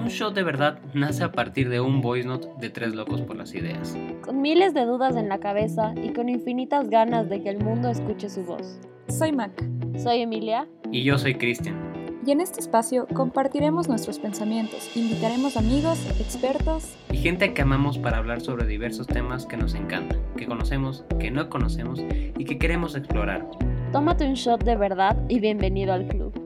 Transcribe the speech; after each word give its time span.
Un 0.00 0.08
show 0.08 0.30
de 0.30 0.42
verdad 0.42 0.78
nace 0.94 1.22
a 1.22 1.30
partir 1.30 1.68
de 1.68 1.78
un 1.78 2.00
voice 2.00 2.26
note 2.26 2.48
de 2.58 2.70
tres 2.70 2.94
locos 2.94 3.20
por 3.20 3.36
las 3.36 3.54
ideas. 3.54 3.94
Con 4.22 4.40
miles 4.40 4.72
de 4.72 4.86
dudas 4.86 5.14
en 5.14 5.28
la 5.28 5.40
cabeza 5.40 5.92
y 5.94 6.14
con 6.14 6.30
infinitas 6.30 6.88
ganas 6.88 7.28
de 7.28 7.42
que 7.42 7.50
el 7.50 7.62
mundo 7.62 7.90
escuche 7.90 8.30
su 8.30 8.42
voz. 8.42 8.80
Soy 9.08 9.32
Mac. 9.32 9.52
Soy 9.98 10.22
Emilia. 10.22 10.66
Y 10.90 11.04
yo 11.04 11.18
soy 11.18 11.34
Cristian. 11.34 11.76
Y 12.24 12.30
en 12.30 12.40
este 12.40 12.60
espacio 12.60 13.06
compartiremos 13.12 13.88
nuestros 13.88 14.18
pensamientos, 14.18 14.90
invitaremos 14.96 15.58
amigos, 15.58 15.98
expertos 16.18 16.96
y 17.12 17.18
gente 17.18 17.52
que 17.52 17.60
amamos 17.60 17.98
para 17.98 18.16
hablar 18.16 18.40
sobre 18.40 18.66
diversos 18.66 19.06
temas 19.06 19.44
que 19.44 19.58
nos 19.58 19.74
encantan, 19.74 20.18
que 20.34 20.46
conocemos, 20.46 21.04
que 21.18 21.30
no 21.30 21.50
conocemos 21.50 22.00
y 22.38 22.44
que 22.46 22.58
queremos 22.58 22.94
explorar. 22.94 23.46
Tómate 23.92 24.26
un 24.26 24.34
shot 24.34 24.64
de 24.64 24.76
verdad 24.76 25.18
y 25.28 25.40
bienvenido 25.40 25.92
al 25.92 26.06
club. 26.08 26.39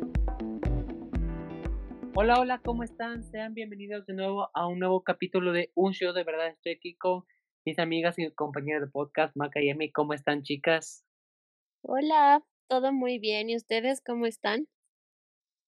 Hola, 2.16 2.38
hola, 2.38 2.60
¿cómo 2.64 2.84
están? 2.84 3.24
Sean 3.24 3.54
bienvenidos 3.54 4.06
de 4.06 4.14
nuevo 4.14 4.48
a 4.54 4.68
un 4.68 4.78
nuevo 4.78 5.02
capítulo 5.02 5.50
de 5.50 5.72
Un 5.74 5.92
Show 5.94 6.12
de 6.12 6.22
Verdad. 6.22 6.46
Estoy 6.46 6.74
aquí 6.74 6.94
con 6.94 7.24
mis 7.64 7.76
amigas 7.80 8.16
y 8.20 8.30
compañeras 8.30 8.82
de 8.82 8.86
podcast, 8.86 9.34
Maca 9.34 9.60
y 9.60 9.68
Emi. 9.68 9.90
¿Cómo 9.90 10.14
están, 10.14 10.44
chicas? 10.44 11.04
Hola, 11.82 12.44
todo 12.68 12.92
muy 12.92 13.18
bien. 13.18 13.50
¿Y 13.50 13.56
ustedes 13.56 14.00
cómo 14.00 14.26
están? 14.26 14.68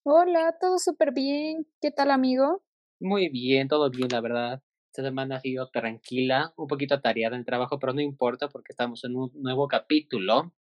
Hola, 0.05 0.55
todo 0.61 0.79
súper 0.79 1.13
bien. 1.13 1.67
¿Qué 1.81 1.91
tal, 1.91 2.13
amigo? 2.13 2.63
Muy 3.01 3.29
bien, 3.29 3.67
todo 3.67 3.91
bien, 3.91 4.09
la 4.13 4.21
verdad. 4.21 4.63
Esta 4.93 5.03
semana 5.03 5.39
ha 5.39 5.41
sido 5.41 5.69
tranquila, 5.71 6.55
un 6.57 6.69
poquito 6.69 6.95
atareada 6.95 7.35
en 7.35 7.41
el 7.41 7.45
trabajo, 7.45 7.81
pero 7.81 7.93
no 7.93 8.01
importa 8.01 8.49
porque 8.49 8.71
estamos 8.71 9.03
en 9.05 9.17
un 9.17 9.33
nuevo 9.35 9.67
capítulo 9.67 10.55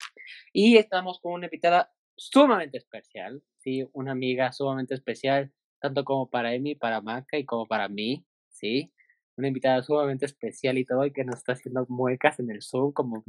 y 0.52 0.78
estamos 0.78 1.20
con 1.20 1.34
una 1.34 1.46
invitada 1.46 1.94
sumamente 2.16 2.76
especial, 2.76 3.44
sí, 3.58 3.88
una 3.92 4.10
amiga 4.10 4.50
sumamente 4.50 4.94
especial, 4.94 5.52
tanto 5.86 6.04
como 6.04 6.28
para 6.28 6.52
Emi, 6.52 6.74
para 6.74 7.00
Maca 7.00 7.38
y 7.38 7.44
como 7.44 7.66
para 7.66 7.88
mí, 7.88 8.26
sí. 8.48 8.92
Una 9.36 9.48
invitada 9.48 9.82
sumamente 9.82 10.26
especial 10.26 10.78
y 10.78 10.84
todo, 10.84 11.04
y 11.04 11.12
que 11.12 11.24
nos 11.24 11.36
está 11.36 11.52
haciendo 11.52 11.86
muecas 11.88 12.40
en 12.40 12.50
el 12.50 12.62
Zoom, 12.62 12.92
como 12.92 13.22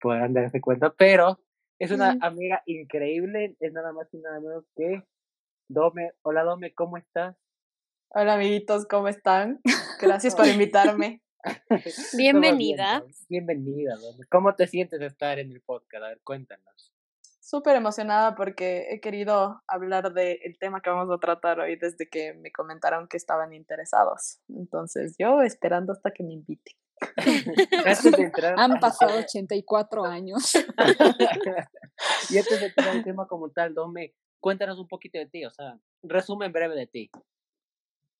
podrán 0.00 0.34
darse 0.34 0.60
cuenta, 0.60 0.94
pero 0.96 1.40
es 1.78 1.90
una 1.90 2.16
amiga 2.20 2.62
increíble, 2.66 3.56
es 3.58 3.72
nada 3.72 3.92
más 3.92 4.12
y 4.12 4.18
nada 4.18 4.40
menos 4.40 4.64
que 4.76 5.02
Dome, 5.68 6.12
hola 6.22 6.44
Dome, 6.44 6.72
¿cómo 6.74 6.96
estás? 6.96 7.36
Hola 8.10 8.34
amiguitos, 8.34 8.86
¿cómo 8.86 9.08
están? 9.08 9.60
Gracias 10.00 10.36
por 10.36 10.46
invitarme. 10.46 11.22
Bienvenida. 12.16 13.04
Bienvenida, 13.28 13.96
Dome. 13.96 14.26
¿Cómo 14.30 14.54
te 14.54 14.68
sientes 14.68 15.00
de 15.00 15.06
estar 15.06 15.38
en 15.40 15.50
el 15.50 15.60
podcast? 15.62 16.04
A 16.04 16.08
ver, 16.08 16.20
cuéntanos. 16.22 16.95
Súper 17.48 17.76
emocionada 17.76 18.34
porque 18.34 18.88
he 18.90 19.00
querido 19.00 19.62
hablar 19.68 20.12
del 20.12 20.58
tema 20.58 20.80
que 20.80 20.90
vamos 20.90 21.14
a 21.14 21.20
tratar 21.20 21.60
hoy 21.60 21.76
desde 21.76 22.08
que 22.08 22.34
me 22.34 22.50
comentaron 22.50 23.06
que 23.06 23.16
estaban 23.16 23.52
interesados. 23.52 24.40
Entonces, 24.48 25.14
yo 25.16 25.42
esperando 25.42 25.92
hasta 25.92 26.10
que 26.10 26.24
me 26.24 26.32
inviten. 26.32 26.74
Han 28.56 28.80
pasado 28.80 29.18
84 29.18 30.04
años. 30.06 30.54
y 32.30 32.38
antes 32.38 32.60
de 32.60 32.66
entrar 32.66 32.96
el 32.96 33.04
tema 33.04 33.28
como 33.28 33.48
tal, 33.50 33.74
Dome, 33.74 34.16
cuéntanos 34.40 34.80
un 34.80 34.88
poquito 34.88 35.16
de 35.20 35.26
ti, 35.26 35.44
o 35.44 35.50
sea, 35.52 35.78
resumen 36.02 36.50
breve 36.50 36.74
de 36.74 36.88
ti. 36.88 37.10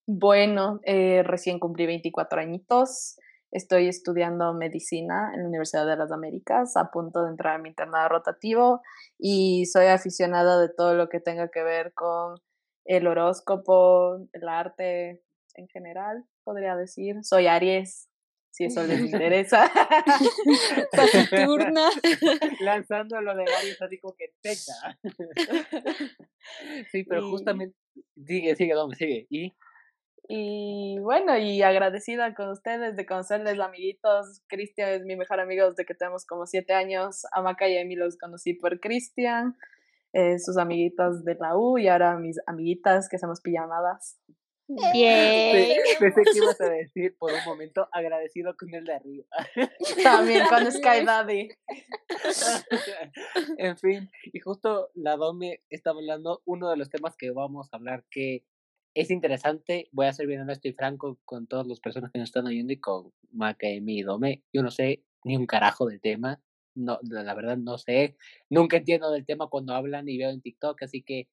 Bueno, 0.06 0.78
eh, 0.84 1.24
recién 1.24 1.58
cumplí 1.58 1.84
24 1.86 2.40
añitos. 2.40 3.16
Estoy 3.52 3.89
estudiando 3.89 4.52
medicina 4.55 5.33
en 5.34 5.42
la 5.42 5.48
Universidad 5.48 5.86
de 5.86 5.97
las 5.97 6.11
Américas, 6.12 6.77
a 6.77 6.91
punto 6.91 7.22
de 7.22 7.30
entrar 7.30 7.55
a 7.55 7.58
mi 7.58 7.69
internado 7.69 8.08
rotativo 8.08 8.83
y 9.19 9.66
soy 9.66 9.86
aficionada 9.86 10.61
de 10.61 10.69
todo 10.69 10.94
lo 10.94 11.08
que 11.08 11.20
tenga 11.20 11.48
que 11.48 11.62
ver 11.62 11.92
con 11.94 12.36
el 12.84 13.06
horóscopo, 13.06 14.19
el 14.33 14.48
arte 14.48 15.22
en 15.55 15.69
general, 15.69 16.24
podría 16.44 16.77
decir. 16.77 17.17
Soy 17.22 17.47
Aries, 17.47 18.08
si 18.50 18.64
eso 18.64 18.83
les 18.84 19.00
interesa. 19.12 19.70
Saturna. 21.12 21.89
Lanzando 22.61 23.20
lo 23.20 23.34
de 23.34 23.45
Aries 23.45 23.80
así 23.80 23.98
como 23.98 24.14
que 24.14 24.33
teca. 24.40 24.98
sí, 26.90 27.05
pero 27.05 27.30
justamente, 27.30 27.77
sigue, 28.27 28.57
sigue, 28.57 28.74
¿dónde 28.74 28.96
sigue? 28.96 29.27
¿Y? 29.30 29.57
Y 30.29 30.98
bueno, 31.01 31.39
y 31.39 31.63
agradecida 31.63 32.35
con 32.35 32.48
ustedes 32.51 32.97
de 32.97 33.07
conocerles, 33.07 33.61
amiguitos. 33.61 34.42
Cristian 34.48 34.91
es 34.91 35.05
mi 35.05 35.17
mejor 35.17 35.39
amigo 35.41 35.70
desde 35.70 35.85
que 35.85 35.95
tenemos 35.95 36.27
como 36.27 36.47
siete 36.47 36.73
años. 36.73 37.25
A 37.33 37.42
Maca 37.42 37.69
y 37.69 37.79
a 37.79 37.85
mí 37.85 37.95
los 37.95 38.19
conocí 38.19 38.55
por 38.55 38.81
Cristian, 38.81 39.57
eh, 40.13 40.39
sus 40.39 40.59
amiguitas 40.59 41.25
de 41.25 41.37
la 41.37 41.57
U 41.57 41.79
y 41.79 41.89
ahora 41.89 42.19
mis 42.19 42.39
amiguitas 42.47 43.09
que 43.09 43.19
somos 43.19 43.41
pijamadas. 43.41 44.19
Bien. 44.69 45.79
Pensé 46.01 46.23
que 46.23 46.39
ibas 46.39 46.61
a 46.61 46.69
decir 46.70 47.17
por 47.17 47.33
un 47.33 47.45
momento 47.45 47.89
agradecido 47.93 48.57
con 48.57 48.75
el 48.75 48.85
de 48.85 48.95
arriba. 48.95 49.25
También 50.03 50.45
con 50.48 50.70
Sky 50.73 51.05
Daddy. 51.07 51.48
en 53.58 53.77
fin, 53.79 54.11
y 54.33 54.41
justo 54.41 54.91
la 54.95 55.17
Dome 55.17 55.61
estaba 55.70 56.01
hablando 56.01 56.43
uno 56.47 56.69
de 56.69 56.77
los 56.77 56.91
temas 56.91 57.17
que 57.17 57.31
vamos 57.31 57.69
a 57.73 57.77
hablar 57.77 58.05
que 58.11 58.43
es 58.96 59.11
interesante. 59.11 59.89
Voy 59.92 60.07
a 60.07 60.12
ser 60.14 60.27
bien 60.27 60.40
honesto 60.40 60.68
y 60.68 60.73
franco 60.73 61.18
con 61.27 61.46
todas 61.46 61.67
las 61.67 61.80
personas 61.80 62.11
que 62.11 62.18
nos 62.18 62.30
están 62.30 62.46
oyendo 62.46 62.73
y 62.73 62.80
con 62.80 63.12
Maca, 63.30 63.68
y 63.68 64.02
Dome. 64.02 64.42
Yo 64.55 64.62
no 64.62 64.70
sé 64.70 65.05
ni 65.23 65.36
un 65.36 65.46
carajo 65.46 65.86
del 65.86 66.01
tema. 66.01 66.40
No, 66.74 66.98
la 67.02 67.34
verdad 67.34 67.58
no 67.58 67.77
sé. 67.77 68.17
Nunca 68.48 68.79
entiendo 68.79 69.11
del 69.11 69.27
tema 69.27 69.48
cuando 69.48 69.74
hablan 69.74 70.08
y 70.08 70.17
veo 70.17 70.30
en 70.30 70.40
TikTok, 70.40 70.83
así 70.83 71.02
que 71.02 71.29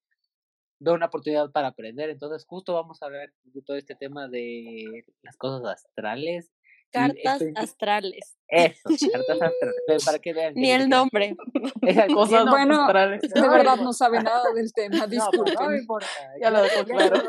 veo 0.78 0.92
una 0.92 1.06
oportunidad 1.06 1.50
para 1.52 1.68
aprender. 1.68 2.10
Entonces, 2.10 2.44
justo 2.44 2.74
vamos 2.74 3.02
a 3.02 3.06
hablar 3.06 3.32
todo 3.64 3.78
este 3.78 3.94
tema 3.94 4.28
de 4.28 5.06
las 5.22 5.38
cosas 5.38 5.64
astrales. 5.64 6.52
Cartas 7.24 7.42
astrales. 7.56 8.36
Eso, 8.48 8.88
cartas 9.12 9.42
astrales. 9.42 10.04
Para 10.04 10.18
que 10.18 10.32
vean. 10.32 10.54
Ni 10.54 10.70
el 10.70 10.88
nombre. 10.88 11.36
cosas 12.14 12.48
bueno, 12.48 12.82
astrales. 12.82 13.22
de 13.22 13.48
verdad 13.48 13.76
no 13.76 13.92
sabe 13.92 14.22
nada 14.22 14.52
del 14.54 14.72
tema, 14.72 15.06
disculpen. 15.06 15.54
No, 15.54 15.62
no 15.62 15.70
me 15.70 15.78
importa. 15.78 16.06
Ya 16.40 16.50
lo 16.50 16.62
dejo 16.62 16.84
claro. 16.84 17.22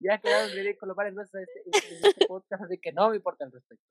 Ya 0.00 0.18
quedaron 0.18 0.50
ridículos 0.52 0.96
varias 0.96 1.14
veces 1.14 1.48
este, 1.66 1.94
en 1.94 2.04
este 2.06 2.26
podcast, 2.26 2.62
así 2.64 2.78
que 2.78 2.92
no 2.92 3.10
me 3.10 3.16
importa 3.16 3.44
al 3.44 3.52
respecto. 3.52 3.84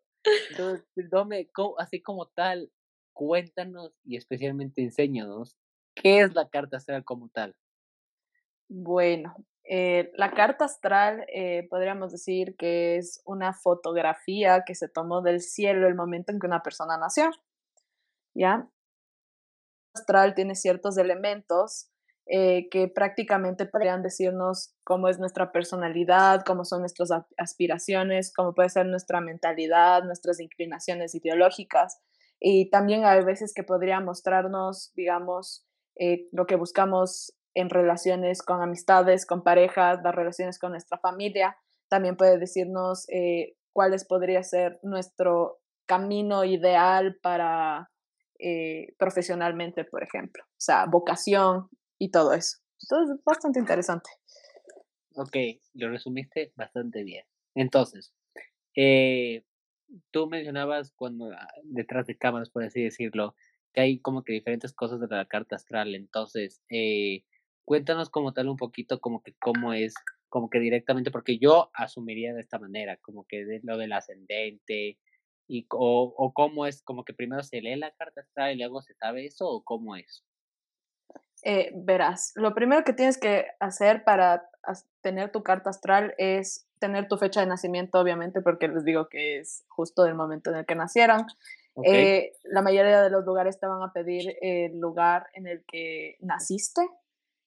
Entonces, 0.51 1.09
Dome, 1.09 1.49
así 1.77 2.01
como 2.01 2.27
tal, 2.27 2.71
cuéntanos 3.13 3.93
y 4.03 4.17
especialmente 4.17 4.81
enséñanos 4.81 5.57
qué 5.95 6.21
es 6.21 6.33
la 6.35 6.47
carta 6.49 6.77
astral 6.77 7.03
como 7.03 7.29
tal. 7.29 7.55
Bueno, 8.69 9.35
eh, 9.63 10.11
la 10.15 10.31
carta 10.31 10.65
astral 10.65 11.25
eh, 11.33 11.67
podríamos 11.69 12.11
decir 12.11 12.55
que 12.57 12.97
es 12.97 13.21
una 13.25 13.53
fotografía 13.53 14.63
que 14.65 14.75
se 14.75 14.89
tomó 14.89 15.21
del 15.21 15.41
cielo 15.41 15.87
el 15.87 15.95
momento 15.95 16.31
en 16.31 16.39
que 16.39 16.47
una 16.47 16.63
persona 16.63 16.97
nació. 16.97 17.29
¿Ya? 18.33 18.69
astral 19.93 20.35
tiene 20.35 20.55
ciertos 20.55 20.97
elementos 20.97 21.89
eh, 22.25 22.69
que 22.69 22.87
prácticamente 22.87 23.65
podrían 23.65 24.01
decirnos 24.01 24.73
cómo 24.85 25.09
es 25.09 25.19
nuestra 25.19 25.51
personalidad, 25.51 26.45
cómo 26.45 26.63
son 26.63 26.79
nuestras 26.79 27.09
aspiraciones, 27.37 28.31
cómo 28.33 28.53
puede 28.53 28.69
ser 28.69 28.85
nuestra 28.85 29.19
mentalidad, 29.19 30.03
nuestras 30.05 30.39
inclinaciones 30.39 31.13
ideológicas. 31.13 31.99
Y 32.39 32.69
también 32.69 33.03
hay 33.03 33.21
veces 33.25 33.53
que 33.53 33.63
podría 33.63 33.99
mostrarnos, 33.99 34.93
digamos, 34.95 35.67
lo 36.31 36.45
que 36.45 36.55
buscamos 36.55 37.35
en 37.53 37.69
relaciones 37.69 38.41
con 38.41 38.61
amistades, 38.61 39.25
con 39.25 39.43
parejas, 39.43 39.99
las 40.03 40.15
relaciones 40.15 40.59
con 40.59 40.71
nuestra 40.71 40.97
familia. 40.97 41.57
También 41.89 42.15
puede 42.15 42.37
decirnos 42.37 43.05
eh, 43.09 43.55
cuáles 43.73 44.05
podría 44.05 44.43
ser 44.43 44.79
nuestro 44.83 45.59
camino 45.85 46.45
ideal 46.45 47.17
para 47.21 47.91
eh, 48.39 48.93
profesionalmente, 48.97 49.83
por 49.83 50.03
ejemplo. 50.03 50.43
O 50.43 50.59
sea, 50.59 50.85
vocación 50.85 51.69
y 51.99 52.11
todo 52.11 52.33
eso. 52.33 52.57
Entonces, 52.81 53.23
bastante 53.25 53.59
interesante. 53.59 54.09
Ok, 55.15 55.35
lo 55.73 55.89
resumiste 55.89 56.53
bastante 56.55 57.03
bien. 57.03 57.25
Entonces, 57.53 58.13
eh, 58.75 59.43
tú 60.11 60.27
mencionabas 60.27 60.91
cuando 60.91 61.31
ah, 61.31 61.47
detrás 61.63 62.07
de 62.07 62.17
cámaras, 62.17 62.49
por 62.49 62.63
así 62.63 62.81
decirlo, 62.81 63.35
que 63.73 63.81
hay 63.81 63.99
como 63.99 64.23
que 64.23 64.33
diferentes 64.33 64.73
cosas 64.73 64.99
de 64.99 65.07
la 65.07 65.25
carta 65.25 65.55
astral. 65.55 65.95
Entonces, 65.95 66.61
eh, 66.69 67.23
cuéntanos 67.65 68.09
como 68.09 68.33
tal 68.33 68.49
un 68.49 68.57
poquito 68.57 68.99
como 68.99 69.21
que 69.21 69.33
cómo 69.39 69.73
es, 69.73 69.93
como 70.29 70.49
que 70.49 70.59
directamente, 70.59 71.11
porque 71.11 71.37
yo 71.37 71.71
asumiría 71.73 72.33
de 72.33 72.41
esta 72.41 72.59
manera, 72.59 72.97
como 72.97 73.25
que 73.25 73.45
de 73.45 73.59
lo 73.63 73.77
del 73.77 73.93
ascendente, 73.93 74.97
y, 75.47 75.65
o, 75.71 76.13
o 76.17 76.33
cómo 76.33 76.65
es, 76.65 76.81
como 76.83 77.03
que 77.03 77.13
primero 77.13 77.43
se 77.43 77.61
lee 77.61 77.75
la 77.75 77.91
carta 77.91 78.21
astral 78.21 78.53
y 78.53 78.57
luego 78.57 78.81
se 78.81 78.93
sabe 78.93 79.25
eso, 79.25 79.49
o 79.49 79.63
cómo 79.63 79.95
es. 79.95 80.23
Eh, 81.43 81.71
verás, 81.73 82.33
lo 82.35 82.53
primero 82.53 82.83
que 82.83 82.93
tienes 82.93 83.17
que 83.17 83.47
hacer 83.59 84.03
para 84.03 84.47
tener 85.01 85.31
tu 85.31 85.41
carta 85.41 85.71
astral 85.71 86.13
es 86.17 86.67
tener 86.79 87.07
tu 87.07 87.17
fecha 87.17 87.41
de 87.41 87.47
nacimiento, 87.47 87.99
obviamente, 87.99 88.41
porque 88.41 88.67
les 88.67 88.85
digo 88.85 89.09
que 89.09 89.39
es 89.39 89.65
justo 89.67 90.03
del 90.03 90.15
momento 90.15 90.51
en 90.51 90.57
el 90.57 90.65
que 90.65 90.75
nacieron. 90.75 91.25
Eh, 91.83 92.33
la 92.43 92.61
mayoría 92.61 93.01
de 93.01 93.09
los 93.09 93.25
lugares 93.25 93.59
te 93.59 93.65
van 93.65 93.81
a 93.81 93.93
pedir 93.93 94.35
el 94.41 94.79
lugar 94.79 95.27
en 95.33 95.47
el 95.47 95.63
que 95.65 96.17
naciste, 96.19 96.81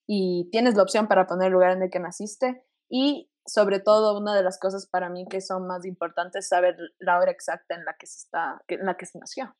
y 0.07 0.49
tienes 0.51 0.75
la 0.75 0.83
opción 0.83 1.07
para 1.07 1.27
poner 1.27 1.47
el 1.47 1.53
lugar 1.53 1.71
en 1.71 1.83
el 1.83 1.89
que 1.89 1.99
naciste 1.99 2.63
y 2.89 3.29
sobre 3.45 3.79
todo 3.79 4.17
una 4.17 4.35
de 4.35 4.43
las 4.43 4.59
cosas 4.59 4.87
para 4.87 5.09
mí 5.09 5.25
que 5.29 5.41
son 5.41 5.67
más 5.67 5.85
importantes 5.85 6.45
es 6.45 6.49
saber 6.49 6.75
la 6.99 7.19
hora 7.19 7.31
exacta 7.31 7.75
en 7.75 7.85
la 7.85 7.95
que 7.97 8.07
se 8.07 8.19
está, 8.19 8.61
en 8.67 8.85
la 8.85 8.97
que 8.97 9.05
se 9.05 9.19
nació. 9.19 9.55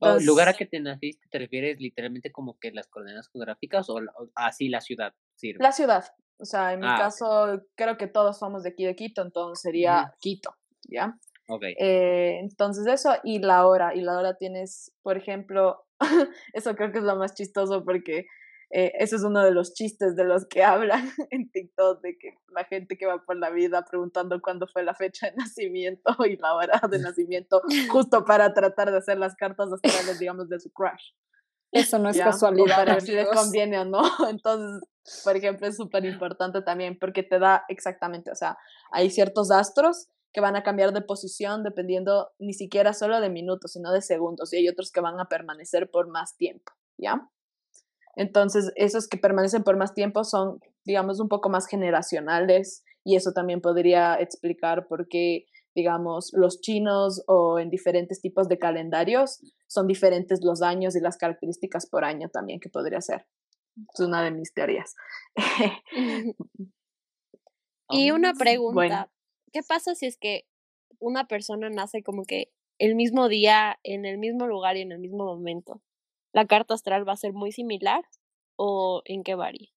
O 0.00 0.18
lugar 0.20 0.48
a 0.48 0.54
que 0.54 0.66
te 0.66 0.80
naciste, 0.80 1.28
¿te 1.28 1.38
refieres 1.38 1.80
literalmente 1.80 2.32
como 2.32 2.58
que 2.58 2.70
las 2.72 2.86
coordenadas 2.88 3.28
geográficas 3.30 3.88
o, 3.90 4.00
así 4.34 4.68
la 4.68 4.80
ciudad 4.80 5.12
sirve? 5.34 5.62
La 5.62 5.72
ciudad. 5.72 6.04
O 6.38 6.44
sea, 6.44 6.72
en 6.72 6.80
mi 6.80 6.86
ah, 6.86 6.96
caso, 6.98 7.62
creo 7.74 7.96
que 7.96 8.06
todos 8.06 8.38
somos 8.38 8.62
de 8.62 8.70
aquí 8.70 8.84
de 8.84 8.94
Quito, 8.94 9.22
entonces 9.22 9.62
sería 9.62 10.14
Quito, 10.20 10.54
¿ya? 10.88 11.18
Ok. 11.48 11.62
Eh, 11.78 12.38
entonces 12.40 12.86
eso, 12.86 13.14
y 13.24 13.38
la 13.38 13.66
hora, 13.66 13.94
y 13.94 14.00
la 14.02 14.18
hora 14.18 14.36
tienes, 14.36 14.92
por 15.02 15.16
ejemplo, 15.16 15.86
eso 16.52 16.74
creo 16.74 16.92
que 16.92 16.98
es 16.98 17.04
lo 17.04 17.16
más 17.16 17.34
chistoso 17.34 17.84
porque 17.84 18.26
eh, 18.78 18.92
eso 18.98 19.16
es 19.16 19.22
uno 19.22 19.42
de 19.42 19.52
los 19.52 19.72
chistes 19.72 20.16
de 20.16 20.24
los 20.24 20.44
que 20.44 20.62
hablan 20.64 21.10
en 21.30 21.50
TikTok, 21.50 22.02
de 22.02 22.18
que 22.18 22.34
la 22.48 22.64
gente 22.64 22.98
que 22.98 23.06
va 23.06 23.24
por 23.24 23.38
la 23.38 23.48
vida 23.48 23.82
preguntando 23.88 24.38
cuándo 24.42 24.66
fue 24.66 24.84
la 24.84 24.94
fecha 24.94 25.30
de 25.30 25.36
nacimiento 25.36 26.14
y 26.28 26.36
la 26.36 26.54
hora 26.54 26.82
de 26.90 26.98
nacimiento, 27.00 27.62
justo 27.90 28.26
para 28.26 28.52
tratar 28.52 28.90
de 28.90 28.98
hacer 28.98 29.18
las 29.18 29.34
cartas 29.34 29.72
astrales, 29.72 30.18
digamos, 30.18 30.50
de 30.50 30.60
su 30.60 30.70
crush. 30.72 31.12
Eso 31.72 31.98
no 31.98 32.10
es 32.10 32.18
casualidad. 32.18 32.76
Para 32.76 32.94
ver 32.94 33.02
si 33.02 33.12
les 33.12 33.28
conviene 33.28 33.78
o 33.78 33.84
no. 33.86 34.02
Entonces, 34.28 34.86
por 35.24 35.36
ejemplo, 35.36 35.66
es 35.66 35.76
súper 35.76 36.04
importante 36.04 36.60
también 36.60 36.98
porque 36.98 37.22
te 37.22 37.38
da 37.38 37.64
exactamente, 37.68 38.30
o 38.30 38.34
sea, 38.34 38.58
hay 38.92 39.10
ciertos 39.10 39.50
astros 39.50 40.08
que 40.34 40.42
van 40.42 40.54
a 40.54 40.62
cambiar 40.62 40.92
de 40.92 41.00
posición 41.00 41.62
dependiendo 41.62 42.30
ni 42.38 42.52
siquiera 42.52 42.92
solo 42.92 43.22
de 43.22 43.30
minutos, 43.30 43.72
sino 43.72 43.90
de 43.90 44.02
segundos, 44.02 44.52
y 44.52 44.58
hay 44.58 44.68
otros 44.68 44.92
que 44.92 45.00
van 45.00 45.18
a 45.18 45.30
permanecer 45.30 45.90
por 45.90 46.08
más 46.08 46.36
tiempo, 46.36 46.72
¿ya? 46.98 47.26
Entonces, 48.16 48.72
esos 48.76 49.06
que 49.08 49.18
permanecen 49.18 49.62
por 49.62 49.76
más 49.76 49.94
tiempo 49.94 50.24
son, 50.24 50.58
digamos, 50.84 51.20
un 51.20 51.28
poco 51.28 51.50
más 51.50 51.66
generacionales 51.66 52.82
y 53.04 53.14
eso 53.14 53.32
también 53.32 53.60
podría 53.60 54.14
explicar 54.14 54.88
por 54.88 55.06
qué, 55.06 55.44
digamos, 55.74 56.32
los 56.32 56.60
chinos 56.62 57.22
o 57.28 57.58
en 57.58 57.68
diferentes 57.68 58.22
tipos 58.22 58.48
de 58.48 58.58
calendarios 58.58 59.40
son 59.68 59.86
diferentes 59.86 60.40
los 60.42 60.62
años 60.62 60.96
y 60.96 61.00
las 61.00 61.18
características 61.18 61.86
por 61.86 62.04
año 62.04 62.30
también 62.30 62.58
que 62.58 62.70
podría 62.70 63.02
ser. 63.02 63.26
Es 63.92 64.00
una 64.00 64.24
de 64.24 64.30
mis 64.30 64.54
teorías. 64.54 64.94
y 67.90 68.10
una 68.10 68.32
pregunta, 68.32 69.10
¿qué 69.52 69.60
pasa 69.62 69.94
si 69.94 70.06
es 70.06 70.16
que 70.16 70.46
una 70.98 71.28
persona 71.28 71.68
nace 71.68 72.02
como 72.02 72.24
que 72.24 72.50
el 72.78 72.94
mismo 72.94 73.28
día, 73.28 73.78
en 73.82 74.06
el 74.06 74.16
mismo 74.16 74.46
lugar 74.46 74.78
y 74.78 74.80
en 74.80 74.92
el 74.92 74.98
mismo 74.98 75.26
momento? 75.26 75.82
La 76.36 76.46
carta 76.46 76.74
astral 76.74 77.08
va 77.08 77.14
a 77.14 77.16
ser 77.16 77.32
muy 77.32 77.50
similar 77.50 78.04
o 78.56 79.00
en 79.06 79.22
qué 79.22 79.34
varía? 79.34 79.70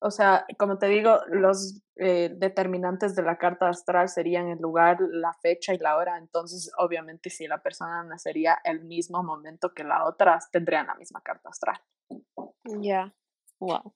O 0.00 0.10
sea, 0.10 0.44
como 0.58 0.78
te 0.78 0.88
digo, 0.88 1.20
los 1.28 1.80
eh, 1.94 2.28
determinantes 2.36 3.14
de 3.14 3.22
la 3.22 3.38
carta 3.38 3.68
astral 3.68 4.08
serían 4.08 4.48
el 4.48 4.58
lugar, 4.58 4.98
la 5.00 5.32
fecha 5.40 5.74
y 5.74 5.78
la 5.78 5.96
hora. 5.96 6.18
Entonces, 6.18 6.72
obviamente, 6.78 7.30
si 7.30 7.46
la 7.46 7.62
persona 7.62 8.02
nacería 8.02 8.58
el 8.64 8.84
mismo 8.84 9.22
momento 9.22 9.72
que 9.74 9.84
la 9.84 10.04
otra, 10.04 10.40
tendrían 10.50 10.88
la 10.88 10.96
misma 10.96 11.20
carta 11.22 11.50
astral. 11.50 11.80
Ya, 12.80 13.14
wow. 13.60 13.94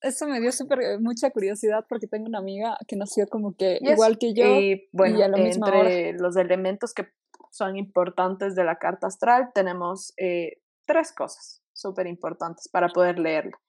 Eso 0.00 0.26
me 0.26 0.40
dio 0.40 0.50
súper 0.50 0.80
eh, 0.80 0.98
mucha 0.98 1.30
curiosidad 1.30 1.86
porque 1.88 2.08
tengo 2.08 2.26
una 2.26 2.38
amiga 2.38 2.76
que 2.88 2.96
nació 2.96 3.28
como 3.28 3.54
que 3.54 3.78
igual 3.80 4.18
que 4.18 4.34
yo. 4.34 4.44
Y 4.44 4.88
bueno, 4.92 5.36
entre 5.36 6.14
los 6.14 6.36
elementos 6.36 6.92
que 6.92 7.06
son 7.52 7.76
importantes 7.76 8.56
de 8.56 8.64
la 8.64 8.76
carta 8.76 9.06
astral 9.06 9.50
tenemos 9.54 10.12
eh, 10.16 10.58
tres 10.88 11.12
cosas 11.12 11.62
súper 11.72 12.06
importantes 12.06 12.68
para 12.68 12.88
poder 12.88 13.18
leerla. 13.18 13.60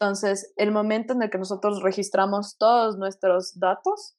Entonces, 0.00 0.54
el 0.56 0.70
momento 0.70 1.12
en 1.12 1.22
el 1.22 1.30
que 1.30 1.38
nosotros 1.38 1.82
registramos 1.82 2.56
todos 2.56 2.96
nuestros 2.96 3.58
datos, 3.58 4.16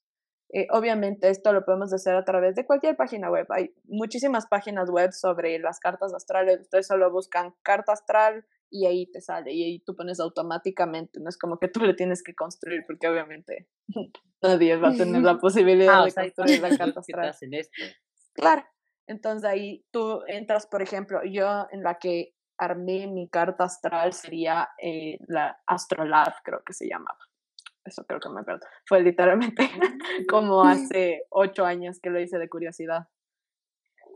eh, 0.52 0.66
obviamente 0.70 1.30
esto 1.30 1.52
lo 1.52 1.64
podemos 1.64 1.92
hacer 1.92 2.14
a 2.14 2.24
través 2.24 2.54
de 2.54 2.66
cualquier 2.66 2.96
página 2.96 3.30
web. 3.30 3.46
Hay 3.50 3.72
muchísimas 3.84 4.46
páginas 4.46 4.90
web 4.90 5.12
sobre 5.12 5.58
las 5.58 5.80
cartas 5.80 6.12
astrales. 6.12 6.60
Ustedes 6.60 6.86
solo 6.86 7.10
buscan 7.10 7.54
carta 7.62 7.92
astral 7.92 8.44
y 8.68 8.86
ahí 8.86 9.10
te 9.10 9.22
sale 9.22 9.52
y 9.52 9.64
ahí 9.64 9.78
tú 9.80 9.96
pones 9.96 10.20
automáticamente. 10.20 11.18
No 11.18 11.30
es 11.30 11.38
como 11.38 11.58
que 11.58 11.68
tú 11.68 11.80
le 11.80 11.94
tienes 11.94 12.22
que 12.22 12.34
construir 12.34 12.84
porque 12.86 13.08
obviamente 13.08 13.68
nadie 14.42 14.76
va 14.76 14.90
a 14.90 14.96
tener 14.96 15.22
la 15.22 15.38
posibilidad 15.40 16.02
ah, 16.02 16.04
de 16.04 16.12
construir 16.12 16.60
la 16.60 16.76
carta 16.76 17.00
astral. 17.00 17.34
Claro. 18.34 18.64
Entonces 19.06 19.48
ahí 19.48 19.84
tú 19.90 20.20
entras, 20.28 20.66
por 20.66 20.82
ejemplo, 20.82 21.20
yo 21.24 21.66
en 21.72 21.82
la 21.82 21.98
que 21.98 22.34
armé 22.60 23.06
mi 23.06 23.28
carta 23.28 23.64
astral 23.64 24.12
sería 24.12 24.68
eh, 24.80 25.16
la 25.26 25.58
Astrolab, 25.66 26.34
creo 26.44 26.62
que 26.64 26.74
se 26.74 26.86
llamaba. 26.86 27.18
Eso 27.84 28.04
creo 28.04 28.20
que 28.20 28.28
me 28.28 28.42
acuerdo. 28.42 28.66
Fue 28.86 29.00
literalmente 29.02 29.68
como 30.28 30.62
hace 30.62 31.22
ocho 31.30 31.64
años 31.64 31.98
que 32.00 32.10
lo 32.10 32.20
hice 32.20 32.38
de 32.38 32.50
curiosidad. 32.50 33.08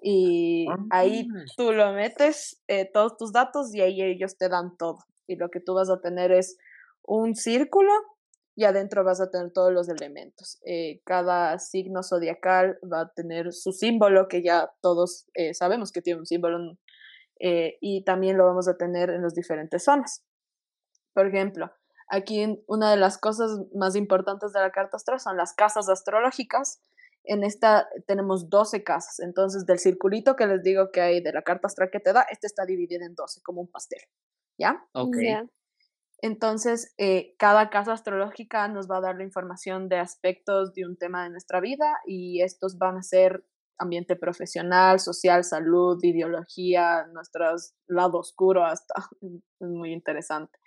Y 0.02 0.66
ahí 0.90 1.26
ah. 1.34 1.44
tú 1.56 1.72
lo 1.72 1.92
metes, 1.92 2.62
eh, 2.68 2.84
todos 2.92 3.16
tus 3.16 3.32
datos, 3.32 3.74
y 3.74 3.80
ahí 3.80 4.02
ellos 4.02 4.36
te 4.36 4.50
dan 4.50 4.76
todo. 4.76 4.98
Y 5.26 5.36
lo 5.36 5.48
que 5.48 5.60
tú 5.60 5.72
vas 5.72 5.88
a 5.88 6.02
tener 6.02 6.30
es 6.30 6.58
un 7.02 7.34
círculo 7.34 7.92
y 8.54 8.64
adentro 8.64 9.02
vas 9.02 9.22
a 9.22 9.30
tener 9.30 9.52
todos 9.52 9.72
los 9.72 9.88
elementos. 9.88 10.60
Eh, 10.66 11.00
cada 11.06 11.58
signo 11.58 12.02
zodiacal 12.02 12.78
va 12.92 13.00
a 13.00 13.12
tener 13.14 13.54
su 13.54 13.72
símbolo, 13.72 14.28
que 14.28 14.42
ya 14.42 14.70
todos 14.82 15.26
sabemos 15.54 15.90
que 15.90 16.02
tiene 16.02 16.20
un 16.20 16.26
símbolo 16.26 16.76
eh, 17.40 17.78
y 17.80 18.04
también 18.04 18.36
lo 18.36 18.46
vamos 18.46 18.68
a 18.68 18.76
tener 18.76 19.10
en 19.10 19.22
las 19.22 19.34
diferentes 19.34 19.84
zonas. 19.84 20.24
Por 21.12 21.26
ejemplo, 21.26 21.72
aquí 22.08 22.62
una 22.66 22.90
de 22.90 22.96
las 22.96 23.18
cosas 23.18 23.60
más 23.74 23.96
importantes 23.96 24.52
de 24.52 24.60
la 24.60 24.70
carta 24.70 24.96
astral 24.96 25.20
son 25.20 25.36
las 25.36 25.52
casas 25.52 25.88
astrológicas. 25.88 26.80
En 27.24 27.42
esta 27.42 27.88
tenemos 28.06 28.50
12 28.50 28.84
casas, 28.84 29.20
entonces 29.20 29.64
del 29.64 29.78
circulito 29.78 30.36
que 30.36 30.46
les 30.46 30.62
digo 30.62 30.90
que 30.92 31.00
hay 31.00 31.22
de 31.22 31.32
la 31.32 31.42
carta 31.42 31.68
astral 31.68 31.88
que 31.90 32.00
te 32.00 32.12
da, 32.12 32.26
este 32.30 32.46
está 32.46 32.66
dividido 32.66 33.04
en 33.06 33.14
12 33.14 33.40
como 33.42 33.62
un 33.62 33.68
pastel, 33.70 34.02
¿ya? 34.58 34.84
Ok. 34.92 35.16
Entonces, 36.24 36.94
eh, 36.96 37.34
cada 37.38 37.68
casa 37.68 37.92
astrológica 37.92 38.66
nos 38.68 38.90
va 38.90 38.96
a 38.98 39.00
dar 39.02 39.16
la 39.16 39.24
información 39.24 39.90
de 39.90 39.98
aspectos 39.98 40.72
de 40.72 40.86
un 40.86 40.96
tema 40.96 41.24
de 41.24 41.30
nuestra 41.30 41.60
vida 41.60 41.98
y 42.06 42.42
estos 42.42 42.78
van 42.78 42.96
a 42.96 43.02
ser 43.02 43.44
ambiente 43.78 44.16
profesional, 44.16 45.00
social, 45.00 45.44
salud, 45.44 45.98
ideología, 46.02 47.06
nuestro 47.12 47.44
lado 47.86 48.18
oscuro 48.18 48.64
hasta, 48.64 48.94
es 49.60 49.68
muy 49.68 49.92
interesante. 49.92 50.58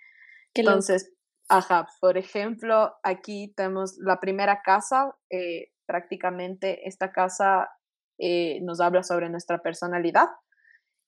Entonces, 0.54 1.12
ajá, 1.48 1.86
por 2.00 2.18
ejemplo, 2.18 2.94
aquí 3.02 3.52
tenemos 3.56 3.96
la 3.98 4.20
primera 4.20 4.62
casa, 4.62 5.14
eh, 5.30 5.68
prácticamente 5.86 6.86
esta 6.86 7.12
casa 7.12 7.70
eh, 8.18 8.60
nos 8.62 8.80
habla 8.80 9.02
sobre 9.02 9.30
nuestra 9.30 9.62
personalidad 9.62 10.28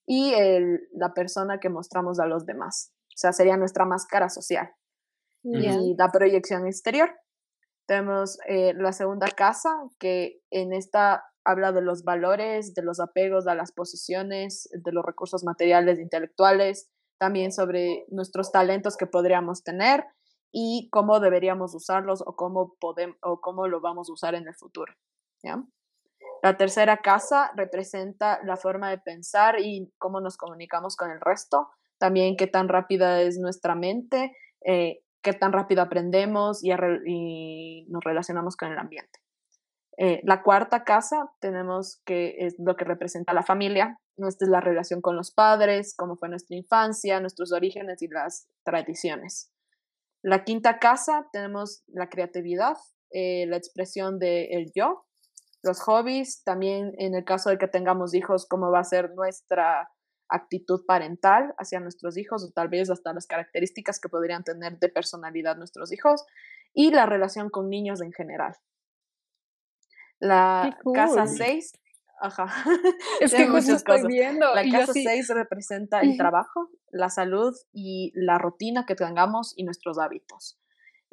y 0.07 0.33
el, 0.35 0.81
la 0.93 1.13
persona 1.13 1.59
que 1.59 1.69
mostramos 1.69 2.21
a 2.21 2.27
los 2.27 2.47
demás, 2.47 2.93
o 3.09 3.17
sea, 3.17 3.33
sería 3.33 3.57
nuestra 3.57 3.85
máscara 3.85 4.29
social 4.29 4.71
y 5.43 5.97
la 5.97 6.11
proyección 6.11 6.67
exterior. 6.67 7.11
Tenemos 7.87 8.39
eh, 8.47 8.75
la 8.75 8.93
segunda 8.93 9.29
casa, 9.29 9.71
que 9.99 10.41
en 10.51 10.73
esta 10.73 11.25
habla 11.45 11.73
de 11.73 11.83
los 11.83 12.05
valores, 12.05 12.75
de 12.75 12.83
los 12.83 13.01
apegos 13.01 13.47
a 13.47 13.55
las 13.55 13.73
posiciones, 13.73 14.69
de 14.73 14.93
los 14.93 15.05
recursos 15.05 15.45
materiales 15.45 15.99
e 15.99 16.03
intelectuales, 16.03 16.91
también 17.19 17.53
sobre 17.53 18.05
nuestros 18.09 18.51
talentos 18.51 18.97
que 18.97 19.07
podríamos 19.07 19.63
tener 19.63 20.05
y 20.53 20.89
cómo 20.91 21.21
deberíamos 21.21 21.75
usarlos 21.75 22.23
o 22.27 22.35
cómo, 22.37 22.75
podemos, 22.81 23.17
o 23.23 23.41
cómo 23.41 23.69
lo 23.69 23.81
vamos 23.81 24.09
a 24.09 24.13
usar 24.13 24.35
en 24.35 24.49
el 24.49 24.55
futuro. 24.55 24.93
La 26.43 26.57
tercera 26.57 26.99
casa 26.99 27.53
representa 27.55 28.41
la 28.45 28.57
forma 28.57 28.91
de 28.91 28.99
pensar 28.99 29.61
y 29.61 29.93
cómo 29.99 30.21
nos 30.21 30.37
comunicamos 30.37 30.97
con 30.97 31.11
el 31.11 31.21
resto, 31.21 31.69
también 31.99 32.37
qué 32.37 32.47
tan 32.47 32.69
rápida 32.69 33.21
es 33.21 33.39
nuestra 33.39 33.75
mente, 33.75 34.37
eh, 34.65 35.03
qué 35.23 35.35
tan 35.35 35.53
rápido 35.53 35.83
aprendemos 35.83 36.65
y 36.65 37.87
nos 37.89 38.03
relacionamos 38.03 38.57
con 38.57 38.73
el 38.73 38.79
ambiente. 38.79 39.21
Eh, 40.03 40.23
la 40.25 40.43
cuarta 40.43 40.83
casa 40.83 41.31
tenemos 41.41 42.01
que 42.07 42.35
es 42.39 42.55
lo 42.59 42.75
que 42.75 42.87
representa 42.87 43.35
la 43.35 43.43
familia. 43.43 44.01
Esta 44.17 44.47
es 44.47 44.51
la 44.51 44.63
relación 44.63 45.03
con 45.03 45.15
los 45.15 45.31
padres, 45.31 45.95
cómo 45.95 46.17
fue 46.17 46.31
nuestra 46.31 46.57
infancia, 46.57 47.21
nuestros 47.21 47.53
orígenes 47.53 48.01
y 48.01 48.09
las 48.09 48.49
tradiciones. 48.65 49.53
La 50.23 50.45
quinta 50.45 50.79
casa 50.79 51.29
tenemos 51.33 51.83
la 51.87 52.09
creatividad, 52.09 52.79
eh, 53.11 53.45
la 53.47 53.59
expresión 53.59 54.19
del 54.19 54.73
yo, 54.75 55.05
los 55.63 55.83
hobbies, 55.83 56.45
también 56.45 56.95
en 56.97 57.15
el 57.15 57.25
caso 57.25 57.51
de 57.51 57.59
que 57.59 57.69
tengamos 57.69 58.15
hijos, 58.15 58.47
cómo 58.49 58.71
va 58.71 58.81
a 58.81 58.85
ser 58.85 59.11
nuestra 59.15 59.91
actitud 60.31 60.87
parental 60.87 61.55
hacia 61.59 61.79
nuestros 61.79 62.17
hijos 62.17 62.43
o 62.43 62.53
tal 62.53 62.69
vez 62.69 62.89
hasta 62.89 63.13
las 63.13 63.27
características 63.27 64.01
que 64.01 64.09
podrían 64.09 64.45
tener 64.45 64.79
de 64.79 64.89
personalidad 64.89 65.59
nuestros 65.59 65.93
hijos 65.93 66.25
y 66.73 66.91
la 66.91 67.05
relación 67.05 67.51
con 67.51 67.69
niños 67.69 68.01
en 68.01 68.13
general. 68.13 68.57
La 70.21 70.79
casa 70.95 71.27
6, 71.27 71.73
ajá. 72.21 72.47
Es 73.21 73.35
que 73.35 73.47
justo 73.47 73.75
estoy 73.75 74.07
viendo. 74.07 74.55
La 74.55 74.65
casa 74.71 74.93
6 74.93 75.29
representa 75.31 76.01
el 76.01 76.17
trabajo, 76.17 76.71
la 76.91 77.09
salud 77.09 77.55
y 77.73 78.13
la 78.15 78.39
rutina 78.39 78.85
que 78.87 78.95
tengamos 78.95 79.55
y 79.57 79.65
nuestros 79.65 79.99
hábitos. 79.99 80.59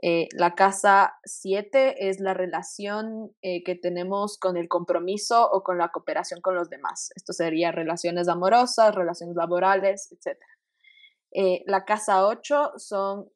Eh, 0.03 0.27
la 0.33 0.53
casa 0.53 1.15
7 1.23 2.09
es 2.09 2.19
la 2.19 2.35
relación 2.35 3.35
eh, 3.41 3.63
que 3.63 3.75
tenemos 3.75 4.37
con 4.37 4.55
el 4.55 4.67
compromiso 4.67 5.49
o 5.49 5.63
con 5.63 5.79
la 5.79 5.89
cooperación 5.89 6.41
con 6.41 6.53
los 6.53 6.69
demás. 6.69 7.09
Esto 7.15 7.33
sería 7.33 7.71
relaciones 7.71 8.27
amorosas, 8.27 8.93
relaciones 8.93 9.35
laborales, 9.35 10.11
etc. 10.11 10.37
Eh, 11.31 11.63
la 11.65 11.83
casa 11.83 12.27
8 12.27 12.73
son 12.77 13.29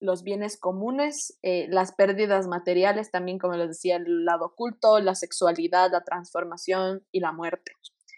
los 0.00 0.22
bienes 0.22 0.58
comunes, 0.58 1.38
las 1.42 1.92
pérdidas 1.92 2.46
materiales, 2.48 3.10
también 3.10 3.38
como 3.38 3.54
les 3.54 3.68
decía, 3.68 3.96
el 3.96 4.24
lado 4.24 4.46
oculto, 4.46 5.00
la 5.00 5.14
sexualidad, 5.14 5.90
la 5.90 6.04
transformación 6.04 7.06
y 7.12 7.20
la 7.20 7.32
muerte. 7.32 7.72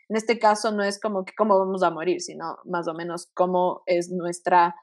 En 0.09 0.17
este 0.17 0.39
caso 0.39 0.73
no 0.73 0.83
es 0.83 0.99
como 1.01 1.25
que 1.25 1.35
cómo 1.37 1.59
vamos 1.59 1.83
a 1.83 1.91
morir, 1.91 2.21
sino 2.21 2.59
más 2.65 2.89
o 2.89 2.95
menos 2.95 3.31
cómo 3.35 3.83
es 3.87 4.11
nuestra, 4.11 4.75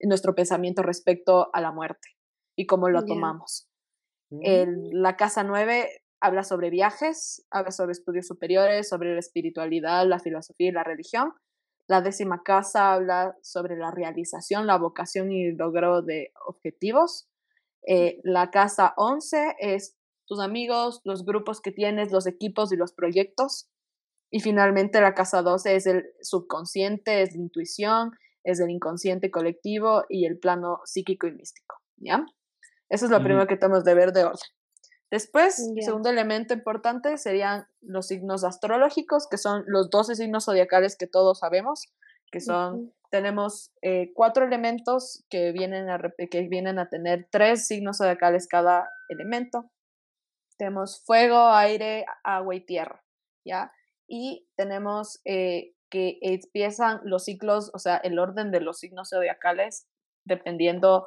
nuestro 0.00 0.34
pensamiento 0.34 0.82
respecto 0.82 1.50
a 1.52 1.60
la 1.60 1.70
muerte 1.70 2.08
y 2.56 2.66
cómo 2.66 2.88
lo 2.88 3.04
tomamos. 3.04 3.68
Mm. 4.30 4.92
la 4.92 5.16
casa 5.16 5.44
9 5.44 5.88
habla 6.20 6.42
sobre 6.42 6.70
viajes, 6.70 7.46
habla 7.50 7.70
sobre 7.70 7.92
estudios 7.92 8.26
superiores, 8.26 8.88
sobre 8.88 9.12
la 9.12 9.20
espiritualidad, 9.20 10.06
la 10.06 10.20
filosofía 10.20 10.68
y 10.68 10.72
la 10.72 10.84
religión. 10.84 11.34
La 11.92 12.00
décima 12.00 12.42
casa 12.42 12.94
habla 12.94 13.36
sobre 13.42 13.76
la 13.76 13.90
realización, 13.90 14.66
la 14.66 14.78
vocación 14.78 15.30
y 15.30 15.48
el 15.48 15.56
logro 15.58 16.00
de 16.00 16.32
objetivos. 16.46 17.28
Eh, 17.86 18.18
la 18.24 18.50
casa 18.50 18.94
11 18.96 19.56
es 19.58 19.98
tus 20.24 20.40
amigos, 20.40 21.02
los 21.04 21.26
grupos 21.26 21.60
que 21.60 21.70
tienes, 21.70 22.10
los 22.10 22.26
equipos 22.26 22.72
y 22.72 22.76
los 22.76 22.94
proyectos. 22.94 23.68
Y 24.30 24.40
finalmente 24.40 25.02
la 25.02 25.12
casa 25.12 25.42
12 25.42 25.76
es 25.76 25.86
el 25.86 26.06
subconsciente, 26.22 27.20
es 27.20 27.34
la 27.34 27.42
intuición, 27.42 28.12
es 28.42 28.58
el 28.58 28.70
inconsciente 28.70 29.30
colectivo 29.30 30.04
y 30.08 30.24
el 30.24 30.38
plano 30.38 30.80
psíquico 30.86 31.26
y 31.26 31.32
místico. 31.32 31.76
¿Ya? 31.98 32.24
Eso 32.88 33.04
es 33.04 33.10
lo 33.10 33.22
primero 33.22 33.46
que 33.46 33.58
tenemos 33.58 33.84
de 33.84 33.92
ver 33.92 34.14
de 34.14 34.24
orden. 34.24 34.48
Después, 35.12 35.58
el 35.76 35.82
segundo 35.82 36.08
elemento 36.08 36.54
importante 36.54 37.18
serían 37.18 37.66
los 37.82 38.06
signos 38.06 38.44
astrológicos, 38.44 39.28
que 39.28 39.36
son 39.36 39.62
los 39.66 39.90
12 39.90 40.14
signos 40.14 40.46
zodiacales 40.46 40.96
que 40.96 41.06
todos 41.06 41.40
sabemos, 41.40 41.92
que 42.30 42.40
son, 42.40 42.94
tenemos 43.10 43.74
eh, 43.82 44.10
cuatro 44.14 44.46
elementos 44.46 45.22
que 45.28 45.52
vienen, 45.52 45.90
a, 45.90 46.00
que 46.30 46.48
vienen 46.48 46.78
a 46.78 46.88
tener 46.88 47.28
tres 47.30 47.66
signos 47.66 47.98
zodiacales 47.98 48.48
cada 48.48 48.90
elemento. 49.10 49.70
Tenemos 50.56 51.04
fuego, 51.04 51.50
aire, 51.50 52.06
agua 52.24 52.54
y 52.54 52.64
tierra, 52.64 53.04
¿ya? 53.44 53.70
Y 54.08 54.48
tenemos 54.56 55.20
eh, 55.26 55.74
que 55.90 56.20
empiezan 56.22 57.02
los 57.04 57.24
ciclos, 57.24 57.70
o 57.74 57.78
sea, 57.78 57.98
el 57.98 58.18
orden 58.18 58.50
de 58.50 58.62
los 58.62 58.78
signos 58.78 59.10
zodiacales, 59.10 59.86
dependiendo 60.24 61.06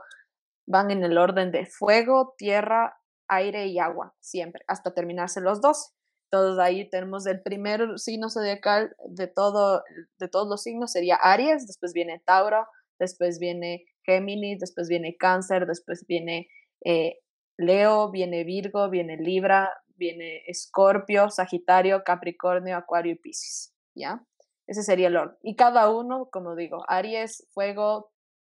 van 0.67 0.91
en 0.91 1.03
el 1.03 1.17
orden 1.17 1.51
de 1.51 1.65
fuego, 1.65 2.35
tierra, 2.37 2.99
aire 3.27 3.67
y 3.67 3.79
agua, 3.79 4.15
siempre, 4.19 4.63
hasta 4.67 4.93
terminarse 4.93 5.41
los 5.41 5.61
12. 5.61 5.91
Entonces 6.31 6.59
ahí 6.63 6.89
tenemos 6.89 7.25
el 7.27 7.41
primer 7.41 7.97
signo 7.97 8.29
zodiacal 8.29 8.95
de, 9.07 9.27
todo, 9.27 9.83
de 10.19 10.27
todos 10.27 10.47
los 10.47 10.63
signos, 10.63 10.91
sería 10.91 11.15
Aries, 11.15 11.67
después 11.67 11.93
viene 11.93 12.21
Tauro, 12.25 12.67
después 12.99 13.39
viene 13.39 13.85
Géminis, 14.03 14.59
después 14.59 14.89
viene 14.89 15.15
Cáncer, 15.17 15.65
después 15.65 16.05
viene 16.07 16.47
eh, 16.83 17.19
Leo, 17.57 18.11
viene 18.11 18.43
Virgo, 18.43 18.89
viene 18.89 19.17
Libra, 19.17 19.71
viene 19.95 20.43
Escorpio, 20.47 21.29
Sagitario, 21.29 22.03
Capricornio, 22.03 22.75
Acuario 22.75 23.13
y 23.13 23.17
Piscis, 23.17 23.73
¿ya? 23.95 24.25
Ese 24.67 24.83
sería 24.83 25.07
el 25.07 25.17
orden. 25.17 25.37
Y 25.43 25.55
cada 25.55 25.89
uno, 25.89 26.29
como 26.31 26.55
digo, 26.55 26.83
Aries, 26.87 27.47
fuego, 27.53 28.11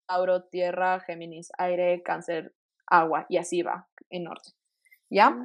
Tauro, 0.07 0.43
tierra, 0.45 0.99
Géminis, 1.01 1.51
aire, 1.57 2.01
cáncer, 2.03 2.53
agua, 2.87 3.25
y 3.29 3.37
así 3.37 3.61
va, 3.61 3.87
en 4.09 4.27
orden. 4.27 4.58
¿Ya? 5.09 5.35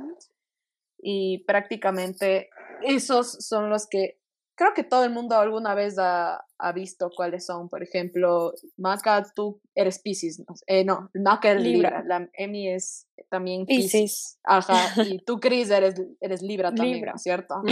Y 0.98 1.44
prácticamente 1.44 2.50
esos 2.82 3.32
son 3.46 3.70
los 3.70 3.86
que 3.86 4.18
creo 4.54 4.72
que 4.74 4.84
todo 4.84 5.04
el 5.04 5.10
mundo 5.10 5.36
alguna 5.36 5.74
vez 5.74 5.96
ha, 5.98 6.44
visto 6.74 7.10
cuáles 7.14 7.44
son. 7.44 7.68
Por 7.68 7.82
ejemplo, 7.82 8.54
Maca, 8.78 9.22
tú 9.34 9.60
eres 9.74 9.98
Pisces. 9.98 10.40
¿no? 10.40 10.54
Eh, 10.66 10.84
no, 10.84 11.10
Maca 11.14 11.52
es 11.52 11.62
Libra. 11.62 12.02
La 12.06 12.28
Emi 12.32 12.68
es 12.68 13.06
también 13.28 13.66
Pisces. 13.66 14.38
Ajá. 14.44 14.74
Y 15.14 15.18
tú, 15.18 15.40
Cris, 15.40 15.70
eres, 15.70 15.94
eres 16.20 16.42
Libra 16.42 16.74
también, 16.74 17.18
¿cierto? 17.18 17.62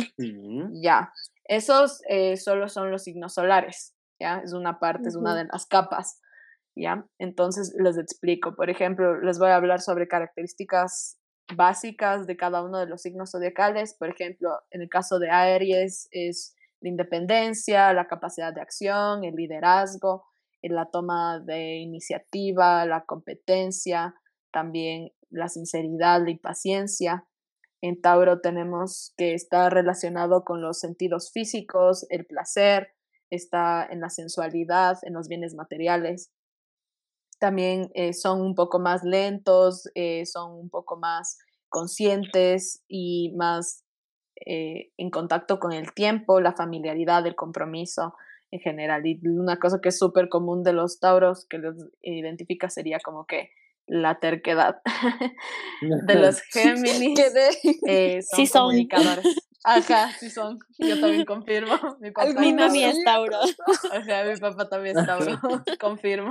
Ya. 0.75 1.13
Esos 1.45 2.03
eh, 2.09 2.37
solo 2.37 2.69
son 2.69 2.91
los 2.91 3.05
signos 3.05 3.35
solares. 3.35 3.95
¿Ya? 4.21 4.41
Es 4.45 4.53
una 4.53 4.79
parte, 4.79 5.09
es 5.09 5.17
una 5.17 5.35
de 5.35 5.45
las 5.51 5.67
capas. 5.67 6.21
¿ya? 6.77 7.07
Entonces 7.19 7.75
les 7.79 7.97
explico. 7.99 8.55
Por 8.55 8.71
ejemplo, 8.71 9.21
les 9.21 9.39
voy 9.39 9.49
a 9.49 9.57
hablar 9.57 9.81
sobre 9.81 10.09
características 10.09 11.19
básicas 11.57 12.27
de 12.27 12.37
cada 12.37 12.63
uno 12.63 12.79
de 12.79 12.87
los 12.87 13.03
signos 13.03 13.31
zodiacales. 13.31 13.95
Por 13.95 14.11
ejemplo, 14.11 14.51
en 14.71 14.83
el 14.83 14.89
caso 14.89 15.19
de 15.19 15.31
Aries 15.31 16.09
es 16.11 16.55
la 16.81 16.89
independencia, 16.89 17.93
la 17.93 18.07
capacidad 18.07 18.53
de 18.53 18.61
acción, 18.61 19.25
el 19.25 19.35
liderazgo, 19.35 20.25
la 20.63 20.91
toma 20.91 21.41
de 21.41 21.77
iniciativa, 21.77 22.85
la 22.87 23.05
competencia, 23.05 24.15
también 24.53 25.13
la 25.31 25.49
sinceridad, 25.49 26.23
la 26.23 26.31
impaciencia. 26.31 27.27
En 27.81 28.01
Tauro 28.01 28.41
tenemos 28.41 29.13
que 29.17 29.35
está 29.35 29.71
relacionado 29.71 30.45
con 30.45 30.61
los 30.61 30.79
sentidos 30.79 31.33
físicos, 31.33 32.07
el 32.11 32.27
placer, 32.27 32.95
está 33.31 33.85
en 33.85 34.01
la 34.01 34.11
sensualidad, 34.11 34.99
en 35.03 35.15
los 35.15 35.27
bienes 35.27 35.55
materiales 35.55 36.31
también 37.43 37.91
eh, 37.95 38.13
son 38.13 38.41
un 38.41 38.55
poco 38.55 38.79
más 38.79 39.03
lentos, 39.03 39.91
eh, 39.97 40.25
son 40.27 40.53
un 40.53 40.71
poco 40.71 40.97
más 40.97 41.41
conscientes 41.69 42.85
y 42.87 43.33
más 43.35 43.85
eh, 44.47 44.93
en 44.97 45.11
contacto 45.11 45.59
con 45.59 45.73
el 45.73 45.93
tiempo, 45.93 46.41
la 46.41 46.53
familiaridad, 46.53 47.27
el 47.27 47.35
compromiso 47.35 48.15
en 48.53 48.61
general. 48.61 49.05
Y 49.09 49.19
una 49.27 49.59
cosa 49.59 49.81
que 49.83 49.89
es 49.89 49.99
súper 49.99 50.29
común 50.29 50.63
de 50.63 50.73
los 50.73 51.01
tauros 51.01 51.45
que 51.47 51.59
los 51.59 51.75
identifica 52.03 52.71
sería 52.71 53.01
como 53.01 53.27
que 53.27 53.51
la 53.89 54.21
terquedad 54.21 54.81
de 55.81 56.15
los 56.15 56.41
Géminis. 56.53 57.19
son 57.19 58.23
sí 58.37 58.47
son 58.47 58.63
comunicadores. 58.69 59.49
Ajá, 59.65 60.13
sí 60.13 60.31
son. 60.31 60.61
Yo 60.79 61.01
también 61.01 61.25
confirmo. 61.25 61.75
Mi 61.99 62.13
papá 62.13 62.33
también 62.33 62.61
es 62.61 63.03
Tauro. 63.03 63.39
Ajá, 63.91 64.25
mi 64.31 64.37
papá 64.39 64.69
también 64.69 64.97
es 64.97 65.07
Tauro. 65.07 65.41
confirmo 65.81 66.31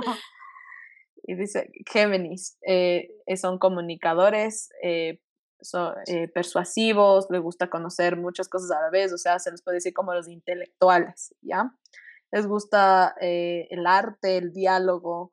y 1.24 1.34
dice 1.34 1.70
Géminis, 1.86 2.58
eh, 2.66 3.14
eh, 3.26 3.36
son 3.36 3.58
comunicadores, 3.58 4.70
eh, 4.82 5.20
son 5.60 5.94
persuasivos, 6.34 7.28
les 7.30 7.40
gusta 7.40 7.70
conocer 7.70 8.16
muchas 8.16 8.48
cosas 8.48 8.72
a 8.72 8.80
la 8.80 8.90
vez, 8.90 9.12
o 9.12 9.18
sea, 9.18 9.38
se 9.38 9.52
les 9.52 9.62
puede 9.62 9.76
decir 9.76 9.94
como 9.94 10.12
los 10.12 10.26
intelectuales, 10.26 11.36
¿ya? 11.40 11.72
Les 12.32 12.48
gusta 12.48 13.14
el 13.20 13.86
arte, 13.86 14.38
el 14.38 14.52
diálogo, 14.52 15.32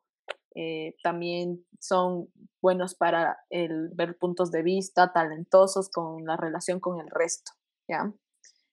también 1.02 1.66
son 1.80 2.28
buenos 2.62 2.94
para 2.94 3.40
el, 3.50 3.88
ver 3.88 4.18
puntos 4.18 4.52
de 4.52 4.62
vista, 4.62 5.12
talentosos 5.12 5.90
con 5.90 6.24
la 6.24 6.36
relación 6.36 6.78
con 6.78 7.00
el 7.00 7.10
resto, 7.10 7.50
¿ya? 7.88 8.12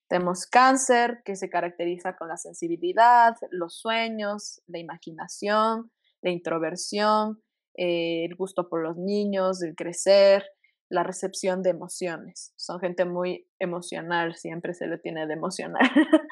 Tenemos 0.09 0.45
cáncer, 0.45 1.23
que 1.25 1.35
se 1.35 1.49
caracteriza 1.49 2.15
con 2.15 2.27
la 2.27 2.37
sensibilidad, 2.37 3.35
los 3.49 3.79
sueños, 3.79 4.61
la 4.67 4.77
imaginación, 4.77 5.91
la 6.21 6.31
introversión, 6.31 7.41
eh, 7.77 8.25
el 8.25 8.35
gusto 8.35 8.67
por 8.69 8.81
los 8.81 8.97
niños, 8.97 9.61
el 9.61 9.75
crecer, 9.75 10.43
la 10.89 11.03
recepción 11.03 11.61
de 11.61 11.69
emociones. 11.69 12.53
Son 12.55 12.79
gente 12.79 13.05
muy 13.05 13.47
emocional, 13.59 14.35
siempre 14.35 14.73
se 14.73 14.87
le 14.87 14.97
tiene 14.97 15.27
de 15.27 15.33
emocional. 15.33 15.81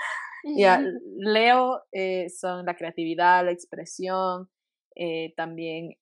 ya, 0.58 0.82
Leo 1.18 1.84
eh, 1.92 2.30
son 2.30 2.66
la 2.66 2.76
creatividad, 2.76 3.46
la 3.46 3.52
expresión, 3.52 4.50
eh, 4.96 5.34
también 5.36 5.98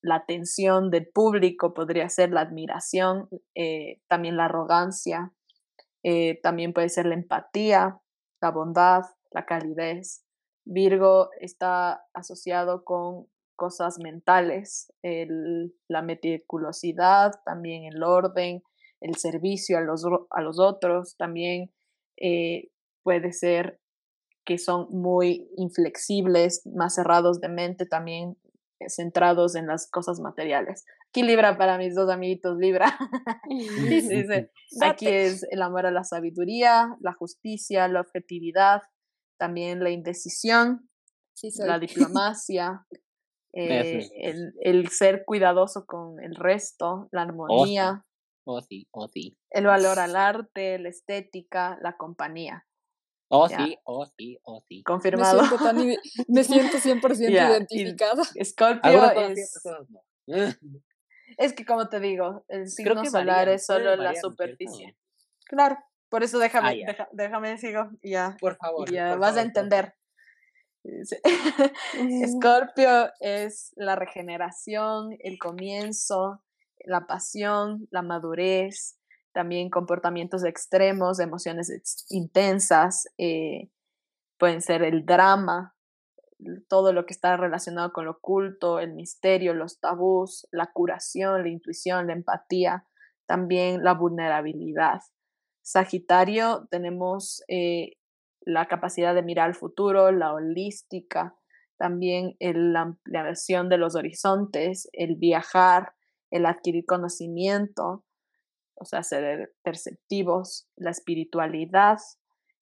la 0.00 0.16
atención 0.16 0.90
del 0.90 1.06
público, 1.06 1.74
podría 1.74 2.08
ser 2.08 2.30
la 2.30 2.40
admiración, 2.40 3.28
también 4.08 4.38
la 4.38 4.46
arrogancia, 4.46 5.34
también 6.42 6.72
puede 6.72 6.88
ser 6.88 7.04
la 7.04 7.14
empatía, 7.14 8.00
la 8.40 8.50
bondad, 8.50 9.02
la 9.32 9.44
calidez. 9.44 10.24
Virgo 10.64 11.30
está 11.40 12.04
asociado 12.14 12.84
con 12.84 13.26
cosas 13.56 13.98
mentales, 13.98 14.92
la 15.02 16.02
meticulosidad, 16.02 17.32
también 17.44 17.84
el 17.84 18.02
orden, 18.02 18.62
el 19.00 19.16
servicio 19.16 19.78
a 19.78 19.80
los, 19.80 20.04
a 20.30 20.40
los 20.40 20.58
otros, 20.58 21.16
también 21.16 21.72
eh, 22.16 22.70
puede 23.02 23.32
ser 23.32 23.80
que 24.44 24.58
son 24.58 24.88
muy 24.90 25.48
inflexibles, 25.56 26.66
más 26.66 26.94
cerrados 26.94 27.40
de 27.40 27.48
mente, 27.48 27.86
también 27.86 28.36
eh, 28.80 28.88
centrados 28.88 29.54
en 29.54 29.66
las 29.66 29.88
cosas 29.88 30.20
materiales. 30.20 30.84
Aquí 31.08 31.22
Libra 31.22 31.56
para 31.58 31.78
mis 31.78 31.94
dos 31.94 32.10
amiguitos 32.10 32.58
Libra. 32.58 32.86
Dice, 33.48 34.50
aquí 34.82 35.08
es 35.08 35.46
el 35.50 35.62
amor 35.62 35.86
a 35.86 35.90
la 35.90 36.04
sabiduría, 36.04 36.96
la 37.00 37.12
justicia, 37.12 37.86
la 37.88 38.00
objetividad, 38.00 38.82
también 39.42 39.82
la 39.82 39.90
indecisión, 39.90 40.88
la 41.58 41.78
diplomacia, 41.80 42.86
eh, 43.52 44.08
el, 44.60 44.88
ser 44.90 45.24
cuidadoso 45.26 45.84
con 45.84 46.22
el 46.22 46.36
resto, 46.36 47.08
la 47.10 47.22
armonía. 47.22 48.04
Oh, 48.44 48.60
sí, 48.60 48.86
oh, 48.92 49.08
sí. 49.08 49.36
El 49.50 49.66
valor 49.66 49.98
al 49.98 50.14
arte, 50.14 50.78
la 50.78 50.90
estética, 50.90 51.76
la 51.82 51.96
compañía. 51.96 52.68
Oh, 53.28 53.48
sí, 53.48 53.76
oh, 53.82 54.06
sí, 54.16 54.38
oh, 54.44 54.60
sí. 54.68 54.84
Confirmado. 54.84 55.42
Me 56.28 56.44
siento, 56.44 56.76
100% 56.76 57.18
identificada. 57.28 58.22
Scorpio 58.44 59.10
es... 59.28 59.60
es 61.36 61.52
que 61.52 61.64
como 61.64 61.88
te 61.88 61.98
digo, 61.98 62.44
el 62.46 62.68
signo 62.68 63.04
solar 63.06 63.48
es 63.48 63.66
solo 63.66 63.96
la 63.96 64.14
superficie. 64.14 64.96
Claro, 65.46 65.78
por 66.12 66.22
eso 66.22 66.38
déjame, 66.38 66.84
ah, 66.86 67.08
déjame 67.12 67.56
sigo 67.56 67.88
ya. 68.02 68.36
Por 68.38 68.56
favor. 68.56 68.92
Ya 68.92 69.16
vas 69.16 69.38
a 69.38 69.40
entender. 69.40 69.94
Escorpio 71.94 73.10
es 73.18 73.72
la 73.76 73.96
regeneración, 73.96 75.16
el 75.20 75.38
comienzo, 75.38 76.42
la 76.84 77.06
pasión, 77.06 77.88
la 77.90 78.02
madurez, 78.02 78.98
también 79.32 79.70
comportamientos 79.70 80.44
extremos, 80.44 81.18
emociones 81.18 82.04
intensas, 82.10 83.08
eh, 83.16 83.70
pueden 84.36 84.60
ser 84.60 84.82
el 84.82 85.06
drama, 85.06 85.74
todo 86.68 86.92
lo 86.92 87.06
que 87.06 87.14
está 87.14 87.38
relacionado 87.38 87.90
con 87.94 88.04
lo 88.04 88.10
oculto, 88.10 88.80
el 88.80 88.92
misterio, 88.92 89.54
los 89.54 89.80
tabús, 89.80 90.46
la 90.50 90.66
curación, 90.74 91.42
la 91.42 91.48
intuición, 91.48 92.06
la 92.06 92.12
empatía, 92.12 92.84
también 93.24 93.82
la 93.82 93.94
vulnerabilidad. 93.94 95.00
Sagitario 95.62 96.66
tenemos 96.70 97.42
eh, 97.48 97.92
la 98.40 98.66
capacidad 98.66 99.14
de 99.14 99.22
mirar 99.22 99.48
al 99.48 99.54
futuro, 99.54 100.10
la 100.10 100.34
holística, 100.34 101.36
también 101.78 102.36
la 102.38 102.82
ampliación 102.82 103.68
de 103.68 103.78
los 103.78 103.96
horizontes, 103.96 104.88
el 104.92 105.16
viajar, 105.16 105.94
el 106.30 106.46
adquirir 106.46 106.84
conocimiento, 106.86 108.04
o 108.74 108.84
sea, 108.84 109.02
ser 109.02 109.54
perceptivos, 109.62 110.68
la 110.76 110.90
espiritualidad, 110.90 111.98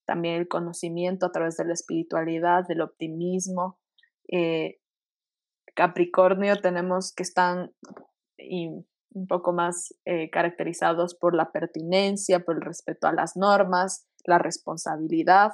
también 0.06 0.36
el 0.36 0.48
conocimiento 0.48 1.26
a 1.26 1.32
través 1.32 1.56
de 1.56 1.64
la 1.64 1.72
espiritualidad, 1.72 2.66
del 2.66 2.80
optimismo. 2.80 3.78
Eh, 4.30 4.80
Capricornio 5.74 6.60
tenemos 6.60 7.14
que 7.14 7.22
están 7.22 7.72
un 9.20 9.26
poco 9.26 9.52
más 9.52 9.94
eh, 10.06 10.30
caracterizados 10.30 11.14
por 11.14 11.34
la 11.34 11.52
pertinencia, 11.52 12.40
por 12.40 12.56
el 12.56 12.62
respeto 12.62 13.06
a 13.06 13.12
las 13.12 13.36
normas, 13.36 14.06
la 14.24 14.38
responsabilidad, 14.38 15.52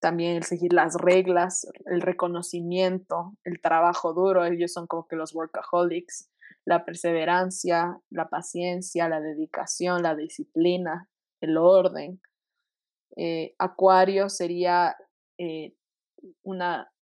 también 0.00 0.36
el 0.36 0.44
seguir 0.44 0.72
las 0.72 0.94
reglas, 0.94 1.66
el 1.86 2.00
reconocimiento, 2.00 3.32
el 3.44 3.60
trabajo 3.60 4.14
duro, 4.14 4.44
ellos 4.44 4.72
son 4.72 4.86
como 4.86 5.06
que 5.08 5.16
los 5.16 5.34
workaholics, 5.34 6.30
la 6.64 6.84
perseverancia, 6.84 7.98
la 8.08 8.28
paciencia, 8.28 9.08
la 9.08 9.20
dedicación, 9.20 10.02
la 10.02 10.14
disciplina, 10.14 11.08
el 11.40 11.56
orden. 11.56 12.20
Eh, 13.16 13.54
acuario 13.58 14.28
sería 14.28 14.96
eh, 15.38 15.74
una 16.42 16.92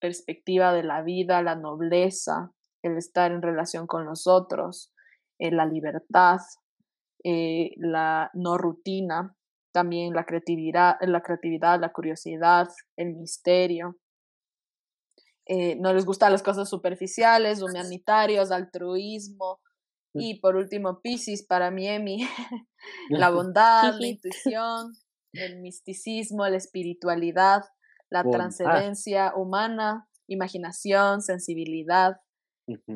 perspectiva 0.00 0.74
de 0.74 0.82
la 0.82 1.02
vida, 1.02 1.42
la 1.42 1.56
nobleza, 1.56 2.52
el 2.82 2.98
estar 2.98 3.32
en 3.32 3.42
relación 3.42 3.86
con 3.86 4.04
los 4.04 4.26
otros, 4.26 4.92
eh, 5.38 5.50
la 5.50 5.66
libertad, 5.66 6.38
la 7.24 8.30
no 8.32 8.56
rutina, 8.58 9.36
también 9.72 10.14
la 10.14 10.24
creatividad, 10.24 10.96
la 11.02 11.22
creatividad, 11.22 11.80
la 11.80 11.92
curiosidad, 11.92 12.68
el 12.96 13.14
misterio. 13.14 13.96
Eh, 15.46 15.76
no 15.76 15.92
les 15.94 16.04
gustan 16.04 16.32
las 16.32 16.42
cosas 16.42 16.68
superficiales, 16.68 17.62
humanitarios, 17.62 18.50
altruismo. 18.50 19.60
Mm. 20.14 20.20
Y 20.20 20.40
por 20.40 20.56
último, 20.56 21.00
Pisces, 21.00 21.46
para 21.46 21.70
mí, 21.70 21.88
Emi, 21.88 22.18
la 23.10 23.30
bondad, 23.30 23.94
la 23.98 24.06
intuición, 24.06 24.92
el 25.32 25.60
misticismo, 25.60 26.46
la 26.46 26.56
espiritualidad, 26.56 27.62
la 28.10 28.24
trascendencia 28.24 29.32
humana, 29.36 30.08
imaginación, 30.26 31.22
sensibilidad, 31.22 32.16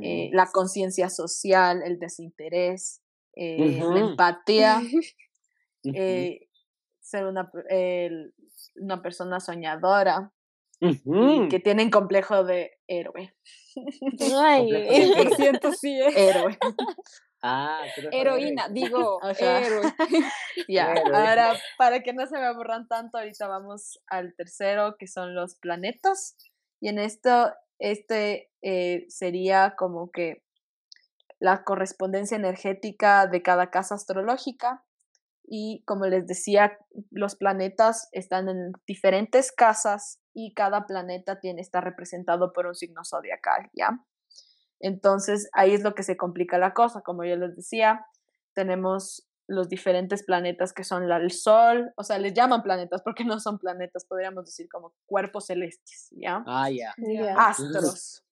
eh, 0.00 0.30
la 0.32 0.46
conciencia 0.52 1.08
social, 1.08 1.82
el 1.82 1.98
desinterés, 1.98 3.02
eh, 3.34 3.80
la 3.82 4.00
empatía, 4.00 4.80
ser 7.00 7.26
una, 7.26 7.50
una 8.76 9.02
persona 9.02 9.40
soñadora, 9.40 10.32
que 11.48 11.60
tienen 11.62 11.90
complejo 11.90 12.42
de 12.42 12.72
héroe. 12.88 13.34
Ay, 14.34 14.68
siento 15.36 15.72
sí, 15.72 16.00
¿eh? 16.00 16.12
Héroe. 16.14 16.58
Ah, 17.44 17.82
Heroína, 18.12 18.68
digo, 18.68 19.18
héroe. 19.36 19.92
Ya, 20.68 20.94
ahora 21.12 21.56
para 21.76 22.00
que 22.04 22.12
no 22.12 22.24
se 22.28 22.38
me 22.38 22.46
aburran 22.46 22.86
tanto, 22.86 23.18
ahorita 23.18 23.48
vamos 23.48 24.00
al 24.06 24.32
tercero, 24.36 24.94
que 24.96 25.08
son 25.08 25.34
los 25.34 25.56
planetas. 25.56 26.36
Y 26.80 26.86
en 26.86 27.00
esto, 27.00 27.52
este 27.82 28.48
eh, 28.62 29.06
sería 29.08 29.74
como 29.76 30.12
que 30.12 30.44
la 31.40 31.64
correspondencia 31.64 32.36
energética 32.36 33.26
de 33.26 33.42
cada 33.42 33.70
casa 33.70 33.96
astrológica 33.96 34.84
y 35.44 35.82
como 35.84 36.06
les 36.06 36.28
decía, 36.28 36.78
los 37.10 37.34
planetas 37.34 38.08
están 38.12 38.48
en 38.48 38.72
diferentes 38.86 39.50
casas 39.50 40.20
y 40.32 40.54
cada 40.54 40.86
planeta 40.86 41.40
tiene, 41.40 41.60
está 41.60 41.80
representado 41.80 42.52
por 42.52 42.66
un 42.66 42.76
signo 42.76 43.04
zodiacal, 43.04 43.68
¿ya? 43.74 43.98
Entonces 44.78 45.50
ahí 45.52 45.74
es 45.74 45.82
lo 45.82 45.96
que 45.96 46.04
se 46.04 46.16
complica 46.16 46.58
la 46.58 46.74
cosa, 46.74 47.02
como 47.02 47.24
yo 47.24 47.34
les 47.34 47.56
decía, 47.56 48.06
tenemos 48.54 49.28
los 49.52 49.68
diferentes 49.68 50.22
planetas 50.24 50.72
que 50.72 50.84
son 50.84 51.10
el 51.10 51.30
Sol, 51.30 51.92
o 51.96 52.02
sea, 52.02 52.18
les 52.18 52.32
llaman 52.34 52.62
planetas 52.62 53.02
porque 53.02 53.24
no 53.24 53.38
son 53.38 53.58
planetas, 53.58 54.04
podríamos 54.04 54.46
decir 54.46 54.68
como 54.68 54.94
cuerpos 55.06 55.46
celestes, 55.46 56.08
¿ya? 56.12 56.42
Ah, 56.46 56.70
ya. 56.70 56.94
Astros. 57.36 58.24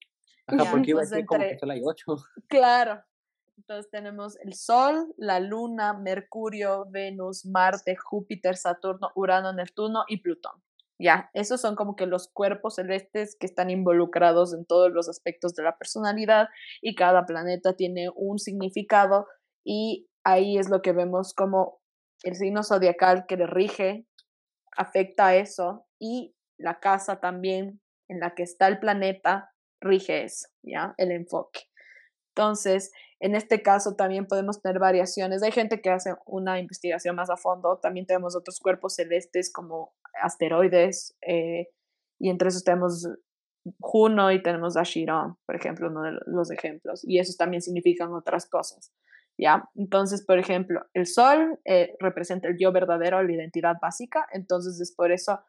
Ajá, 0.47 0.69
porque 0.71 0.91
iba 0.91 1.01
a 1.01 1.05
decir 1.05 1.25
como 1.25 1.41
que 1.41 1.57
solo 1.59 1.73
hay 1.73 1.81
ocho. 1.83 2.15
Claro, 2.47 3.03
entonces 3.57 3.89
tenemos 3.91 4.37
el 4.41 4.53
Sol, 4.53 5.13
la 5.17 5.39
Luna, 5.39 5.93
Mercurio, 5.93 6.87
Venus, 6.89 7.45
Marte, 7.45 7.95
Júpiter, 7.95 8.57
Saturno, 8.57 9.11
Urano, 9.15 9.53
Neptuno 9.53 10.03
y 10.07 10.17
Plutón. 10.17 10.61
Ya, 10.99 11.31
esos 11.33 11.61
son 11.61 11.75
como 11.75 11.95
que 11.95 12.05
los 12.05 12.27
cuerpos 12.27 12.75
celestes 12.75 13.35
que 13.39 13.47
están 13.47 13.71
involucrados 13.71 14.53
en 14.53 14.65
todos 14.65 14.91
los 14.91 15.09
aspectos 15.09 15.55
de 15.55 15.63
la 15.63 15.77
personalidad 15.77 16.49
y 16.81 16.93
cada 16.93 17.25
planeta 17.25 17.75
tiene 17.75 18.09
un 18.15 18.37
significado 18.37 19.27
y 19.63 20.10
ahí 20.23 20.57
es 20.57 20.69
lo 20.69 20.81
que 20.81 20.91
vemos 20.91 21.33
como 21.33 21.79
el 22.23 22.35
signo 22.35 22.63
zodiacal 22.63 23.25
que 23.27 23.37
le 23.37 23.47
rige 23.47 24.05
afecta 24.75 25.27
a 25.27 25.35
eso 25.35 25.85
y 25.99 26.35
la 26.57 26.79
casa 26.79 27.19
también 27.19 27.81
en 28.07 28.19
la 28.19 28.35
que 28.35 28.43
está 28.43 28.67
el 28.67 28.79
planeta 28.79 29.51
rige 29.81 30.23
eso, 30.23 30.47
¿ya? 30.61 30.93
El 30.97 31.11
enfoque. 31.11 31.61
Entonces, 32.35 32.91
en 33.19 33.35
este 33.35 33.61
caso 33.61 33.95
también 33.95 34.25
podemos 34.25 34.61
tener 34.61 34.79
variaciones. 34.79 35.43
Hay 35.43 35.51
gente 35.51 35.81
que 35.81 35.89
hace 35.89 36.15
una 36.25 36.59
investigación 36.59 37.15
más 37.15 37.29
a 37.29 37.37
fondo. 37.37 37.77
También 37.77 38.05
tenemos 38.05 38.35
otros 38.35 38.59
cuerpos 38.59 38.95
celestes 38.95 39.51
como 39.51 39.93
asteroides. 40.21 41.15
Eh, 41.21 41.67
y 42.19 42.29
entre 42.29 42.49
esos 42.49 42.63
tenemos 42.63 43.07
Juno 43.79 44.31
y 44.31 44.41
tenemos 44.41 44.75
a 44.75 44.83
por 45.45 45.55
ejemplo, 45.55 45.89
uno 45.89 46.01
de 46.01 46.17
los 46.25 46.49
ejemplos. 46.51 47.01
Y 47.03 47.19
esos 47.19 47.37
también 47.37 47.61
significan 47.61 48.13
otras 48.13 48.47
cosas. 48.47 48.91
¿Ya? 49.41 49.67
Entonces, 49.75 50.23
por 50.23 50.37
ejemplo, 50.37 50.85
el 50.93 51.07
Sol 51.07 51.59
eh, 51.65 51.95
representa 51.99 52.47
el 52.47 52.57
yo 52.59 52.71
verdadero, 52.71 53.23
la 53.23 53.33
identidad 53.33 53.75
básica. 53.81 54.27
Entonces, 54.33 54.79
es 54.79 54.93
por 54.93 55.11
eso 55.11 55.39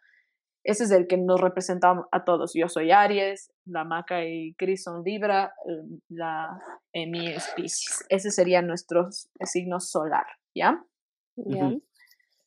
ese 0.65 0.85
es 0.85 0.91
el 0.93 1.09
que 1.09 1.17
nos 1.17 1.41
representa 1.41 2.07
a 2.13 2.25
todos. 2.25 2.53
Yo 2.55 2.69
soy 2.69 2.93
Aries, 2.93 3.53
la 3.65 3.85
Maca 3.85 4.25
y 4.25 4.55
Cris 4.55 4.85
son 4.85 5.03
Libra, 5.03 5.55
em, 5.67 6.01
la 6.09 6.61
Emi 6.93 7.29
es 7.29 7.49
Pisces. 7.57 8.05
Ese 8.09 8.31
sería 8.31 8.63
nuestro 8.63 9.09
signo 9.45 9.81
solar, 9.81 10.27
¿ya? 10.55 10.85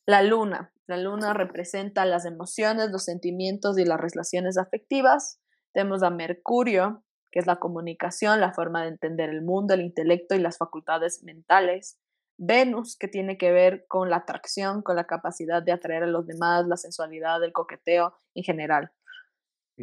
La 0.06 0.22
luna. 0.22 0.72
La 0.86 0.96
luna 0.96 1.34
representa 1.34 2.06
las 2.06 2.24
emociones, 2.24 2.90
los 2.90 3.04
sentimientos 3.04 3.76
y 3.78 3.84
las 3.84 4.00
relaciones 4.00 4.56
afectivas. 4.56 5.40
Tenemos 5.74 6.02
a 6.02 6.10
Mercurio, 6.10 7.04
que 7.36 7.40
es 7.40 7.46
la 7.46 7.56
comunicación, 7.56 8.40
la 8.40 8.54
forma 8.54 8.80
de 8.80 8.88
entender 8.88 9.28
el 9.28 9.42
mundo, 9.42 9.74
el 9.74 9.82
intelecto 9.82 10.34
y 10.34 10.38
las 10.38 10.56
facultades 10.56 11.22
mentales. 11.22 12.00
Venus, 12.38 12.96
que 12.96 13.08
tiene 13.08 13.36
que 13.36 13.52
ver 13.52 13.84
con 13.88 14.08
la 14.08 14.16
atracción, 14.16 14.80
con 14.80 14.96
la 14.96 15.06
capacidad 15.06 15.62
de 15.62 15.72
atraer 15.72 16.04
a 16.04 16.06
los 16.06 16.26
demás, 16.26 16.66
la 16.66 16.78
sensualidad, 16.78 17.44
el 17.44 17.52
coqueteo 17.52 18.14
en 18.34 18.42
general. 18.42 18.90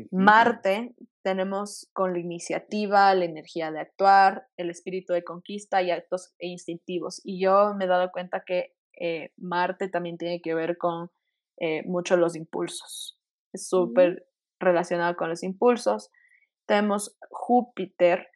Marte, 0.10 0.96
tenemos 1.22 1.88
con 1.94 2.14
la 2.14 2.20
iniciativa, 2.20 3.14
la 3.14 3.26
energía 3.26 3.72
de 3.72 3.82
actuar, 3.82 4.48
el 4.58 4.72
espíritu 4.72 5.14
de 5.14 5.24
conquista 5.24 5.84
y 5.84 5.92
actos 5.92 6.34
e 6.40 6.48
instintivos. 6.48 7.22
Y 7.24 7.40
yo 7.40 7.76
me 7.76 7.86
he 7.86 7.88
dado 7.88 8.10
cuenta 8.12 8.44
que 8.44 8.74
eh, 9.00 9.32
Marte 9.38 9.90
también 9.90 10.18
tiene 10.18 10.42
que 10.42 10.56
ver 10.56 10.80
con 10.80 11.12
eh, 11.60 11.84
mucho 11.86 12.18
los 12.18 12.36
impulsos. 12.36 13.20
Es 13.54 13.70
súper 13.70 14.26
relacionado 14.60 15.16
con 15.16 15.30
los 15.30 15.44
impulsos. 15.44 16.10
Tenemos 16.66 17.18
Júpiter, 17.30 18.28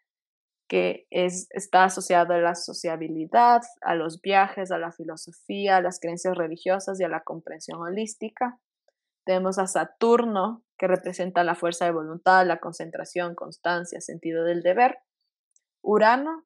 que 0.68 1.08
es, 1.10 1.48
está 1.52 1.86
asociado 1.86 2.34
a 2.34 2.40
la 2.40 2.56
sociabilidad, 2.56 3.62
a 3.82 3.96
los 3.96 4.22
viajes, 4.22 4.72
a 4.72 4.78
la 4.78 4.92
filosofía, 4.92 5.78
a 5.78 5.82
las 5.82 6.00
creencias 6.00 6.36
religiosas 6.36 7.00
y 7.00 7.04
a 7.04 7.10
la 7.10 7.24
comprensión 7.24 7.82
holística. 7.82 8.60
Tenemos 9.26 9.60
a 9.60 9.68
Saturno, 9.68 10.64
que 10.78 10.88
representa 10.88 11.44
la 11.44 11.56
fuerza 11.56 11.86
de 11.86 11.92
voluntad, 11.92 12.46
la 12.46 12.60
concentración, 12.60 13.36
constancia, 13.36 14.00
sentido 14.02 14.44
del 14.44 14.62
deber. 14.62 15.00
Urano, 15.82 16.46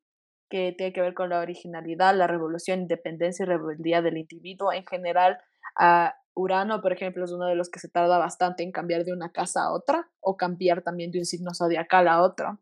que 0.50 0.74
tiene 0.78 0.94
que 0.94 1.02
ver 1.02 1.14
con 1.14 1.30
la 1.30 1.40
originalidad, 1.40 2.16
la 2.16 2.28
revolución, 2.28 2.82
independencia 2.82 3.44
y 3.44 3.48
rebeldía 3.48 4.02
del 4.02 4.18
individuo. 4.18 4.72
En 4.72 4.86
general, 4.86 5.40
a 5.76 6.16
Urano, 6.34 6.82
por 6.82 6.94
ejemplo, 6.94 7.26
es 7.26 7.32
uno 7.32 7.46
de 7.46 7.56
los 7.56 7.70
que 7.70 7.80
se 7.80 7.90
tarda 7.90 8.18
bastante 8.18 8.64
en 8.64 8.72
cambiar 8.72 9.04
de 9.04 9.14
una 9.14 9.32
casa 9.32 9.64
a 9.64 9.74
otra 9.74 10.10
o 10.20 10.38
cambiar 10.38 10.82
también 10.82 11.12
de 11.12 11.20
un 11.20 11.26
signo 11.26 11.54
zodiacal 11.54 12.08
a 12.08 12.22
otro. 12.22 12.60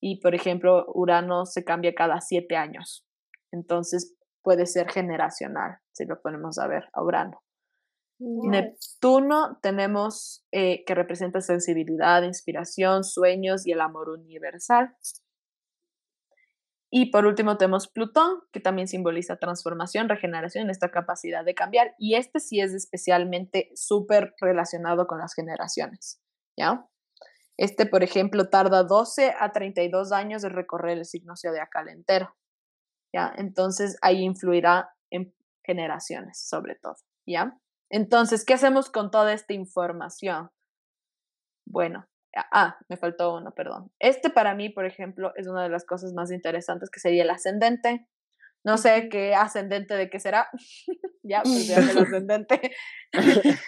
Y, 0.00 0.20
por 0.20 0.34
ejemplo, 0.34 0.86
Urano 0.94 1.46
se 1.46 1.64
cambia 1.64 1.94
cada 1.94 2.20
siete 2.20 2.56
años. 2.56 3.06
Entonces 3.52 4.16
puede 4.42 4.66
ser 4.66 4.90
generacional, 4.90 5.78
si 5.92 6.04
lo 6.04 6.20
ponemos 6.20 6.58
a 6.58 6.66
ver, 6.66 6.88
a 6.92 7.02
Urano. 7.02 7.42
Neptuno 8.18 9.58
tenemos 9.60 10.46
eh, 10.50 10.84
que 10.86 10.94
representa 10.94 11.40
sensibilidad, 11.40 12.22
inspiración, 12.22 13.04
sueños 13.04 13.66
y 13.66 13.72
el 13.72 13.80
amor 13.80 14.08
universal. 14.08 14.96
Y 16.98 17.10
por 17.10 17.26
último 17.26 17.58
tenemos 17.58 17.88
Plutón, 17.88 18.40
que 18.52 18.58
también 18.58 18.88
simboliza 18.88 19.36
transformación, 19.36 20.08
regeneración, 20.08 20.70
esta 20.70 20.90
capacidad 20.90 21.44
de 21.44 21.54
cambiar. 21.54 21.94
Y 21.98 22.14
este 22.14 22.40
sí 22.40 22.62
es 22.62 22.72
especialmente 22.72 23.70
súper 23.74 24.34
relacionado 24.40 25.06
con 25.06 25.18
las 25.18 25.34
generaciones, 25.34 26.22
¿ya? 26.58 26.88
Este, 27.58 27.84
por 27.84 28.02
ejemplo, 28.02 28.48
tarda 28.48 28.82
12 28.82 29.34
a 29.38 29.52
32 29.52 30.10
años 30.10 30.40
de 30.40 30.48
recorrer 30.48 30.96
el 30.96 31.04
signo 31.04 31.34
zodiacal 31.36 31.90
entero, 31.90 32.34
¿ya? 33.14 33.30
Entonces 33.36 33.98
ahí 34.00 34.22
influirá 34.22 34.88
en 35.10 35.34
generaciones, 35.66 36.48
sobre 36.48 36.76
todo, 36.76 36.96
¿ya? 37.26 37.60
Entonces, 37.90 38.42
¿qué 38.42 38.54
hacemos 38.54 38.88
con 38.88 39.10
toda 39.10 39.34
esta 39.34 39.52
información? 39.52 40.48
Bueno, 41.66 42.08
Ah, 42.52 42.78
me 42.88 42.96
faltó 42.96 43.34
uno, 43.34 43.52
perdón. 43.52 43.90
Este 43.98 44.30
para 44.30 44.54
mí, 44.54 44.68
por 44.68 44.86
ejemplo, 44.86 45.32
es 45.36 45.48
una 45.48 45.62
de 45.62 45.70
las 45.70 45.84
cosas 45.84 46.12
más 46.12 46.30
interesantes 46.30 46.90
que 46.90 47.00
sería 47.00 47.22
el 47.22 47.30
ascendente. 47.30 48.06
No 48.64 48.78
sé 48.78 49.08
qué 49.08 49.34
ascendente 49.34 49.94
de 49.94 50.10
qué 50.10 50.20
será. 50.20 50.48
ya, 51.22 51.42
pues 51.42 51.66
ya 51.68 51.78
el 51.78 51.98
ascendente. 51.98 52.72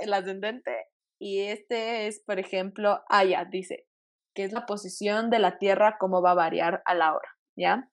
el 0.00 0.12
ascendente. 0.12 0.86
Y 1.20 1.40
este 1.40 2.06
es, 2.06 2.22
por 2.24 2.38
ejemplo, 2.38 3.02
ah, 3.08 3.24
ya, 3.24 3.44
dice, 3.44 3.86
que 4.34 4.44
es 4.44 4.52
la 4.52 4.66
posición 4.66 5.30
de 5.30 5.40
la 5.40 5.58
Tierra, 5.58 5.96
cómo 5.98 6.22
va 6.22 6.32
a 6.32 6.34
variar 6.34 6.82
a 6.84 6.94
la 6.94 7.12
hora, 7.12 7.28
¿ya? 7.56 7.90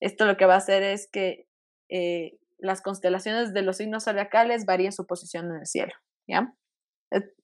Esto 0.00 0.24
lo 0.24 0.36
que 0.36 0.46
va 0.46 0.54
a 0.54 0.58
hacer 0.58 0.82
es 0.82 1.08
que 1.10 1.46
eh, 1.90 2.38
las 2.58 2.80
constelaciones 2.80 3.52
de 3.52 3.62
los 3.62 3.76
signos 3.76 4.04
zodiacales 4.04 4.64
varíen 4.64 4.92
su 4.92 5.06
posición 5.06 5.50
en 5.50 5.60
el 5.60 5.66
cielo, 5.66 5.92
¿ya? 6.26 6.54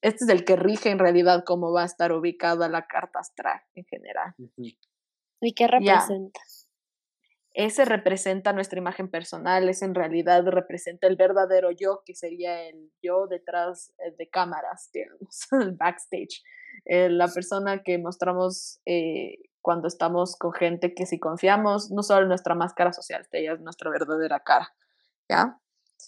Este 0.01 0.25
es 0.25 0.29
el 0.29 0.45
que 0.45 0.57
rige 0.57 0.91
en 0.91 0.99
realidad 0.99 1.45
cómo 1.47 1.73
va 1.73 1.83
a 1.83 1.87
estar 1.87 2.13
ubicada 2.13 2.69
la 2.69 2.87
carta 2.87 3.21
astral 3.21 3.61
en 3.75 3.85
general. 3.85 4.35
¿Y 5.41 5.55
qué 5.55 5.67
representa? 5.67 6.41
Ese 7.53 7.85
representa 7.85 8.53
nuestra 8.53 8.79
imagen 8.79 9.11
personal, 9.11 9.69
ese 9.69 9.85
en 9.85 9.95
realidad 9.95 10.47
representa 10.47 11.09
el 11.09 11.17
verdadero 11.17 11.73
yo, 11.73 12.03
que 12.07 12.15
sería 12.15 12.69
el 12.69 12.93
yo 13.03 13.27
detrás 13.27 13.93
eh, 13.99 14.15
de 14.17 14.29
cámaras, 14.29 14.91
digamos, 14.93 15.49
el 15.61 15.73
backstage. 15.73 16.43
Eh, 16.85 17.09
la 17.11 17.27
persona 17.29 17.83
que 17.83 17.99
mostramos 17.99 18.81
eh, 18.87 19.39
cuando 19.61 19.89
estamos 19.89 20.37
con 20.37 20.53
gente 20.53 20.95
que 20.95 21.07
si 21.07 21.19
confiamos, 21.19 21.91
no 21.91 22.03
solo 22.03 22.27
nuestra 22.27 22.55
máscara 22.55 22.93
social, 22.93 23.27
ella 23.33 23.55
es 23.55 23.61
nuestra 23.61 23.91
verdadera 23.91 24.41
cara. 24.41 24.73
¿Ya? 25.29 25.61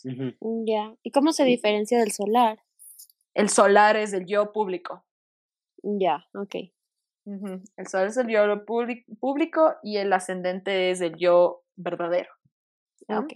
Ya. 0.04 0.94
¿Y 1.02 1.10
cómo 1.10 1.32
se 1.32 1.44
diferencia 1.44 1.98
del 1.98 2.12
solar? 2.12 2.60
El 3.34 3.48
solar 3.48 3.96
es 3.96 4.12
el 4.12 4.26
yo 4.26 4.52
público. 4.52 5.04
Ya, 5.82 6.26
ok. 6.34 6.54
El 7.24 7.86
solar 7.86 8.08
es 8.08 8.16
el 8.16 8.28
yo 8.28 8.64
público 8.64 9.76
y 9.82 9.98
el 9.98 10.12
ascendente 10.12 10.90
es 10.90 11.00
el 11.00 11.16
yo 11.16 11.62
verdadero. 11.76 12.30
Ok. 13.08 13.32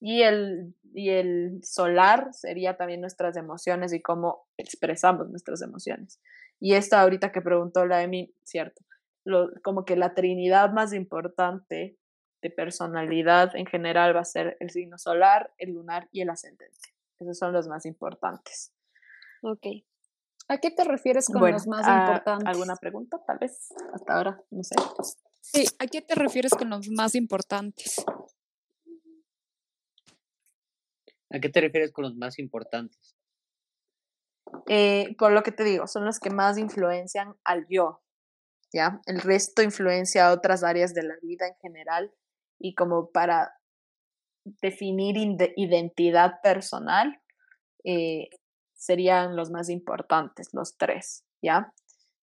y, 0.00 0.22
el, 0.22 0.74
y 0.92 1.10
el 1.10 1.60
solar 1.62 2.34
sería 2.34 2.76
también 2.76 3.00
nuestras 3.00 3.36
emociones 3.36 3.92
y 3.92 4.02
cómo 4.02 4.46
expresamos 4.56 5.30
nuestras 5.30 5.62
emociones. 5.62 6.20
Y 6.60 6.74
esto 6.74 6.96
ahorita 6.96 7.32
que 7.32 7.40
preguntó 7.40 7.86
la 7.86 8.02
Emi, 8.02 8.34
cierto, 8.44 8.82
lo, 9.24 9.50
como 9.62 9.84
que 9.84 9.96
la 9.96 10.14
trinidad 10.14 10.72
más 10.72 10.92
importante 10.92 11.96
de 12.42 12.50
personalidad 12.50 13.54
en 13.56 13.66
general 13.66 14.16
va 14.16 14.20
a 14.20 14.24
ser 14.24 14.56
el 14.60 14.70
signo 14.70 14.98
solar, 14.98 15.52
el 15.58 15.72
lunar 15.72 16.08
y 16.12 16.22
el 16.22 16.30
ascendente. 16.30 16.90
Esos 17.20 17.38
son 17.38 17.52
los 17.52 17.68
más 17.68 17.86
importantes. 17.86 18.72
Ok. 19.42 19.66
¿A 20.48 20.58
qué 20.58 20.70
te 20.70 20.84
refieres 20.84 21.26
con 21.26 21.50
los 21.50 21.66
más 21.66 21.86
importantes? 21.86 22.48
¿Alguna 22.48 22.76
pregunta? 22.76 23.22
Tal 23.26 23.38
vez 23.38 23.72
hasta 23.92 24.14
ahora, 24.14 24.42
no 24.50 24.62
sé. 24.62 24.74
Sí, 25.40 25.64
¿a 25.78 25.86
qué 25.86 26.00
te 26.00 26.14
refieres 26.14 26.52
con 26.52 26.70
los 26.70 26.88
más 26.90 27.14
importantes? 27.14 28.04
¿A 31.30 31.40
qué 31.40 31.48
te 31.48 31.60
refieres 31.60 31.92
con 31.92 32.04
los 32.04 32.14
más 32.14 32.38
importantes? 32.38 33.16
Eh, 34.68 35.16
por 35.18 35.32
lo 35.32 35.42
que 35.42 35.52
te 35.52 35.64
digo, 35.64 35.86
son 35.86 36.04
los 36.04 36.20
que 36.20 36.30
más 36.30 36.58
influencian 36.58 37.34
al 37.44 37.66
yo, 37.68 38.02
¿ya? 38.72 39.00
El 39.06 39.20
resto 39.20 39.62
influencia 39.62 40.28
a 40.28 40.32
otras 40.32 40.62
áreas 40.62 40.94
de 40.94 41.02
la 41.02 41.14
vida 41.22 41.46
en 41.48 41.56
general 41.56 42.14
y 42.58 42.74
como 42.74 43.10
para 43.10 43.54
definir 44.44 45.16
identidad 45.56 46.40
personal, 46.42 47.22
eh, 47.84 48.28
serían 48.82 49.36
los 49.36 49.52
más 49.52 49.68
importantes, 49.68 50.48
los 50.52 50.76
tres, 50.76 51.24
¿ya? 51.40 51.72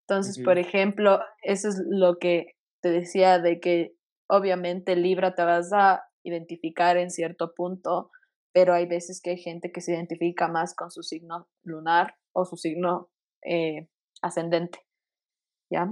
Entonces, 0.02 0.44
por 0.44 0.58
ejemplo, 0.58 1.22
eso 1.42 1.70
es 1.70 1.82
lo 1.88 2.18
que 2.18 2.58
te 2.82 2.90
decía 2.90 3.40
de 3.40 3.62
que 3.62 3.96
obviamente 4.28 4.98
Libra 4.98 5.36
te 5.36 5.44
vas 5.44 5.72
a 5.72 6.04
identificar 6.24 6.98
en 6.98 7.12
cierto 7.12 7.54
punto, 7.54 8.12
pero 8.52 8.74
hay 8.74 8.88
veces 8.88 9.22
que 9.22 9.32
hay 9.32 9.38
gente 9.38 9.72
que 9.72 9.80
se 9.80 9.94
identifica 9.94 10.50
más 10.50 10.76
con 10.76 10.92
su 10.92 11.02
signo 11.02 11.48
lunar 11.64 12.16
o 12.34 12.44
su 12.44 12.58
signo 12.58 13.10
eh, 13.46 13.88
ascendente, 14.22 14.80
¿ya? 15.72 15.90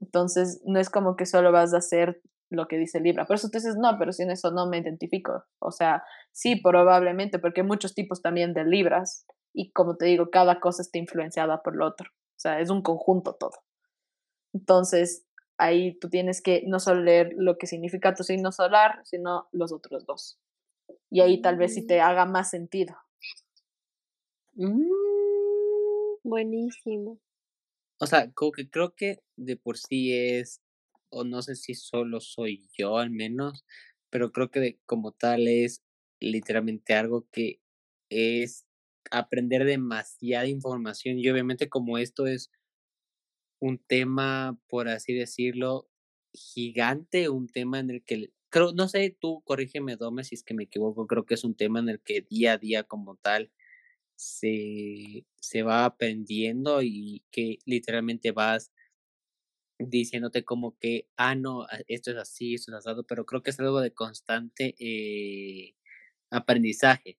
Entonces, 0.00 0.62
no 0.64 0.80
es 0.80 0.88
como 0.88 1.16
que 1.16 1.26
solo 1.26 1.52
vas 1.52 1.74
a 1.74 1.78
hacer 1.78 2.22
lo 2.50 2.68
que 2.68 2.78
dice 2.78 3.00
Libra. 3.00 3.26
Por 3.26 3.36
eso 3.36 3.48
tú 3.50 3.58
dices, 3.58 3.76
no, 3.76 3.98
pero 3.98 4.12
si 4.12 4.22
en 4.22 4.30
eso 4.30 4.50
no 4.50 4.66
me 4.66 4.78
identifico. 4.78 5.44
O 5.58 5.72
sea, 5.72 6.04
sí, 6.32 6.56
probablemente, 6.56 7.38
porque 7.38 7.60
hay 7.60 7.66
muchos 7.66 7.94
tipos 7.94 8.22
también 8.22 8.54
de 8.54 8.64
Libras 8.64 9.26
y 9.56 9.70
como 9.70 9.96
te 9.96 10.04
digo, 10.04 10.30
cada 10.30 10.60
cosa 10.60 10.82
está 10.82 10.98
influenciada 10.98 11.62
por 11.62 11.74
lo 11.74 11.86
otro. 11.86 12.10
O 12.10 12.38
sea, 12.38 12.60
es 12.60 12.68
un 12.68 12.82
conjunto 12.82 13.34
todo. 13.36 13.64
Entonces, 14.52 15.24
ahí 15.56 15.98
tú 15.98 16.10
tienes 16.10 16.42
que 16.42 16.62
no 16.66 16.78
solo 16.78 17.00
leer 17.00 17.32
lo 17.38 17.56
que 17.56 17.66
significa 17.66 18.14
tu 18.14 18.22
signo 18.22 18.52
solar, 18.52 19.00
sino 19.04 19.48
los 19.52 19.72
otros 19.72 20.04
dos. 20.04 20.38
Y 21.08 21.22
ahí 21.22 21.40
tal 21.40 21.56
vez 21.56 21.72
sí 21.72 21.86
te 21.86 21.98
mm. 21.98 22.02
haga 22.02 22.26
más 22.26 22.50
sentido. 22.50 22.94
Mm, 24.52 26.18
buenísimo. 26.22 27.18
O 27.98 28.06
sea, 28.06 28.30
como 28.32 28.52
que 28.52 28.68
creo 28.68 28.94
que 28.94 29.22
de 29.36 29.56
por 29.56 29.78
sí 29.78 30.12
es, 30.12 30.60
o 31.08 31.24
no 31.24 31.40
sé 31.40 31.56
si 31.56 31.74
solo 31.74 32.20
soy 32.20 32.68
yo 32.76 32.98
al 32.98 33.08
menos, 33.08 33.64
pero 34.10 34.32
creo 34.32 34.50
que 34.50 34.78
como 34.84 35.12
tal 35.12 35.48
es 35.48 35.82
literalmente 36.20 36.92
algo 36.92 37.26
que 37.32 37.62
es 38.10 38.65
aprender 39.10 39.64
demasiada 39.64 40.46
información 40.48 41.18
y 41.18 41.28
obviamente 41.30 41.68
como 41.68 41.98
esto 41.98 42.26
es 42.26 42.50
un 43.60 43.78
tema, 43.78 44.58
por 44.68 44.88
así 44.88 45.14
decirlo, 45.14 45.88
gigante, 46.32 47.28
un 47.28 47.48
tema 47.48 47.78
en 47.80 47.90
el 47.90 48.04
que, 48.04 48.30
creo, 48.50 48.72
no 48.72 48.88
sé, 48.88 49.16
tú 49.18 49.42
corrígeme, 49.44 49.96
Dome, 49.96 50.24
si 50.24 50.34
es 50.34 50.42
que 50.44 50.54
me 50.54 50.64
equivoco, 50.64 51.06
creo 51.06 51.24
que 51.26 51.34
es 51.34 51.44
un 51.44 51.54
tema 51.56 51.80
en 51.80 51.88
el 51.88 52.00
que 52.00 52.22
día 52.22 52.54
a 52.54 52.58
día 52.58 52.84
como 52.84 53.16
tal 53.16 53.50
se, 54.16 55.26
se 55.40 55.62
va 55.62 55.84
aprendiendo 55.86 56.82
y 56.82 57.24
que 57.30 57.58
literalmente 57.66 58.32
vas 58.32 58.72
diciéndote 59.78 60.44
como 60.44 60.76
que, 60.78 61.08
ah, 61.16 61.34
no, 61.34 61.66
esto 61.88 62.10
es 62.10 62.16
así, 62.16 62.54
esto 62.54 62.72
es 62.72 62.78
asado, 62.78 63.04
pero 63.04 63.26
creo 63.26 63.42
que 63.42 63.50
es 63.50 63.60
algo 63.60 63.80
de 63.80 63.92
constante 63.92 64.74
eh, 64.78 65.74
aprendizaje. 66.30 67.18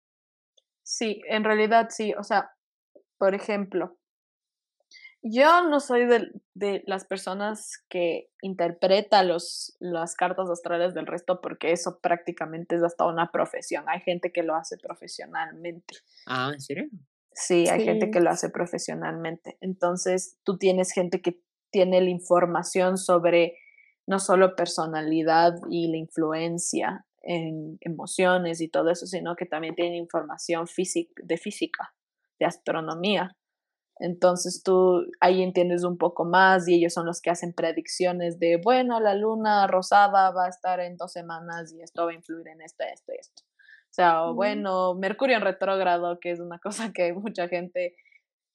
Sí, 0.87 1.21
en 1.27 1.43
realidad 1.43 1.89
sí. 1.89 2.13
O 2.17 2.23
sea, 2.23 2.51
por 3.17 3.35
ejemplo, 3.35 3.97
yo 5.21 5.67
no 5.67 5.81
soy 5.81 6.05
de, 6.05 6.31
de 6.53 6.81
las 6.87 7.03
personas 7.03 7.83
que 7.89 8.29
interpreta 8.41 9.21
los, 9.23 9.75
las 9.81 10.15
cartas 10.15 10.49
astrales 10.49 10.93
del 10.93 11.05
resto 11.05 11.41
porque 11.41 11.73
eso 11.73 11.99
prácticamente 11.99 12.77
es 12.77 12.83
hasta 12.83 13.05
una 13.05 13.33
profesión. 13.33 13.83
Hay 13.89 13.99
gente 13.99 14.31
que 14.31 14.43
lo 14.43 14.55
hace 14.55 14.77
profesionalmente. 14.77 15.95
Ah, 16.25 16.51
¿en 16.53 16.61
serio? 16.61 16.87
Sí, 17.33 17.67
hay 17.67 17.83
gente 17.83 18.09
que 18.09 18.21
lo 18.21 18.29
hace 18.29 18.49
profesionalmente. 18.49 19.57
Entonces, 19.59 20.37
tú 20.45 20.57
tienes 20.57 20.93
gente 20.93 21.21
que 21.21 21.41
tiene 21.69 21.99
la 21.99 22.11
información 22.11 22.97
sobre 22.97 23.57
no 24.05 24.19
solo 24.19 24.55
personalidad 24.55 25.53
y 25.69 25.91
la 25.91 25.97
influencia 25.97 27.05
en 27.23 27.77
emociones 27.81 28.61
y 28.61 28.69
todo 28.69 28.89
eso, 28.89 29.05
sino 29.05 29.35
que 29.35 29.45
también 29.45 29.75
tiene 29.75 29.97
información 29.97 30.65
de 31.23 31.37
física, 31.37 31.93
de 32.39 32.45
astronomía. 32.45 33.35
Entonces 33.99 34.61
tú 34.63 35.05
ahí 35.19 35.41
entiendes 35.41 35.83
un 35.83 35.97
poco 35.97 36.23
más 36.23 36.67
y 36.67 36.75
ellos 36.75 36.93
son 36.93 37.05
los 37.05 37.19
que 37.19 37.31
hacen 37.31 37.53
predicciones 37.53 38.39
de, 38.39 38.61
bueno, 38.63 38.99
la 38.99 39.15
luna 39.15 39.65
rosada 39.67 40.31
va 40.31 40.45
a 40.45 40.49
estar 40.49 40.79
en 40.79 40.97
dos 40.97 41.11
semanas 41.11 41.73
y 41.73 41.81
esto 41.81 42.05
va 42.05 42.11
a 42.11 42.15
influir 42.15 42.47
en 42.47 42.61
esto, 42.61 42.83
esto 42.83 43.11
y 43.13 43.19
esto. 43.19 43.43
O 43.43 43.93
sea, 43.97 44.25
bueno, 44.27 44.93
Mercurio 44.93 45.37
en 45.37 45.41
retrógrado, 45.41 46.19
que 46.19 46.31
es 46.31 46.39
una 46.39 46.59
cosa 46.63 46.91
que 46.93 47.13
mucha 47.13 47.47
gente 47.47 47.95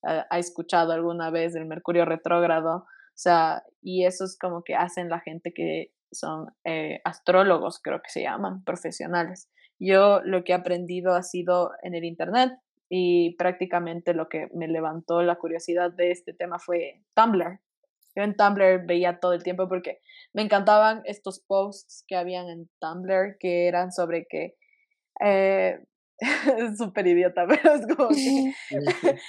ha 0.05 0.38
escuchado 0.38 0.92
alguna 0.92 1.31
vez, 1.31 1.55
el 1.55 1.66
Mercurio 1.66 2.05
retrógrado. 2.05 2.77
O 2.79 3.14
sea, 3.14 3.62
y 3.81 4.05
eso 4.05 4.25
es 4.25 4.37
como 4.37 4.64
que 4.64 4.75
hacen 4.75 5.09
la 5.09 5.20
gente 5.20 5.53
que 5.53 5.92
son 6.12 6.55
eh, 6.64 7.01
astrólogos, 7.05 7.81
creo 7.81 8.01
que 8.03 8.11
se 8.11 8.22
llaman, 8.22 8.64
profesionales. 8.64 9.51
Yo 9.79 10.20
lo 10.22 10.44
que 10.44 10.53
he 10.53 10.55
aprendido 10.55 11.14
ha 11.14 11.22
sido 11.22 11.72
en 11.83 11.94
el 11.94 12.05
Internet 12.05 12.53
y 12.88 13.35
prácticamente 13.37 14.14
lo 14.14 14.29
que 14.29 14.48
me 14.55 14.68
levantó 14.68 15.22
la 15.22 15.37
curiosidad 15.37 15.90
de 15.90 16.11
este 16.11 16.35
tema 16.35 16.59
fue 16.59 17.03
Tumblr. 17.14 17.61
Yo 18.14 18.22
en 18.22 18.37
Tumblr 18.37 18.87
veía 18.87 19.18
todo 19.18 19.33
el 19.33 19.42
tiempo 19.42 19.68
porque 19.68 20.01
me 20.33 20.42
encantaban 20.42 21.03
estos 21.05 21.40
posts 21.40 22.05
que 22.07 22.16
habían 22.16 22.48
en 22.48 22.70
Tumblr 22.79 23.38
que 23.38 23.66
eran 23.66 23.92
sobre 23.92 24.27
que 24.29 24.55
eh, 25.25 25.81
es 26.18 26.22
súper 26.79 27.07
idiota, 27.07 27.46
pero 27.48 27.75
es 27.75 27.87
como 27.87 28.09
que 28.11 28.55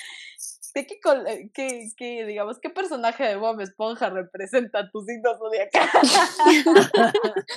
¿De 0.74 0.88
qué, 0.88 1.00
eh, 1.28 1.52
qué, 1.54 1.88
qué, 1.96 2.26
digamos, 2.26 2.60
qué 2.60 2.70
personaje 2.72 3.24
de 3.24 3.36
Bob 3.36 3.62
Esponja 3.62 4.10
representa 4.10 4.90
tu 4.90 5.02
signo 5.02 5.38
zodiacal? 5.38 5.88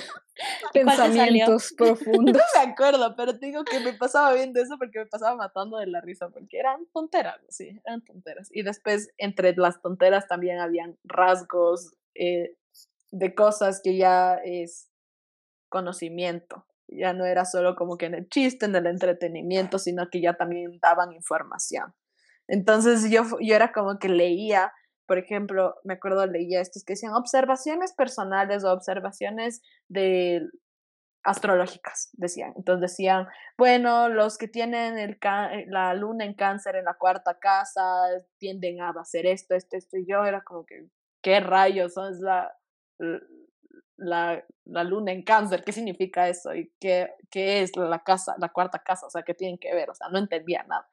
Pensamientos 0.73 1.73
profundos. 1.77 2.35
No 2.35 2.63
me 2.63 2.71
acuerdo, 2.71 3.15
pero 3.15 3.39
te 3.39 3.47
digo 3.47 3.63
que 3.63 3.79
me 3.79 3.93
pasaba 3.93 4.33
viendo 4.33 4.61
eso 4.61 4.77
porque 4.77 4.99
me 4.99 5.05
pasaba 5.07 5.35
matando 5.35 5.77
de 5.77 5.87
la 5.87 5.99
risa, 6.01 6.29
porque 6.29 6.59
eran 6.59 6.85
tonteras, 6.93 7.39
sí, 7.49 7.81
eran 7.85 8.05
tonteras. 8.05 8.49
Y 8.51 8.61
después, 8.61 9.09
entre 9.17 9.55
las 9.55 9.81
tonteras 9.81 10.27
también 10.27 10.59
habían 10.59 10.99
rasgos 11.03 11.95
eh, 12.13 12.55
de 13.09 13.33
cosas 13.33 13.81
que 13.83 13.97
ya 13.97 14.35
es 14.35 14.91
conocimiento. 15.69 16.67
Ya 16.87 17.13
no 17.13 17.25
era 17.25 17.45
solo 17.45 17.75
como 17.75 17.97
que 17.97 18.05
en 18.05 18.13
el 18.13 18.29
chiste, 18.29 18.67
en 18.67 18.75
el 18.75 18.85
entretenimiento, 18.85 19.79
sino 19.79 20.07
que 20.11 20.21
ya 20.21 20.35
también 20.35 20.79
daban 20.79 21.13
información. 21.13 21.95
Entonces 22.47 23.09
yo, 23.09 23.23
yo 23.41 23.55
era 23.55 23.71
como 23.71 23.99
que 23.99 24.09
leía, 24.09 24.73
por 25.05 25.17
ejemplo, 25.17 25.75
me 25.83 25.95
acuerdo 25.95 26.25
leía 26.25 26.61
estos 26.61 26.83
que 26.83 26.93
decían 26.93 27.13
observaciones 27.13 27.93
personales 27.93 28.63
o 28.63 28.71
observaciones 28.71 29.61
de 29.89 30.47
astrológicas, 31.23 32.09
decían. 32.13 32.53
Entonces 32.55 32.91
decían, 32.91 33.27
bueno, 33.57 34.07
los 34.09 34.37
que 34.37 34.47
tienen 34.47 34.97
el 34.97 35.17
la 35.67 35.93
luna 35.93 36.23
en 36.25 36.33
cáncer 36.33 36.77
en 36.77 36.85
la 36.85 36.93
cuarta 36.93 37.37
casa 37.39 38.07
tienden 38.37 38.81
a 38.81 38.91
hacer 38.91 39.25
esto, 39.25 39.53
esto, 39.55 39.75
esto, 39.77 39.97
y 39.97 40.05
yo 40.07 40.23
era 40.25 40.41
como 40.41 40.65
que, 40.65 40.87
¿qué 41.21 41.41
rayos 41.41 41.93
son 41.93 42.13
la, 42.21 42.55
la, 43.97 44.43
la 44.65 44.83
luna 44.85 45.11
en 45.11 45.23
cáncer? 45.23 45.63
¿Qué 45.65 45.73
significa 45.73 46.29
eso? 46.29 46.53
¿Y 46.55 46.71
qué, 46.79 47.11
qué 47.29 47.61
es 47.61 47.75
la 47.75 47.99
casa, 47.99 48.35
la 48.39 48.49
cuarta 48.49 48.79
casa? 48.79 49.07
O 49.07 49.09
sea, 49.09 49.23
¿qué 49.23 49.33
tienen 49.33 49.57
que 49.57 49.73
ver? 49.73 49.89
O 49.89 49.95
sea, 49.95 50.07
no 50.09 50.19
entendía 50.19 50.63
nada. 50.63 50.87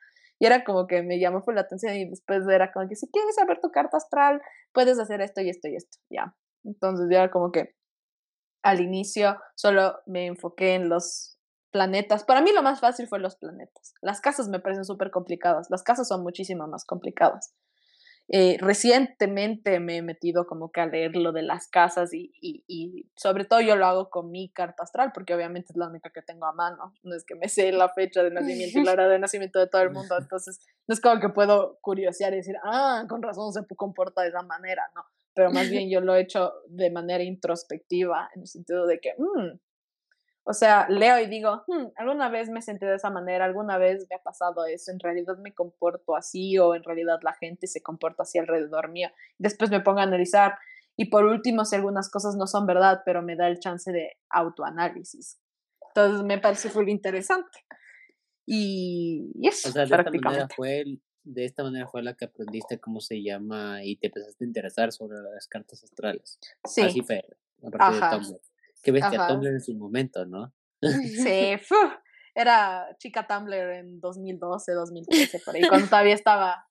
Era 0.46 0.64
como 0.64 0.86
que 0.86 1.02
me 1.02 1.18
llamó 1.18 1.42
por 1.42 1.54
la 1.54 1.62
atención 1.62 1.94
y 1.94 2.08
después 2.08 2.46
era 2.48 2.72
como 2.72 2.88
que 2.88 2.96
si 2.96 3.10
quieres 3.10 3.34
saber 3.34 3.60
tu 3.60 3.70
carta 3.70 3.96
astral, 3.96 4.40
puedes 4.72 4.98
hacer 4.98 5.20
esto 5.20 5.40
y 5.40 5.50
esto 5.50 5.68
y 5.68 5.76
esto, 5.76 5.98
ya. 6.10 6.34
Entonces 6.64 7.06
ya 7.10 7.30
como 7.30 7.52
que 7.52 7.74
al 8.62 8.80
inicio 8.80 9.38
solo 9.54 10.00
me 10.06 10.26
enfoqué 10.26 10.74
en 10.74 10.88
los 10.88 11.38
planetas. 11.70 12.24
Para 12.24 12.40
mí 12.40 12.52
lo 12.52 12.62
más 12.62 12.80
fácil 12.80 13.08
fue 13.08 13.18
los 13.18 13.36
planetas. 13.36 13.94
Las 14.00 14.20
casas 14.20 14.48
me 14.48 14.60
parecen 14.60 14.84
súper 14.84 15.10
complicadas. 15.10 15.68
Las 15.70 15.82
casas 15.82 16.08
son 16.08 16.22
muchísimo 16.22 16.66
más 16.66 16.84
complicadas. 16.84 17.52
Eh, 18.28 18.56
recientemente 18.58 19.80
me 19.80 19.98
he 19.98 20.02
metido 20.02 20.46
como 20.46 20.72
que 20.72 20.80
a 20.80 20.86
leer 20.86 21.14
lo 21.14 21.32
de 21.32 21.42
las 21.42 21.68
casas 21.68 22.14
y, 22.14 22.32
y, 22.40 22.64
y, 22.66 23.10
sobre 23.16 23.44
todo 23.44 23.60
yo 23.60 23.76
lo 23.76 23.84
hago 23.84 24.08
con 24.08 24.30
mi 24.30 24.48
carta 24.48 24.82
astral 24.82 25.12
porque 25.12 25.34
obviamente 25.34 25.72
es 25.72 25.76
la 25.76 25.88
única 25.88 26.08
que 26.08 26.22
tengo 26.22 26.46
a 26.46 26.54
mano, 26.54 26.94
no 27.02 27.14
es 27.14 27.24
que 27.26 27.34
me 27.34 27.48
sé 27.48 27.70
la 27.72 27.90
fecha 27.90 28.22
de 28.22 28.30
nacimiento 28.30 28.78
y 28.78 28.84
la 28.84 28.92
hora 28.92 29.08
de 29.08 29.18
nacimiento 29.18 29.58
de 29.58 29.66
todo 29.66 29.82
el 29.82 29.90
mundo, 29.90 30.16
entonces 30.18 30.58
no 30.86 30.94
es 30.94 31.02
como 31.02 31.20
que 31.20 31.28
puedo 31.28 31.78
curiosear 31.82 32.32
y 32.32 32.36
decir, 32.36 32.56
ah, 32.64 33.04
con 33.10 33.22
razón 33.22 33.52
se 33.52 33.60
comporta 33.76 34.22
de 34.22 34.28
esa 34.28 34.42
manera, 34.42 34.90
no, 34.94 35.04
pero 35.34 35.50
más 35.50 35.68
bien 35.68 35.90
yo 35.90 36.00
lo 36.00 36.14
he 36.14 36.20
hecho 36.20 36.52
de 36.68 36.90
manera 36.90 37.24
introspectiva 37.24 38.30
en 38.34 38.42
el 38.42 38.46
sentido 38.46 38.86
de 38.86 39.00
que, 39.00 39.14
mmm, 39.18 39.58
o 40.44 40.52
sea, 40.52 40.86
leo 40.88 41.18
y 41.20 41.26
digo, 41.26 41.64
hmm, 41.66 41.86
alguna 41.96 42.28
vez 42.28 42.50
me 42.50 42.60
sentí 42.60 42.84
de 42.84 42.96
esa 42.96 43.10
manera, 43.10 43.46
alguna 43.46 43.78
vez 43.78 44.06
me 44.10 44.16
ha 44.16 44.22
pasado 44.22 44.66
eso, 44.66 44.92
en 44.92 45.00
realidad 45.00 45.38
me 45.38 45.54
comporto 45.54 46.16
así 46.16 46.58
o 46.58 46.74
en 46.74 46.84
realidad 46.84 47.18
la 47.22 47.32
gente 47.32 47.66
se 47.66 47.82
comporta 47.82 48.24
así 48.24 48.38
alrededor 48.38 48.90
mío. 48.90 49.08
Después 49.38 49.70
me 49.70 49.80
pongo 49.80 50.00
a 50.00 50.04
analizar 50.04 50.54
y 50.96 51.06
por 51.06 51.24
último, 51.24 51.64
si 51.64 51.76
algunas 51.76 52.10
cosas 52.10 52.36
no 52.36 52.46
son 52.46 52.66
verdad, 52.66 53.02
pero 53.04 53.22
me 53.22 53.36
da 53.36 53.48
el 53.48 53.58
chance 53.58 53.90
de 53.90 54.12
autoanálisis. 54.28 55.40
Entonces 55.88 56.24
me 56.24 56.38
parece 56.38 56.70
muy 56.74 56.90
interesante. 56.90 57.58
Y, 58.46 59.32
eso, 59.42 59.70
o 59.70 59.72
sea, 59.72 59.86
de 59.86 59.94
Esta 59.94 60.20
manera 60.20 60.48
fue 60.54 60.84
de 61.24 61.46
esta 61.46 61.62
manera 61.62 61.86
fue 61.86 62.02
la 62.02 62.14
que 62.14 62.26
aprendiste 62.26 62.78
cómo 62.78 63.00
se 63.00 63.22
llama 63.22 63.82
y 63.82 63.96
te 63.96 64.08
empezaste 64.08 64.44
a 64.44 64.46
interesar 64.46 64.92
sobre 64.92 65.16
las 65.22 65.48
cartas 65.48 65.82
astrales. 65.82 66.38
Sí. 66.66 66.82
Así 66.82 67.00
fue, 67.00 67.24
a 67.62 67.70
partir 67.70 68.02
de 68.02 68.10
Tumblr. 68.10 68.40
Qué 68.84 68.92
bestia 68.92 69.26
Tumblr 69.26 69.48
en 69.48 69.60
su 69.60 69.74
momento, 69.74 70.26
¿no? 70.26 70.52
Sí, 70.82 71.56
era 72.34 72.94
chica 72.98 73.26
Tumblr 73.26 73.54
en 73.54 74.00
2012, 74.00 74.72
2013, 74.72 75.40
por 75.40 75.54
ahí, 75.56 75.62
cuando 75.66 75.86
todavía 75.86 76.14
estaba 76.14 76.68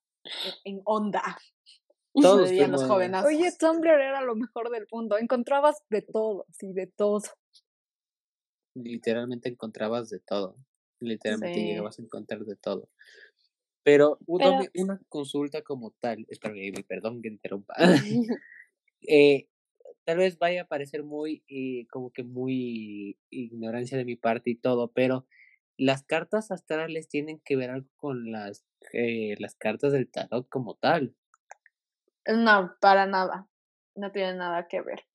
en 0.64 0.82
onda. 0.86 1.24
Todos 2.14 2.52
los 2.52 2.84
jóvenes. 2.84 3.26
Oye, 3.26 3.52
Tumblr 3.58 3.90
era 3.90 4.22
lo 4.22 4.36
mejor 4.36 4.70
del 4.70 4.86
mundo. 4.92 5.18
Encontrabas 5.18 5.84
de 5.90 6.04
todo, 6.04 6.46
sí, 6.52 6.72
de 6.72 6.86
todo. 6.86 7.24
Literalmente 8.76 9.50
encontrabas 9.50 10.10
de 10.10 10.20
todo. 10.20 10.56
Literalmente 11.00 11.60
llegabas 11.60 11.98
a 11.98 12.04
encontrar 12.04 12.46
de 12.46 12.56
todo. 12.56 12.90
Pero, 13.82 14.20
una, 14.28 14.62
una 14.76 15.02
consulta 15.10 15.64
como 15.64 15.92
tal, 16.00 16.26
espero 16.30 16.54
que, 16.54 16.72
perdón 16.88 17.22
que 17.24 17.30
interrumpa. 17.30 17.74
eh, 19.02 19.50
tal 20.06 20.18
vez 20.18 20.38
vaya 20.38 20.64
a 20.64 20.68
parecer 20.68 21.04
muy, 21.04 21.44
eh, 21.48 21.88
como 21.92 22.12
que 22.12 22.24
muy 22.24 23.18
ignorancia 23.30 23.98
de 23.98 24.06
mi 24.06 24.16
parte 24.16 24.50
y 24.52 24.56
todo, 24.56 24.92
pero 24.92 25.26
las 25.78 26.04
cartas 26.04 26.52
astrales 26.52 27.08
tienen 27.08 27.40
que 27.40 27.56
ver 27.56 27.72
algo 27.72 27.90
con 27.96 28.32
las, 28.32 28.66
eh, 28.94 29.36
las 29.40 29.56
cartas 29.56 29.92
del 29.92 30.10
tarot 30.10 30.48
como 30.50 30.76
tal. 30.76 31.16
No, 32.28 32.76
para 32.80 33.06
nada. 33.06 33.48
No 33.96 34.12
tiene 34.12 34.36
nada 34.36 34.68
que 34.68 34.82
ver. 34.82 35.06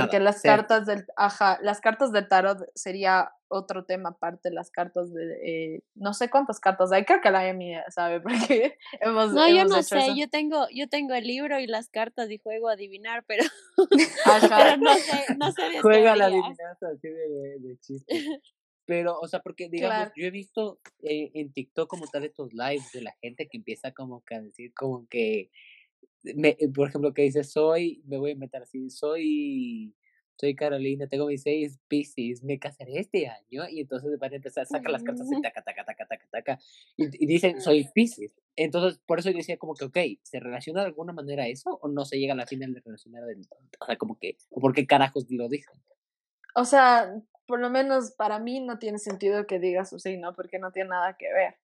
Porque 0.00 0.20
las 0.20 0.42
cartas 0.42 0.86
del, 0.86 1.06
ajá, 1.16 1.58
las 1.62 1.80
cartas 1.80 2.12
del 2.12 2.28
tarot 2.28 2.68
sería 2.74 3.32
otro 3.52 3.84
tema 3.84 4.10
aparte, 4.10 4.50
las 4.50 4.70
cartas 4.70 5.12
de, 5.12 5.74
eh, 5.74 5.82
no 5.94 6.14
sé 6.14 6.30
cuántas 6.30 6.58
cartas 6.58 6.90
hay, 6.90 7.04
creo 7.04 7.20
que 7.20 7.30
la 7.30 7.46
Emi 7.46 7.74
sabe 7.90 8.20
porque 8.20 8.78
hemos 9.00 9.32
No, 9.32 9.48
yo 9.48 9.64
no 9.64 9.82
sé, 9.82 10.14
yo 10.16 10.28
tengo, 10.28 10.66
yo 10.74 10.88
tengo 10.88 11.14
el 11.14 11.26
libro 11.26 11.60
y 11.60 11.66
las 11.66 11.88
cartas 11.88 12.30
y 12.30 12.38
juego 12.38 12.68
a 12.68 12.72
adivinar, 12.72 13.24
pero, 13.26 13.44
pero 13.76 14.76
no 14.78 14.94
sé, 14.94 15.34
no 15.36 15.52
sé 15.52 15.62
Juega 15.80 16.16
la 16.16 16.26
adivinanza 16.26 16.88
así 16.94 17.08
de, 17.08 17.58
de, 17.58 17.78
chiste. 17.80 18.14
Pero, 18.84 19.16
o 19.20 19.28
sea, 19.28 19.38
porque 19.40 19.68
digamos, 19.68 20.10
yo 20.16 20.26
he 20.26 20.32
visto 20.32 20.80
eh, 21.04 21.30
en 21.34 21.52
TikTok 21.52 21.88
como 21.88 22.08
tal 22.08 22.24
estos 22.24 22.52
lives 22.52 22.90
de 22.92 23.02
la 23.02 23.14
gente 23.22 23.48
que 23.48 23.58
empieza 23.58 23.92
como 23.92 24.24
que 24.24 24.34
a 24.34 24.42
decir 24.42 24.74
como 24.74 25.06
que 25.06 25.50
me, 26.22 26.56
por 26.74 26.88
ejemplo, 26.88 27.14
que 27.14 27.22
dice, 27.22 27.44
soy, 27.44 28.02
me 28.06 28.18
voy 28.18 28.32
a 28.32 28.36
meter 28.36 28.62
así, 28.62 28.90
soy, 28.90 29.94
soy 30.42 30.56
Carolina, 30.56 31.06
tengo 31.06 31.26
mis 31.26 31.42
seis 31.42 31.78
piscis, 31.86 32.42
me 32.42 32.58
casaré 32.58 32.98
este 32.98 33.28
año, 33.28 33.68
y 33.70 33.80
entonces 33.80 34.18
van 34.18 34.32
a 34.32 34.36
empezar, 34.36 34.66
saca 34.66 34.90
las 34.90 35.04
cartas 35.04 35.28
y 35.30 35.40
taca, 35.40 35.62
taca, 35.62 35.84
taca, 35.84 36.04
taca, 36.04 36.26
taca, 36.32 36.58
y, 36.96 37.26
dicen, 37.26 37.60
soy 37.60 37.88
piscis. 37.94 38.34
Entonces, 38.56 39.00
por 39.06 39.20
eso 39.20 39.30
yo 39.30 39.36
decía 39.36 39.56
como 39.56 39.74
que, 39.74 39.84
ok, 39.84 39.98
¿se 40.22 40.40
relaciona 40.40 40.80
de 40.80 40.88
alguna 40.88 41.12
manera 41.12 41.46
eso 41.46 41.78
o 41.80 41.86
no 41.86 42.04
se 42.04 42.18
llega 42.18 42.32
a 42.32 42.36
la 42.36 42.46
final 42.46 42.74
de 42.74 42.80
relacionar 42.80 43.24
del, 43.24 43.46
o 43.78 43.86
sea, 43.86 43.96
como 43.96 44.18
que, 44.18 44.36
o 44.50 44.60
por 44.60 44.74
qué 44.74 44.84
carajos 44.84 45.26
lo 45.30 45.48
dicen? 45.48 45.80
O 46.56 46.64
sea, 46.64 47.14
por 47.46 47.60
lo 47.60 47.70
menos 47.70 48.10
para 48.10 48.40
mí 48.40 48.58
no 48.58 48.80
tiene 48.80 48.98
sentido 48.98 49.46
que 49.46 49.60
digas 49.60 49.90
su 49.90 50.00
signo 50.00 50.34
porque 50.34 50.58
no 50.58 50.72
tiene 50.72 50.90
nada 50.90 51.16
que 51.16 51.32
ver. 51.32 51.54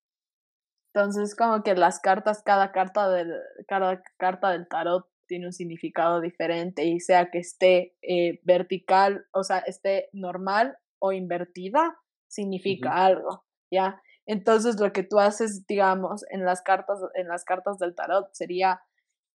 Entonces, 0.94 1.34
como 1.34 1.64
que 1.64 1.74
las 1.74 1.98
cartas, 1.98 2.44
cada 2.44 2.70
carta 2.70 3.10
del, 3.10 3.34
cada 3.66 4.04
carta 4.18 4.52
del 4.52 4.68
tarot 4.68 5.04
tiene 5.28 5.46
un 5.46 5.52
significado 5.52 6.20
diferente 6.20 6.84
y 6.84 6.98
sea 7.00 7.30
que 7.30 7.38
esté 7.38 7.96
eh, 8.02 8.40
vertical, 8.42 9.26
o 9.32 9.44
sea, 9.44 9.58
esté 9.58 10.08
normal 10.12 10.76
o 10.98 11.12
invertida, 11.12 11.96
significa 12.28 13.04
algo, 13.04 13.44
¿ya? 13.70 14.02
Entonces, 14.26 14.78
lo 14.80 14.92
que 14.92 15.04
tú 15.04 15.18
haces, 15.18 15.66
digamos, 15.66 16.24
en 16.30 16.44
las 16.44 16.62
cartas, 16.62 16.98
en 17.14 17.28
las 17.28 17.44
cartas 17.44 17.78
del 17.78 17.94
tarot 17.94 18.28
sería, 18.32 18.82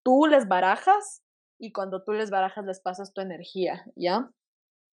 tú 0.03 0.27
les 0.27 0.47
barajas 0.47 1.23
y 1.59 1.71
cuando 1.71 2.03
tú 2.03 2.11
les 2.11 2.29
barajas 2.29 2.65
les 2.65 2.79
pasas 2.79 3.13
tu 3.13 3.21
energía, 3.21 3.85
¿ya? 3.95 4.29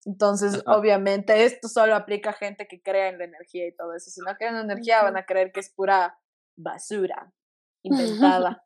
Entonces, 0.06 0.62
obviamente, 0.66 1.44
esto 1.44 1.68
solo 1.68 1.94
aplica 1.94 2.30
a 2.30 2.34
gente 2.34 2.66
que 2.66 2.80
crea 2.80 3.08
en 3.08 3.18
la 3.18 3.24
energía 3.24 3.66
y 3.66 3.74
todo 3.74 3.94
eso. 3.94 4.10
Si 4.10 4.20
no 4.20 4.34
creen 4.36 4.54
en 4.54 4.66
la 4.66 4.72
energía, 4.72 5.02
van 5.02 5.16
a 5.16 5.26
creer 5.26 5.52
que 5.52 5.60
es 5.60 5.70
pura 5.70 6.18
basura 6.56 7.32
inventada. 7.82 8.64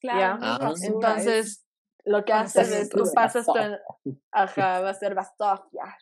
claro. 0.00 0.38
¿ya? 0.40 0.70
Entonces, 0.82 1.63
lo 2.04 2.24
que 2.24 2.32
haces 2.32 2.70
es, 2.70 2.88
tú 2.90 3.04
pasas 3.14 3.46
tu... 3.46 3.52
Ajá, 4.30 4.80
va 4.80 4.90
a 4.90 4.94
ser 4.94 5.14
basofia. 5.14 5.96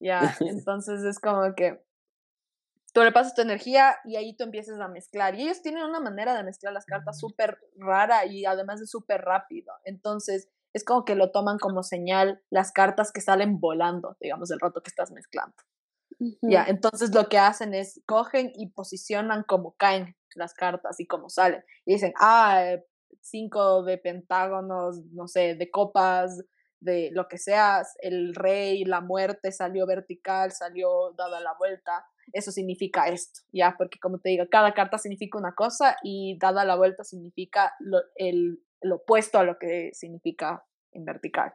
Ya, 0.00 0.20
entonces 0.40 1.02
es 1.04 1.18
como 1.18 1.54
que 1.54 1.82
tú 2.92 3.02
le 3.02 3.12
pasas 3.12 3.34
tu 3.34 3.42
energía 3.42 3.96
y 4.04 4.16
ahí 4.16 4.36
tú 4.36 4.44
empiezas 4.44 4.80
a 4.80 4.88
mezclar. 4.88 5.34
Y 5.34 5.42
ellos 5.42 5.62
tienen 5.62 5.84
una 5.84 6.00
manera 6.00 6.34
de 6.34 6.44
mezclar 6.44 6.72
las 6.72 6.86
cartas 6.86 7.18
súper 7.18 7.58
rara 7.76 8.24
y 8.26 8.44
además 8.44 8.80
es 8.80 8.90
súper 8.90 9.22
rápido. 9.22 9.72
Entonces, 9.84 10.48
es 10.72 10.84
como 10.84 11.04
que 11.04 11.14
lo 11.14 11.30
toman 11.30 11.58
como 11.58 11.82
señal 11.82 12.42
las 12.50 12.72
cartas 12.72 13.12
que 13.12 13.20
salen 13.20 13.60
volando, 13.60 14.16
digamos, 14.20 14.50
el 14.50 14.60
rato 14.60 14.82
que 14.82 14.90
estás 14.90 15.10
mezclando. 15.10 15.56
Ya, 16.42 16.64
entonces 16.64 17.12
lo 17.12 17.28
que 17.28 17.38
hacen 17.38 17.74
es 17.74 18.00
cogen 18.06 18.52
y 18.54 18.70
posicionan 18.70 19.42
como 19.42 19.74
caen 19.76 20.16
las 20.36 20.54
cartas 20.54 21.00
y 21.00 21.06
como 21.06 21.28
salen. 21.28 21.64
Y 21.84 21.94
dicen, 21.94 22.12
ah, 22.20 22.76
cinco 23.20 23.82
de 23.82 23.98
pentágonos, 23.98 25.02
no 25.12 25.28
sé, 25.28 25.54
de 25.54 25.70
copas, 25.70 26.44
de 26.80 27.10
lo 27.12 27.28
que 27.28 27.38
seas, 27.38 27.94
el 28.00 28.34
rey, 28.34 28.84
la 28.84 29.00
muerte 29.00 29.52
salió 29.52 29.86
vertical, 29.86 30.52
salió 30.52 31.12
dada 31.16 31.40
la 31.40 31.54
vuelta 31.58 32.04
eso 32.32 32.50
significa 32.50 33.08
esto, 33.08 33.40
¿ya? 33.52 33.74
Porque 33.76 33.98
como 33.98 34.18
te 34.18 34.30
digo, 34.30 34.44
cada 34.50 34.72
carta 34.74 34.98
significa 34.98 35.38
una 35.38 35.54
cosa 35.54 35.96
y 36.02 36.38
dada 36.38 36.64
la 36.64 36.76
vuelta 36.76 37.04
significa 37.04 37.74
lo, 37.80 37.98
el, 38.16 38.62
opuesto 38.90 39.38
a 39.38 39.44
lo 39.44 39.58
que 39.58 39.90
significa 39.92 40.64
en 40.92 41.04
vertical. 41.04 41.52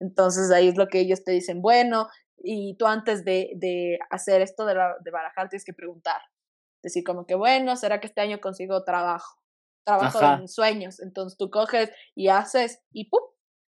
Entonces 0.00 0.50
ahí 0.50 0.68
es 0.68 0.76
lo 0.76 0.88
que 0.88 1.00
ellos 1.00 1.24
te 1.24 1.32
dicen, 1.32 1.62
bueno, 1.62 2.08
y 2.36 2.76
tú 2.76 2.86
antes 2.86 3.24
de, 3.24 3.52
de 3.56 3.98
hacer 4.10 4.42
esto 4.42 4.66
de, 4.66 4.74
la, 4.74 4.94
de 5.02 5.10
barajar 5.10 5.48
tienes 5.48 5.64
que 5.64 5.72
preguntar. 5.72 6.20
Decir 6.82 7.02
como 7.04 7.26
que, 7.26 7.34
bueno, 7.34 7.76
¿será 7.76 8.00
que 8.00 8.06
este 8.06 8.20
año 8.20 8.40
consigo 8.40 8.84
trabajo? 8.84 9.40
Trabajo 9.86 10.20
en 10.22 10.48
sueños. 10.48 11.00
Entonces 11.00 11.38
tú 11.38 11.48
coges 11.48 11.90
y 12.14 12.28
haces 12.28 12.82
y 12.92 13.08
¡pum! 13.08 13.22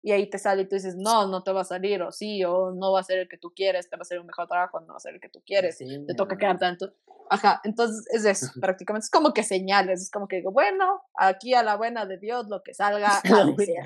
y 0.02 0.12
ahí 0.12 0.30
te 0.30 0.38
sale 0.38 0.64
y 0.64 0.66
tú 0.68 0.76
dices, 0.76 0.96
no, 0.96 1.28
no 1.28 1.44
te 1.44 1.52
va 1.52 1.62
a 1.62 1.66
salir, 1.66 2.02
o 2.02 2.12
sí, 2.12 2.44
o 2.46 2.72
no 2.72 2.94
va 2.94 3.02
a 3.02 3.04
ser 3.04 3.20
el 3.20 3.28
que 3.28 3.38
tú 3.38 3.52
quieres, 3.54 3.90
te 3.90 3.98
va 3.98 4.02
a 4.02 4.06
ser 4.06 4.20
un 4.20 4.28
mejor 4.28 4.48
trabajo, 4.48 4.80
no 4.80 4.94
va 4.94 4.98
a 4.98 5.02
ser 5.02 5.16
el 5.16 5.20
que 5.20 5.30
tú 5.30 5.42
quieres, 5.46 5.78
te 5.78 6.14
toca 6.16 6.38
quedar 6.38 6.58
tanto. 6.58 6.94
Ajá, 7.30 7.62
entonces 7.64 8.08
es 8.12 8.26
eso, 8.26 8.48
prácticamente, 8.60 9.06
es 9.06 9.12
como 9.12 9.34
que 9.34 9.44
señales, 9.44 10.02
es 10.02 10.10
como 10.10 10.28
que 10.28 10.38
digo, 10.38 10.52
bueno, 10.52 11.04
aquí 11.16 11.54
a 11.54 11.64
la 11.64 11.76
buena 11.76 12.06
de 12.06 12.18
Dios, 12.18 12.48
lo 12.48 12.64
que 12.64 12.74
salga, 12.74 13.22
a 13.24 13.46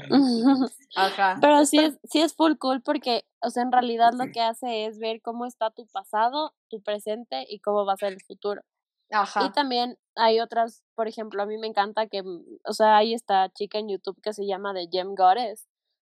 Ajá. 0.95 1.37
Pero 1.41 1.65
sí 1.65 1.79
es, 1.79 1.97
sí 2.03 2.21
es 2.21 2.35
full 2.35 2.53
cool 2.57 2.81
porque, 2.81 3.25
o 3.41 3.49
sea, 3.49 3.63
en 3.63 3.71
realidad 3.71 4.13
lo 4.13 4.31
que 4.31 4.39
hace 4.39 4.85
es 4.85 4.99
ver 4.99 5.21
cómo 5.21 5.45
está 5.45 5.71
tu 5.71 5.87
pasado, 5.87 6.53
tu 6.69 6.81
presente 6.81 7.45
y 7.49 7.59
cómo 7.59 7.85
va 7.85 7.93
a 7.93 7.97
ser 7.97 8.13
el 8.13 8.21
futuro. 8.21 8.61
Ajá. 9.11 9.45
Y 9.45 9.51
también 9.51 9.97
hay 10.15 10.39
otras, 10.39 10.83
por 10.95 11.07
ejemplo, 11.07 11.41
a 11.43 11.45
mí 11.45 11.57
me 11.57 11.67
encanta 11.67 12.07
que, 12.07 12.23
o 12.65 12.73
sea, 12.73 12.97
hay 12.97 13.13
esta 13.13 13.49
chica 13.49 13.77
en 13.79 13.89
YouTube 13.89 14.19
que 14.21 14.33
se 14.33 14.45
llama 14.45 14.73
The 14.73 14.87
Gem 14.91 15.15
Goddess, 15.15 15.67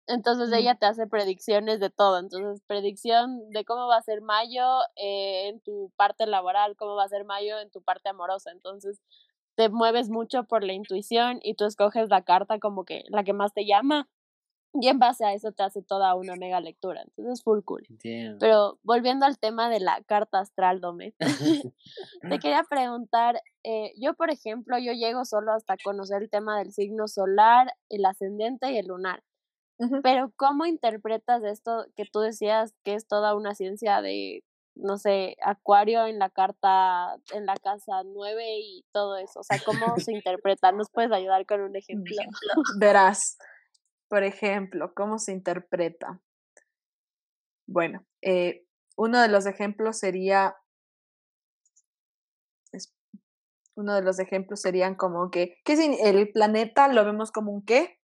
entonces 0.06 0.52
ella 0.52 0.74
te 0.74 0.86
hace 0.86 1.06
predicciones 1.06 1.80
de 1.80 1.90
todo. 1.90 2.18
Entonces, 2.18 2.62
predicción 2.66 3.50
de 3.50 3.64
cómo 3.64 3.86
va 3.86 3.96
a 3.96 4.02
ser 4.02 4.20
mayo 4.20 4.64
eh, 4.96 5.48
en 5.48 5.60
tu 5.60 5.92
parte 5.96 6.26
laboral, 6.26 6.76
cómo 6.76 6.96
va 6.96 7.04
a 7.04 7.08
ser 7.08 7.24
mayo 7.24 7.58
en 7.60 7.70
tu 7.70 7.82
parte 7.82 8.08
amorosa. 8.08 8.50
Entonces, 8.50 9.00
te 9.56 9.68
mueves 9.68 10.08
mucho 10.10 10.44
por 10.44 10.64
la 10.64 10.72
intuición 10.72 11.38
y 11.42 11.54
tú 11.54 11.66
escoges 11.66 12.08
la 12.10 12.22
carta 12.22 12.58
como 12.58 12.84
que 12.84 13.04
la 13.08 13.24
que 13.24 13.32
más 13.32 13.52
te 13.54 13.66
llama. 13.66 14.08
Y 14.74 14.88
en 14.88 14.98
base 14.98 15.24
a 15.24 15.34
eso 15.34 15.52
te 15.52 15.62
hace 15.62 15.82
toda 15.82 16.14
una 16.14 16.34
mega 16.36 16.60
lectura. 16.60 17.02
Entonces, 17.02 17.42
full 17.42 17.60
cool. 17.64 17.86
Pero 18.40 18.78
volviendo 18.82 19.26
al 19.26 19.38
tema 19.38 19.68
de 19.68 19.80
la 19.80 20.02
carta 20.06 20.40
astral, 20.40 20.80
Dome, 20.80 21.14
te 22.28 22.38
quería 22.38 22.64
preguntar, 22.68 23.40
eh, 23.64 23.92
yo 23.98 24.14
por 24.14 24.30
ejemplo, 24.30 24.78
yo 24.78 24.92
llego 24.92 25.24
solo 25.24 25.52
hasta 25.52 25.76
conocer 25.76 26.22
el 26.22 26.30
tema 26.30 26.58
del 26.58 26.72
signo 26.72 27.06
solar, 27.06 27.74
el 27.90 28.04
ascendente 28.06 28.72
y 28.72 28.78
el 28.78 28.86
lunar. 28.86 29.22
Pero 30.02 30.32
¿cómo 30.36 30.66
interpretas 30.66 31.42
esto 31.44 31.86
que 31.96 32.04
tú 32.04 32.20
decías 32.20 32.72
que 32.84 32.94
es 32.94 33.06
toda 33.06 33.34
una 33.34 33.54
ciencia 33.54 34.00
de, 34.00 34.44
no 34.74 34.96
sé, 34.96 35.36
Acuario 35.42 36.06
en 36.06 36.18
la 36.18 36.30
carta, 36.30 37.16
en 37.34 37.46
la 37.46 37.56
casa 37.56 38.02
9 38.04 38.44
y 38.60 38.84
todo 38.92 39.16
eso? 39.16 39.40
O 39.40 39.42
sea, 39.42 39.58
¿cómo 39.64 39.96
se 39.98 40.12
interpreta? 40.12 40.72
¿Nos 40.72 40.88
puedes 40.90 41.10
ayudar 41.10 41.46
con 41.46 41.62
un 41.62 41.74
ejemplo? 41.74 42.14
Verás, 42.78 43.38
por 44.12 44.24
ejemplo, 44.24 44.92
¿cómo 44.94 45.18
se 45.18 45.32
interpreta? 45.32 46.20
Bueno, 47.66 48.04
eh, 48.20 48.66
uno 48.94 49.22
de 49.22 49.28
los 49.28 49.46
ejemplos 49.46 49.98
sería, 49.98 50.54
uno 53.74 53.94
de 53.94 54.02
los 54.02 54.18
ejemplos 54.18 54.60
serían 54.60 54.96
como 54.96 55.30
que, 55.30 55.54
¿qué 55.64 55.96
el 56.02 56.30
planeta 56.30 56.88
lo 56.88 57.06
vemos 57.06 57.32
como 57.32 57.52
un 57.52 57.64
qué? 57.64 58.00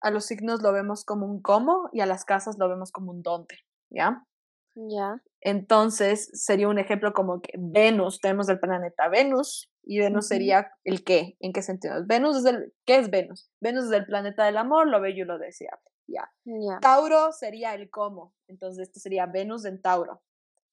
a 0.00 0.10
los 0.10 0.24
signos 0.24 0.62
lo 0.62 0.72
vemos 0.72 1.04
como 1.04 1.26
un 1.26 1.42
cómo 1.42 1.90
y 1.92 2.00
a 2.00 2.06
las 2.06 2.24
casas 2.24 2.56
lo 2.58 2.66
vemos 2.70 2.90
como 2.90 3.12
un 3.12 3.22
dónde, 3.22 3.58
¿ya? 3.90 4.26
Ya. 4.74 5.20
Entonces, 5.40 6.30
sería 6.32 6.68
un 6.68 6.78
ejemplo 6.78 7.12
como 7.12 7.40
que 7.40 7.52
Venus, 7.58 8.20
tenemos 8.20 8.48
el 8.48 8.60
planeta 8.60 9.08
Venus, 9.08 9.70
y 9.84 9.98
Venus 9.98 10.28
sería 10.28 10.70
el 10.84 11.02
qué, 11.02 11.36
¿en 11.40 11.52
qué 11.52 11.62
sentido? 11.62 11.94
Venus 12.06 12.38
es 12.38 12.44
el, 12.44 12.72
¿qué 12.86 12.98
es 12.98 13.10
Venus? 13.10 13.50
Venus 13.60 13.86
es 13.86 13.92
el 13.92 14.06
planeta 14.06 14.44
del 14.44 14.56
amor, 14.56 14.88
lo 14.88 15.00
bello 15.00 15.24
y 15.24 15.26
lo 15.26 15.38
deseable, 15.38 15.90
¿ya? 16.06 16.30
Tauro 16.80 17.32
sería 17.32 17.74
el 17.74 17.90
cómo, 17.90 18.34
entonces 18.46 18.88
esto 18.88 19.00
sería 19.00 19.26
Venus 19.26 19.64
en 19.64 19.82
Tauro. 19.82 20.22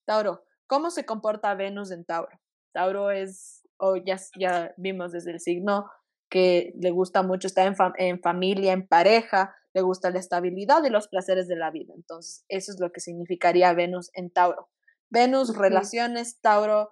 Tauro, 0.06 0.44
¿cómo 0.68 0.92
se 0.92 1.06
comporta 1.06 1.56
Venus 1.56 1.92
en 1.92 2.06
Tauro? 2.06 2.40
Tauro 2.72 3.10
es, 3.10 3.68
o 3.78 3.96
ya, 3.96 4.18
ya 4.38 4.74
vimos 4.78 5.12
desde 5.12 5.32
el 5.32 5.40
signo 5.40 5.90
que 6.30 6.74
le 6.80 6.92
gusta 6.92 7.24
mucho 7.24 7.48
estar 7.48 7.66
en, 7.66 7.76
en, 7.98 8.22
familia, 8.22 8.74
en 8.74 8.88
pareja, 8.88 9.56
le 9.74 9.82
gusta 9.82 10.10
la 10.10 10.20
estabilidad 10.20 10.84
y 10.84 10.90
los 10.90 11.08
placeres 11.08 11.48
de 11.48 11.56
la 11.56 11.72
vida. 11.72 11.94
Entonces, 11.96 12.44
eso 12.48 12.72
es 12.72 12.80
lo 12.80 12.92
que 12.92 13.02
significaría 13.02 13.74
Venus 13.74 14.10
en 14.14 14.32
Tauro. 14.32 14.70
Venus, 15.10 15.56
relaciones, 15.56 16.40
Tauro, 16.42 16.92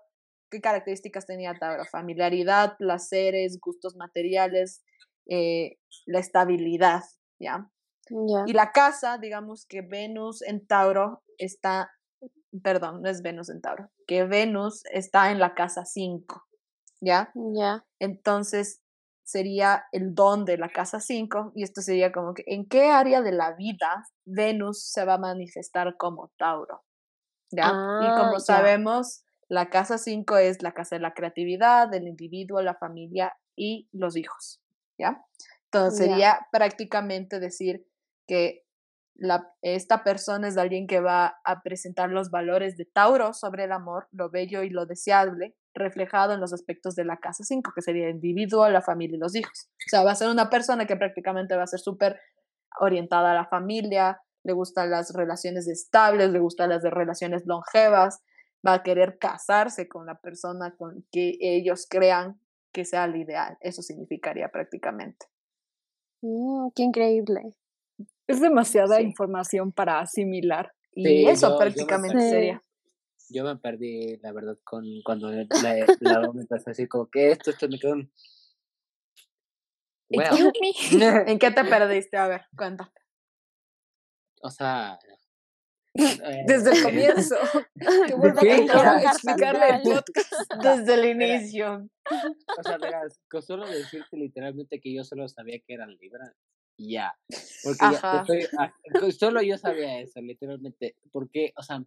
¿qué 0.49 0.61
características 0.61 1.25
tenía 1.25 1.55
Tauro? 1.59 1.85
Familiaridad, 1.85 2.77
placeres, 2.77 3.59
gustos 3.59 3.95
materiales, 3.95 4.83
eh, 5.27 5.77
la 6.05 6.19
estabilidad, 6.19 7.03
¿ya? 7.39 7.69
Y 8.45 8.53
la 8.53 8.71
casa, 8.71 9.17
digamos 9.17 9.65
que 9.65 9.81
Venus 9.81 10.41
en 10.41 10.65
Tauro 10.65 11.23
está, 11.37 11.91
perdón, 12.63 13.01
no 13.01 13.09
es 13.09 13.21
Venus 13.21 13.49
en 13.49 13.61
Tauro, 13.61 13.91
que 14.07 14.23
Venus 14.23 14.83
está 14.93 15.31
en 15.31 15.39
la 15.39 15.53
casa 15.53 15.83
5, 15.83 16.47
¿ya? 17.01 17.31
Ya. 17.35 17.85
Entonces, 17.99 18.81
sería 19.27 19.83
el 19.91 20.15
don 20.15 20.45
de 20.45 20.57
la 20.57 20.69
casa 20.69 21.01
5 21.01 21.51
y 21.53 21.63
esto 21.63 21.81
sería 21.81 22.13
como 22.13 22.33
que 22.33 22.45
en 22.47 22.65
qué 22.65 22.89
área 22.89 23.21
de 23.21 23.33
la 23.33 23.53
vida 23.55 24.07
Venus 24.25 24.89
se 24.89 25.03
va 25.03 25.15
a 25.15 25.19
manifestar 25.19 25.97
como 25.97 26.31
Tauro. 26.37 26.83
¿Ya? 27.51 27.65
y 27.65 28.05
ah, 28.05 28.15
como 28.19 28.39
sabemos, 28.39 29.23
la 29.47 29.69
casa 29.69 29.97
5 29.97 30.37
es 30.37 30.61
la 30.61 30.73
casa 30.73 30.95
de 30.95 31.01
la 31.01 31.13
creatividad, 31.13 31.89
del 31.89 32.07
individuo, 32.07 32.61
la 32.61 32.75
familia 32.75 33.37
y 33.55 33.89
los 33.91 34.15
hijos. 34.15 34.61
¿Ya? 34.97 35.25
Entonces 35.65 36.07
sería 36.07 36.47
prácticamente 36.51 37.41
decir 37.41 37.85
que 38.27 38.65
la, 39.15 39.53
esta 39.61 40.05
persona 40.05 40.47
es 40.47 40.57
alguien 40.57 40.87
que 40.87 41.01
va 41.01 41.39
a 41.43 41.61
presentar 41.63 42.09
los 42.09 42.31
valores 42.31 42.77
de 42.77 42.85
Tauro 42.85 43.33
sobre 43.33 43.65
el 43.65 43.73
amor, 43.73 44.07
lo 44.11 44.29
bello 44.29 44.63
y 44.63 44.69
lo 44.69 44.85
deseable, 44.85 45.55
reflejado 45.77 46.33
en 46.33 46.39
los 46.39 46.53
aspectos 46.53 46.95
de 46.95 47.05
la 47.05 47.17
casa 47.17 47.43
5, 47.43 47.71
que 47.73 47.81
sería 47.81 48.07
el 48.07 48.15
individuo, 48.15 48.69
la 48.69 48.81
familia 48.81 49.15
y 49.15 49.19
los 49.19 49.35
hijos. 49.35 49.69
O 49.69 49.89
sea, 49.89 50.03
va 50.03 50.11
a 50.11 50.15
ser 50.15 50.29
una 50.29 50.49
persona 50.49 50.85
que 50.85 50.95
prácticamente 50.95 51.55
va 51.55 51.63
a 51.63 51.67
ser 51.67 51.79
súper 51.79 52.19
orientada 52.79 53.31
a 53.31 53.35
la 53.35 53.45
familia, 53.47 54.21
le 54.43 54.53
gustan 54.53 54.91
las 54.91 55.13
relaciones 55.13 55.67
estables, 55.67 56.31
le 56.31 56.39
gustan 56.39 56.69
las 56.69 56.83
relaciones 56.83 57.43
longevas, 57.45 58.21
va 58.65 58.73
a 58.73 58.83
querer 58.83 59.17
casarse 59.19 59.87
con 59.87 60.05
la 60.05 60.19
persona 60.19 60.75
con 60.77 61.05
que 61.11 61.37
ellos 61.39 61.85
crean 61.89 62.39
que 62.71 62.85
sea 62.85 63.05
el 63.05 63.15
ideal. 63.15 63.57
Eso 63.61 63.81
significaría 63.81 64.49
prácticamente. 64.49 65.25
Mm, 66.21 66.69
qué 66.75 66.83
increíble. 66.83 67.55
Es 68.27 68.41
demasiada 68.41 69.01
información 69.01 69.71
para 69.71 69.99
asimilar. 69.99 70.71
Y 70.93 71.27
eso 71.27 71.57
prácticamente 71.59 72.19
sería 72.29 72.63
yo 73.29 73.43
me 73.43 73.55
perdí, 73.57 74.17
la 74.17 74.31
verdad, 74.31 74.57
con 74.63 74.85
cuando 75.03 75.29
la, 75.29 75.45
la 75.99 76.31
me 76.33 76.41
empezó 76.41 76.69
a 76.69 76.71
decir 76.71 76.87
como 76.87 77.09
que 77.09 77.31
esto, 77.31 77.51
esto 77.51 77.67
me 77.67 77.79
quedó 77.79 77.93
un... 77.93 78.11
¿En 81.27 81.39
qué 81.39 81.51
te 81.51 81.63
perdiste? 81.65 82.17
A 82.17 82.27
ver, 82.27 82.45
cuéntame. 82.55 82.91
O 84.41 84.49
sea... 84.49 84.97
Desde 86.45 86.71
el 86.73 86.83
comienzo. 86.83 87.35
Que 88.07 88.13
vuelva 88.13 88.41
a 88.41 89.01
explicarle 89.01 89.69
el 89.69 89.81
podcast 89.81 90.53
desde 90.61 90.93
el 90.93 91.05
inicio. 91.05 91.89
O 92.57 92.63
sea, 92.63 92.77
verás, 92.77 93.19
solo 93.41 93.65
decirte 93.65 94.15
literalmente 94.15 94.79
que 94.79 94.93
yo 94.93 95.03
solo 95.03 95.27
sabía 95.27 95.59
que 95.65 95.73
eran 95.73 95.97
Libra. 95.97 96.33
ya. 96.77 97.17
Porque 97.63 97.85
ya 97.91 97.99
ah, 98.59 98.73
solo 99.17 99.41
yo 99.41 99.57
sabía 99.57 99.99
eso, 99.99 100.21
literalmente. 100.21 100.95
Porque, 101.11 101.51
o 101.57 101.63
sea, 101.63 101.83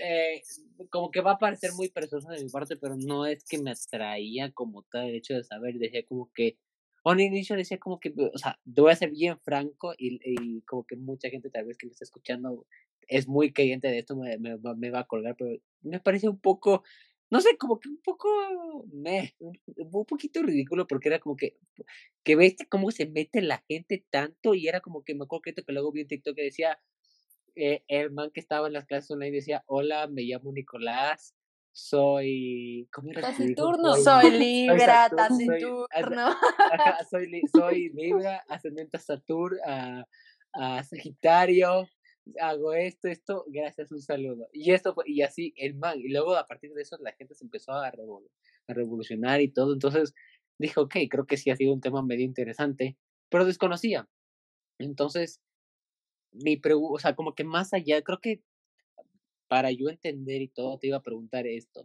eh, 0.00 0.42
como 0.90 1.10
que 1.10 1.20
va 1.20 1.32
a 1.32 1.38
parecer 1.38 1.72
muy 1.74 1.88
precioso 1.88 2.28
de 2.28 2.42
mi 2.42 2.50
parte, 2.50 2.76
pero 2.76 2.96
no 2.96 3.26
es 3.26 3.44
que 3.44 3.58
me 3.58 3.72
atraía 3.72 4.52
como 4.52 4.82
tal 4.84 5.08
el 5.08 5.16
hecho 5.16 5.34
de 5.34 5.44
saber. 5.44 5.78
Decía 5.78 6.04
como 6.06 6.30
que, 6.34 6.58
a 7.04 7.10
un 7.12 7.20
inicio 7.20 7.56
decía 7.56 7.78
como 7.78 8.00
que, 8.00 8.12
o 8.16 8.38
sea, 8.38 8.58
te 8.64 8.80
voy 8.80 8.92
a 8.92 8.96
ser 8.96 9.10
bien 9.10 9.38
franco 9.40 9.94
y, 9.98 10.18
y 10.24 10.62
como 10.62 10.84
que 10.84 10.96
mucha 10.96 11.28
gente 11.30 11.50
tal 11.50 11.66
vez 11.66 11.76
que 11.78 11.86
me 11.86 11.92
está 11.92 12.04
escuchando 12.04 12.66
es 13.08 13.28
muy 13.28 13.52
creyente 13.52 13.88
de 13.88 13.98
esto, 13.98 14.16
me, 14.16 14.38
me, 14.38 14.56
me 14.76 14.90
va 14.90 15.00
a 15.00 15.06
colgar, 15.06 15.36
pero 15.38 15.56
me 15.82 16.00
parece 16.00 16.28
un 16.28 16.40
poco 16.40 16.82
no 17.30 17.40
sé, 17.40 17.56
como 17.58 17.80
que 17.80 17.88
un 17.88 18.00
poco, 18.00 18.28
me, 18.92 19.34
un 19.40 20.04
poquito 20.04 20.40
ridículo 20.42 20.86
porque 20.86 21.08
era 21.08 21.18
como 21.18 21.36
que, 21.36 21.56
que 22.22 22.36
ves 22.36 22.54
cómo 22.68 22.92
se 22.92 23.06
mete 23.06 23.42
la 23.42 23.64
gente 23.68 24.04
tanto 24.10 24.54
y 24.54 24.68
era 24.68 24.80
como 24.80 25.02
que 25.02 25.16
me 25.16 25.24
acuerdo 25.24 25.42
que 25.42 25.72
luego 25.72 25.90
vi 25.90 26.02
un 26.02 26.06
TikTok 26.06 26.36
que 26.36 26.44
decía, 26.44 26.78
eh, 27.56 27.84
el 27.88 28.10
man 28.10 28.30
que 28.32 28.40
estaba 28.40 28.66
en 28.66 28.72
las 28.72 28.86
clases 28.86 29.10
online 29.10 29.36
decía, 29.36 29.62
hola, 29.66 30.06
me 30.06 30.22
llamo 30.22 30.52
Nicolás, 30.52 31.34
soy, 31.72 32.88
¿cómo 32.92 33.10
era? 33.10 33.22
Taciturno, 33.22 33.96
soy, 33.96 34.30
Libra, 34.30 35.08
taciturno. 35.16 36.36
Soy, 37.10 37.42
soy, 37.52 37.88
Libra, 37.90 38.44
ascendente 38.48 38.96
a 38.96 39.00
Saturno, 39.00 39.58
a, 39.66 40.04
a 40.52 40.84
Sagitario, 40.84 41.88
hago 42.40 42.72
esto, 42.72 43.08
esto, 43.08 43.44
gracias, 43.48 43.92
un 43.92 44.00
saludo. 44.00 44.48
Y 44.52 44.72
esto 44.72 44.94
fue, 44.94 45.04
y 45.06 45.22
así 45.22 45.52
el 45.56 45.74
man, 45.74 45.98
y 46.00 46.08
luego 46.08 46.36
a 46.36 46.46
partir 46.46 46.72
de 46.74 46.82
eso 46.82 46.96
la 47.00 47.12
gente 47.12 47.34
se 47.34 47.44
empezó 47.44 47.72
a, 47.72 47.86
a 47.88 48.74
revolucionar 48.74 49.40
y 49.40 49.48
todo, 49.48 49.72
entonces 49.72 50.14
dijo, 50.58 50.82
ok, 50.82 50.96
creo 51.10 51.26
que 51.26 51.36
sí 51.36 51.50
ha 51.50 51.56
sido 51.56 51.72
un 51.72 51.80
tema 51.80 52.02
medio 52.02 52.24
interesante, 52.24 52.96
pero 53.28 53.44
desconocía. 53.44 54.08
Entonces, 54.78 55.40
mi 56.34 56.56
pregunta, 56.56 56.94
o 56.94 56.98
sea, 56.98 57.14
como 57.14 57.34
que 57.34 57.44
más 57.44 57.72
allá, 57.72 58.02
creo 58.02 58.20
que 58.20 58.42
para 59.48 59.70
yo 59.70 59.88
entender 59.88 60.42
y 60.42 60.48
todo, 60.48 60.78
te 60.78 60.88
iba 60.88 60.98
a 60.98 61.02
preguntar 61.02 61.46
esto. 61.46 61.84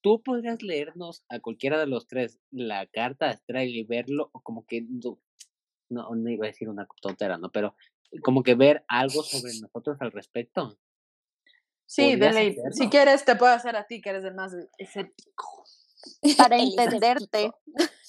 ¿Tú 0.00 0.22
podrías 0.22 0.62
leernos 0.62 1.24
a 1.28 1.40
cualquiera 1.40 1.78
de 1.78 1.86
los 1.86 2.06
tres 2.06 2.38
la 2.50 2.86
carta 2.86 3.30
astral 3.30 3.68
y 3.68 3.84
verlo? 3.84 4.30
O 4.32 4.40
como 4.40 4.66
que 4.66 4.82
no, 4.82 5.18
no, 5.88 6.14
no 6.14 6.30
iba 6.30 6.46
a 6.46 6.50
decir 6.50 6.68
una 6.68 6.86
tontera, 7.00 7.38
¿no? 7.38 7.50
Pero 7.50 7.74
como 8.22 8.42
que 8.42 8.54
ver 8.54 8.84
algo 8.88 9.22
sobre 9.22 9.52
nosotros 9.60 9.96
al 10.00 10.12
respecto. 10.12 10.78
Sí, 11.86 12.16
de 12.16 12.54
Si 12.72 12.88
quieres, 12.90 13.24
te 13.24 13.34
puedo 13.36 13.52
hacer 13.52 13.74
a 13.74 13.86
ti, 13.86 14.00
que 14.02 14.10
eres 14.10 14.24
el 14.24 14.34
más 14.34 14.54
escéptico. 14.76 15.64
Para 16.36 16.58
entenderte. 16.62 17.50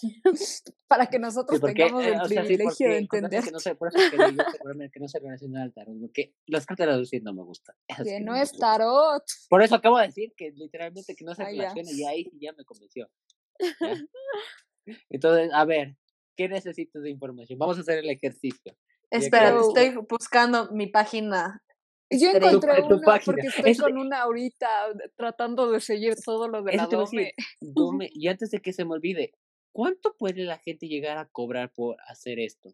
para 0.88 1.08
que 1.08 1.20
nosotros 1.20 1.60
tengamos 1.60 2.06
el 2.06 2.20
privilegio 2.22 2.90
de 2.90 2.98
entender. 2.98 3.44
Que 3.44 3.52
no 3.52 3.60
sé, 3.60 3.76
por 3.76 3.90
eso 3.90 3.98
que, 4.10 4.32
digo 4.32 4.44
que 4.92 5.00
no 5.00 5.08
se 5.08 5.20
relaciona 5.20 5.64
al 5.64 5.74
tarot, 5.74 6.00
porque 6.00 6.34
las 6.48 6.66
cartas 6.66 6.88
de 7.12 7.20
la 7.20 7.24
no 7.24 7.34
me 7.34 7.44
gustan. 7.44 7.76
Que 8.04 8.20
no 8.20 8.36
es 8.36 8.52
tarot. 8.54 9.24
Por 9.50 9.62
eso 9.62 9.76
acabo 9.76 9.98
de 10.00 10.08
decir 10.08 10.34
que 10.36 10.52
literalmente 10.52 11.16
que 11.16 11.26
no 11.26 11.36
se 11.36 11.44
relaciona 11.44 11.92
y 11.92 12.04
ahí 12.06 12.32
ya 12.40 12.54
me 12.54 12.64
convenció. 12.64 13.10
Entonces, 15.10 15.52
a 15.54 15.66
ver, 15.66 15.98
¿qué 16.36 16.50
necesitas 16.50 17.04
de 17.04 17.10
información? 17.10 17.60
Vamos 17.60 17.78
a 17.78 17.82
hacer 17.82 18.00
el 18.00 18.10
ejercicio. 18.10 18.76
Espera, 19.12 19.60
estoy 19.60 19.96
buscando 20.10 20.72
mi 20.72 20.88
página. 20.88 21.62
Yo 22.10 22.32
encontré 22.32 22.82
una 22.82 23.20
porque 23.24 23.48
estoy 23.74 23.78
con 23.78 23.98
una 23.98 24.22
ahorita 24.22 24.68
tratando 25.16 25.72
de 25.72 25.80
seguir 25.80 26.16
todo 26.24 26.48
lo 26.48 26.64
de 26.64 26.76
la 26.76 26.88
Dome. 26.88 27.34
Y 28.14 28.28
antes 28.28 28.52
de 28.52 28.60
que 28.60 28.74
se 28.74 28.86
me 28.86 28.94
olvide, 28.94 29.34
¿cuánto 29.72 30.16
puede 30.18 30.44
la 30.44 30.58
gente 30.58 30.88
llegar 30.88 31.18
a 31.18 31.28
cobrar 31.28 31.72
por 31.72 31.98
hacer 32.08 32.40
esto? 32.40 32.74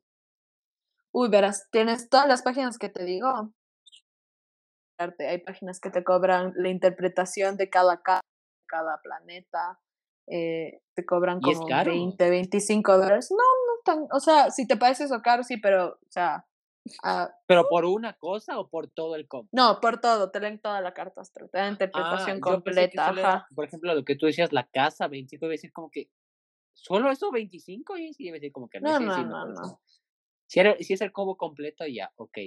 Uy, 1.11 1.29
verás, 1.29 1.67
tienes 1.71 2.09
todas 2.09 2.27
las 2.27 2.41
páginas 2.41 2.77
que 2.77 2.89
te 2.89 3.03
digo. 3.03 3.53
Hay 4.97 5.37
páginas 5.39 5.81
que 5.81 5.89
te 5.89 6.03
cobran 6.03 6.53
la 6.55 6.69
interpretación 6.69 7.57
de 7.57 7.69
cada, 7.69 8.01
cada 8.65 9.01
planeta. 9.01 9.79
Eh, 10.27 10.81
te 10.93 11.05
cobran 11.05 11.41
como 11.41 11.67
20, 11.67 12.29
25 12.29 12.97
dólares. 12.97 13.31
No, 13.31 14.07
o 14.11 14.19
sea, 14.19 14.51
si 14.51 14.65
te 14.67 14.77
parece 14.77 15.05
eso 15.05 15.21
caro, 15.21 15.43
sí, 15.43 15.57
pero, 15.57 15.99
o 16.01 16.11
sea... 16.11 16.45
Ah, 17.03 17.31
¿Pero 17.47 17.67
por 17.67 17.85
una 17.85 18.13
cosa 18.13 18.59
o 18.59 18.69
por 18.69 18.89
todo 18.89 19.15
el 19.15 19.27
combo? 19.27 19.49
No, 19.51 19.79
por 19.81 19.99
todo, 19.99 20.29
te 20.31 20.39
leen 20.39 20.59
toda 20.59 20.81
la 20.81 20.93
carta 20.93 21.21
astral, 21.21 21.49
te 21.49 21.57
dan 21.57 21.73
interpretación 21.73 22.37
ah, 22.37 22.41
completa, 22.41 23.09
ajá. 23.09 23.47
Por 23.53 23.65
ejemplo, 23.65 23.93
lo 23.93 24.05
que 24.05 24.15
tú 24.15 24.27
decías, 24.27 24.53
la 24.53 24.67
casa, 24.67 25.07
25, 25.07 25.45
iba 25.45 25.51
a 25.51 25.53
decir 25.53 25.73
como 25.73 25.89
que, 25.89 26.09
¿solo 26.73 27.09
eso 27.09 27.31
25? 27.31 27.97
Y 27.97 28.15
iba 28.19 28.33
a 28.33 28.39
decir 28.39 28.51
como 28.51 28.69
que 28.69 28.79
no. 28.79 28.99
No, 28.99 29.23
no, 29.23 29.45
no, 29.47 29.81
Si, 30.47 30.61
si 30.83 30.93
es 30.93 31.01
el 31.01 31.11
combo 31.11 31.37
completo, 31.37 31.85
ya, 31.87 32.11
ok. 32.15 32.37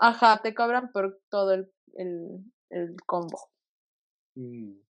Ajá, 0.00 0.40
te 0.42 0.54
cobran 0.54 0.92
por 0.92 1.20
todo 1.30 1.54
el, 1.54 1.72
el, 1.94 2.44
el 2.70 2.96
combo. 3.06 3.50
Mm 4.34 4.88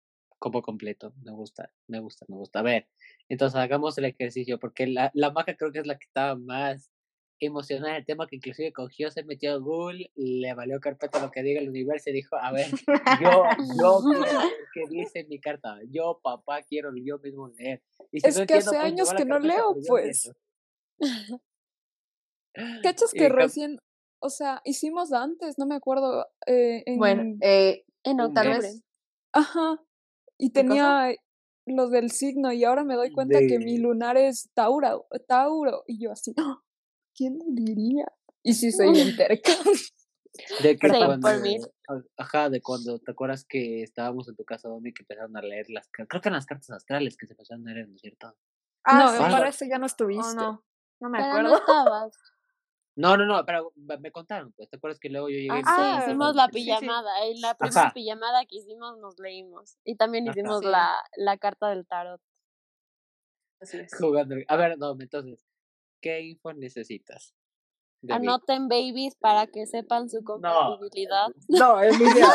como 0.45 0.61
completo. 0.61 1.13
Me 1.23 1.31
gusta, 1.31 1.71
me 1.87 1.99
gusta, 1.99 2.25
me 2.29 2.35
gusta. 2.35 2.59
A 2.59 2.61
ver, 2.61 2.87
entonces 3.29 3.55
hagamos 3.57 3.97
el 3.97 4.05
ejercicio, 4.05 4.59
porque 4.59 4.85
la, 4.85 5.09
la 5.15 5.31
maca 5.31 5.55
creo 5.57 5.71
que 5.71 5.79
es 5.79 5.87
la 5.87 5.97
que 5.97 6.05
estaba 6.05 6.35
más 6.35 6.91
emocionada 7.39 7.97
el 7.97 8.05
tema, 8.05 8.27
que 8.27 8.37
inclusive 8.37 8.71
cogió, 8.71 9.11
se 9.11 9.23
metió 9.23 9.53
a 9.53 9.57
Google, 9.57 10.11
le 10.15 10.53
valió 10.53 10.79
carpeta 10.79 11.19
lo 11.21 11.31
que 11.31 11.43
diga 11.43 11.59
el 11.59 11.69
universo 11.69 12.09
y 12.09 12.13
dijo, 12.13 12.35
a 12.35 12.51
ver, 12.51 12.67
yo, 13.21 13.43
yo 13.79 13.99
quiero 14.03 14.29
que 14.73 14.87
dice 14.89 15.25
mi 15.25 15.39
carta, 15.39 15.79
yo 15.89 16.19
papá 16.23 16.61
quiero 16.63 16.91
yo 16.95 17.19
mismo 17.19 17.49
leer. 17.49 17.81
es 18.11 18.39
que 18.41 18.53
hace 18.55 18.69
pues, 18.69 18.79
años 18.79 19.13
que 19.13 19.25
no 19.25 19.39
leo, 19.39 19.75
pues. 19.87 20.31
¿Cachas 22.83 23.11
que 23.11 23.27
recién, 23.27 23.79
o 24.21 24.29
sea, 24.29 24.61
hicimos 24.63 25.11
antes, 25.11 25.55
no 25.57 25.65
me 25.65 25.75
acuerdo, 25.75 26.25
eh, 26.47 26.83
en, 26.85 26.97
bueno, 26.97 27.37
eh, 27.41 27.83
en 28.03 28.21
octubre. 28.21 28.59
Ajá, 29.33 29.83
y 30.37 30.51
tenía 30.51 31.13
lo 31.67 31.89
del 31.89 32.11
signo 32.11 32.53
y 32.53 32.63
ahora 32.63 32.85
me 32.85 32.95
doy 32.95 33.11
cuenta 33.11 33.39
que 33.39 33.59
mi 33.59 33.77
lunar 33.77 34.15
es 34.17 34.49
Tauro, 34.53 35.07
Tauro 35.27 35.83
y 35.87 35.99
yo 36.01 36.11
así, 36.11 36.33
¡Ah! 36.37 36.61
¿Quién 37.15 37.39
lo 37.39 37.45
diría? 37.47 38.05
Y 38.43 38.53
sí 38.53 38.71
soy 38.71 38.99
enterca. 38.99 39.53
De 40.61 40.77
que 40.77 40.89
cuando, 40.89 41.29
ajá, 42.17 42.49
de 42.49 42.61
cuando 42.61 42.99
te 42.99 43.11
acuerdas 43.11 43.45
que 43.45 43.83
estábamos 43.83 44.27
en 44.27 44.35
tu 44.35 44.43
casa 44.43 44.67
donde 44.67 44.93
que 44.93 45.03
empezaron 45.03 45.35
a 45.37 45.41
leer 45.41 45.69
las 45.69 45.89
creo 45.89 46.07
que 46.07 46.27
eran 46.27 46.33
las 46.33 46.45
cartas 46.45 46.71
astrales 46.71 47.15
que 47.15 47.25
se 47.25 47.33
empezaron 47.33 47.67
a 47.67 47.73
leer, 47.73 47.87
¿no 47.87 47.95
es 47.95 48.01
cierto? 48.01 48.35
Ah, 48.83 49.15
no, 49.17 49.31
para 49.31 49.47
eso 49.47 49.65
ya 49.65 49.79
no 49.79 49.85
estuviste. 49.85 50.35
no, 50.35 50.63
no 50.99 51.09
me 51.09 51.19
acuerdo. 51.19 51.49
No 51.49 51.57
estabas. 51.57 52.17
No, 52.97 53.17
no, 53.17 53.25
no, 53.25 53.45
pero 53.45 53.73
me 53.75 54.11
contaron, 54.11 54.53
pues, 54.53 54.69
¿te 54.69 54.77
acuerdas 54.77 54.99
que 54.99 55.09
luego 55.09 55.29
yo 55.29 55.35
llegué? 55.35 55.61
Ah, 55.65 56.01
sí, 56.01 56.03
hicimos 56.05 56.33
la 56.35 56.47
pijamada, 56.47 57.25
en 57.25 57.41
la 57.41 57.57
primera 57.57 57.91
pijamada 57.93 58.45
que 58.45 58.57
hicimos 58.57 58.97
nos 58.99 59.19
leímos 59.19 59.77
y 59.83 59.95
también 59.95 60.27
hicimos 60.27 60.63
la, 60.63 60.95
la 61.17 61.37
carta 61.37 61.69
del 61.69 61.85
tarot. 61.85 62.21
Así 63.59 63.77
es. 63.77 63.93
Jugando. 63.97 64.35
A 64.47 64.55
ver, 64.55 64.77
no, 64.77 64.95
entonces, 64.99 65.39
¿qué 66.05 66.21
info 66.21 66.53
necesitas? 66.53 67.33
Anoten 68.07 68.67
babies 68.67 69.15
para 69.15 69.47
que 69.47 69.65
sepan 69.65 70.07
su 70.07 70.23
compatibilidad. 70.23 71.29
No, 71.47 71.81
es 71.81 71.99
mi 71.99 72.05
idea. 72.11 72.27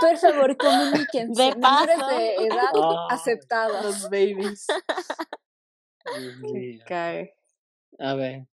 Por 0.00 0.16
favor, 0.16 0.56
comuníquense. 0.56 1.42
De 1.42 1.56
paso. 1.60 2.06
de 2.08 2.34
edad 2.36 2.70
oh, 2.72 3.06
aceptados. 3.10 3.84
Los 3.84 4.04
babies. 4.04 4.66
Cae. 6.86 7.34
A 7.98 8.14
ver, 8.14 8.48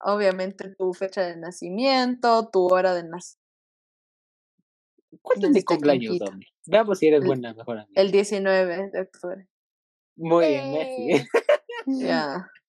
obviamente 0.00 0.72
tu 0.78 0.94
fecha 0.94 1.22
de 1.22 1.36
nacimiento, 1.36 2.48
tu 2.52 2.72
hora 2.72 2.94
de 2.94 3.02
nacimiento. 3.02 3.40
¿Cuándo 5.22 5.48
es 5.48 5.52
mi 5.52 5.62
cumpleaños, 5.64 6.18
Veamos 6.66 7.00
si 7.00 7.08
eres 7.08 7.24
buena, 7.24 7.52
mejor 7.52 7.78
amiga. 7.78 8.00
El 8.00 8.12
19 8.12 8.90
de 8.92 9.00
octubre. 9.00 9.48
Muy 10.14 10.46
bien, 10.46 10.72
Messi. 10.72 11.26
Eh. 11.86 12.59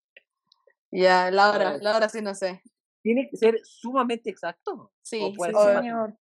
Ya. 0.91 1.25
Ya, 1.25 1.31
la 1.31 1.51
hora, 1.51 1.77
la 1.77 1.95
hora 1.95 2.09
sí 2.09 2.21
no 2.21 2.35
sé. 2.35 2.61
Tiene 3.01 3.29
que 3.29 3.37
ser 3.37 3.59
sumamente 3.63 4.29
exacto. 4.29 4.91
Sí, 5.01 5.33
sí 5.35 5.51
señor. 5.53 6.15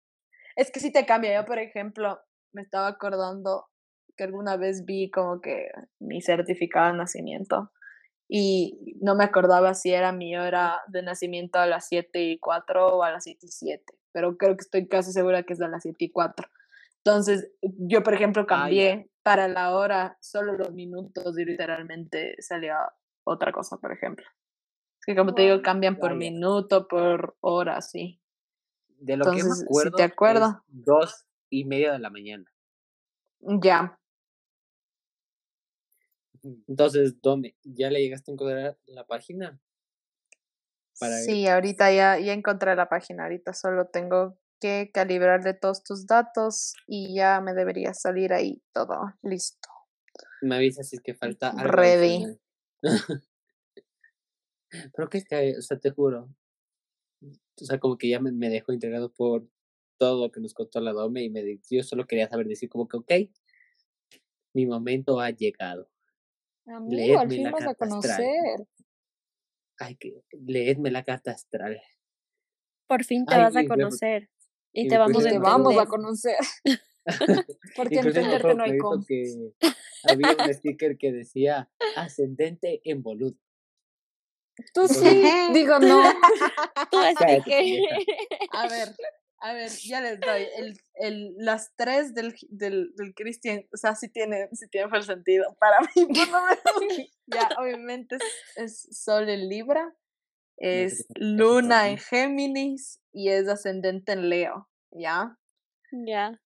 Es 0.55 0.71
que 0.71 0.79
sí 0.79 0.91
te 0.91 1.05
cambia. 1.05 1.33
Yo, 1.33 1.45
por 1.45 1.59
ejemplo, 1.59 2.19
me 2.53 2.61
estaba 2.61 2.87
acordando 2.87 3.65
que 4.15 4.23
alguna 4.23 4.57
vez 4.57 4.85
vi 4.85 5.09
como 5.09 5.41
que 5.41 5.69
mi 5.99 6.21
certificado 6.21 6.91
de 6.91 6.97
nacimiento 6.97 7.71
y 8.27 8.95
no 9.01 9.15
me 9.15 9.23
acordaba 9.23 9.73
si 9.73 9.91
era 9.91 10.11
mi 10.11 10.37
hora 10.37 10.81
de 10.87 11.01
nacimiento 11.01 11.57
a 11.59 11.65
las 11.65 11.87
7 11.87 12.21
y 12.21 12.39
4 12.39 12.97
o 12.97 13.03
a 13.03 13.11
las 13.11 13.23
7 13.23 13.45
y 13.47 13.49
7, 13.49 13.93
pero 14.11 14.37
creo 14.37 14.55
que 14.55 14.61
estoy 14.61 14.87
casi 14.87 15.11
segura 15.11 15.43
que 15.43 15.53
es 15.53 15.61
a 15.61 15.67
las 15.67 15.83
7 15.83 16.05
y 16.05 16.11
4. 16.11 16.47
Entonces, 16.97 17.49
yo, 17.61 18.03
por 18.03 18.13
ejemplo, 18.13 18.43
ah, 18.43 18.47
cambié 18.47 19.09
para 19.23 19.47
la 19.47 19.73
hora 19.75 20.17
solo 20.21 20.53
los 20.53 20.73
minutos 20.73 21.37
y 21.39 21.45
literalmente 21.45 22.35
salió 22.39 22.75
otra 23.23 23.51
cosa, 23.51 23.77
por 23.77 23.91
ejemplo. 23.91 24.25
Que, 25.09 25.15
como 25.15 25.33
te 25.33 25.41
digo, 25.41 25.63
cambian 25.63 25.97
por 25.97 26.13
minuto, 26.13 26.87
por 26.87 27.35
hora, 27.39 27.81
sí. 27.81 28.21
De 28.99 29.17
lo 29.17 29.25
que 29.25 29.43
me 29.43 29.49
acuerdo, 29.49 29.95
te 29.97 30.03
acuerdo. 30.03 30.63
dos 30.67 31.25
y 31.49 31.65
media 31.65 31.93
de 31.93 31.97
la 31.97 32.11
mañana. 32.11 32.45
Ya, 33.41 33.99
entonces, 36.67 37.19
¿dónde? 37.23 37.55
¿Ya 37.63 37.89
le 37.89 38.01
llegaste 38.01 38.29
a 38.29 38.33
encontrar 38.33 38.77
la 38.85 39.05
página? 39.05 39.59
sí, 40.93 41.47
ahorita 41.47 41.91
ya, 41.91 42.19
ya 42.19 42.33
encontré 42.33 42.75
la 42.75 42.87
página, 42.87 43.23
ahorita 43.23 43.53
solo 43.53 43.87
tengo 43.87 44.37
que 44.59 44.91
calibrarle 44.93 45.55
todos 45.55 45.83
tus 45.83 46.05
datos 46.05 46.73
y 46.85 47.15
ya 47.15 47.41
me 47.41 47.55
debería 47.55 47.95
salir 47.95 48.31
ahí 48.31 48.61
todo 48.73 49.13
listo. 49.23 49.69
Me 50.41 50.57
avisas 50.57 50.87
si 50.87 50.97
es 50.97 51.01
que 51.01 51.15
falta 51.15 51.49
algo. 51.49 51.71
Ready. 51.71 52.39
Pero 54.95 55.09
que 55.09 55.17
es 55.19 55.25
que, 55.25 55.57
o 55.57 55.61
sea, 55.61 55.79
te 55.79 55.91
juro. 55.91 56.29
O 57.21 57.65
sea, 57.65 57.79
como 57.79 57.97
que 57.97 58.09
ya 58.09 58.19
me, 58.19 58.31
me 58.31 58.49
dejó 58.49 58.71
integrado 58.71 59.11
por 59.11 59.47
todo 59.97 60.25
lo 60.25 60.31
que 60.31 60.39
nos 60.39 60.53
contó 60.53 60.79
la 60.79 60.93
Dome 60.93 61.23
y 61.23 61.29
me 61.29 61.59
yo 61.69 61.83
solo 61.83 62.07
quería 62.07 62.29
saber 62.29 62.47
decir 62.47 62.69
como 62.69 62.87
que, 62.87 62.97
ok, 62.97 63.11
mi 64.53 64.65
momento 64.65 65.19
ha 65.19 65.29
llegado. 65.29 65.89
Amigo, 66.65 67.19
al 67.19 67.29
fin 67.29 67.51
vas 67.51 67.67
a 67.67 67.75
conocer. 67.75 68.67
Ay, 69.77 69.95
que 69.95 70.21
leedme 70.31 70.91
la 70.91 71.03
carta 71.03 71.31
astral. 71.31 71.81
Por 72.87 73.03
fin 73.03 73.25
te 73.25 73.37
vas 73.37 73.55
a 73.55 73.65
conocer. 73.65 74.29
Y, 74.71 74.87
te 74.87 74.97
vamos, 74.97 75.23
te 75.23 75.39
vamos 75.39 75.77
a 75.77 75.85
conocer. 75.85 76.37
Porque 77.75 77.99
entenderte 77.99 78.55
no 78.55 78.63
hay. 78.63 78.77
Que 79.07 79.53
había 80.03 80.35
un 80.45 80.53
sticker 80.53 80.97
que 80.97 81.11
decía 81.11 81.71
ascendente 81.95 82.81
en 82.83 83.01
boludo. 83.01 83.37
Tú 84.73 84.87
sí, 84.87 85.23
digo 85.53 85.79
no. 85.79 86.01
Tú 86.91 86.97
sticker. 87.15 87.81
A 88.51 88.67
ver, 88.67 88.95
a 89.41 89.53
ver, 89.53 89.69
ya 89.69 90.01
les 90.01 90.19
doy. 90.19 90.47
El, 90.57 90.79
el, 90.95 91.35
las 91.37 91.73
tres 91.75 92.13
del, 92.13 92.35
del, 92.49 92.93
del 92.95 93.13
Christian, 93.13 93.65
o 93.73 93.77
sea, 93.77 93.95
sí 93.95 94.09
tienen, 94.09 94.49
sí 94.53 94.67
tienen 94.67 94.93
el 94.93 95.03
sentido. 95.03 95.55
Para 95.59 95.79
mí, 95.81 96.05
por 96.05 96.27
lo 96.27 96.41
menos. 96.43 97.09
ya, 97.27 97.49
obviamente 97.57 98.17
es, 98.17 98.23
es 98.55 98.87
Sol 98.91 99.29
en 99.29 99.47
Libra, 99.47 99.95
es 100.57 101.05
Luna 101.15 101.89
en 101.89 101.97
Géminis 101.97 103.01
y 103.13 103.29
es 103.29 103.47
ascendente 103.47 104.11
en 104.11 104.29
Leo, 104.29 104.69
¿ya? 104.91 105.37
Ya. 105.91 106.39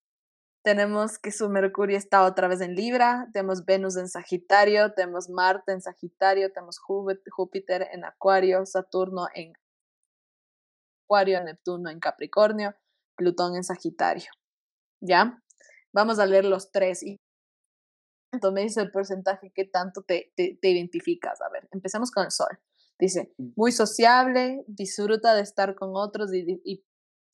Tenemos 0.64 1.18
que 1.18 1.30
su 1.30 1.50
Mercurio 1.50 1.98
está 1.98 2.24
otra 2.24 2.48
vez 2.48 2.62
en 2.62 2.74
Libra, 2.74 3.28
tenemos 3.34 3.66
Venus 3.66 3.96
en 3.96 4.08
Sagitario, 4.08 4.94
tenemos 4.94 5.28
Marte 5.28 5.72
en 5.72 5.82
Sagitario, 5.82 6.50
tenemos 6.52 6.78
Júpiter 6.78 7.86
en 7.92 8.04
Acuario, 8.04 8.64
Saturno 8.64 9.26
en 9.34 9.52
Acuario, 11.04 11.44
Neptuno 11.44 11.90
en 11.90 12.00
Capricornio, 12.00 12.74
Plutón 13.14 13.56
en 13.56 13.64
Sagitario. 13.64 14.30
¿Ya? 15.02 15.42
Vamos 15.92 16.18
a 16.18 16.24
leer 16.24 16.46
los 16.46 16.72
tres 16.72 17.02
y 17.02 17.20
entonces 18.32 18.54
me 18.54 18.62
dice 18.62 18.80
el 18.80 18.90
porcentaje 18.90 19.52
que 19.54 19.64
tanto 19.64 20.02
te, 20.02 20.32
te, 20.36 20.58
identificas. 20.62 21.40
A 21.40 21.48
ver, 21.50 21.68
empecemos 21.72 22.10
con 22.10 22.24
el 22.24 22.30
Sol. 22.30 22.58
Dice, 22.98 23.32
mm. 23.38 23.50
muy 23.56 23.72
sociable, 23.72 24.64
disfruta 24.66 25.34
de 25.34 25.42
estar 25.42 25.74
con 25.74 25.90
otros 25.94 26.32
y, 26.34 26.84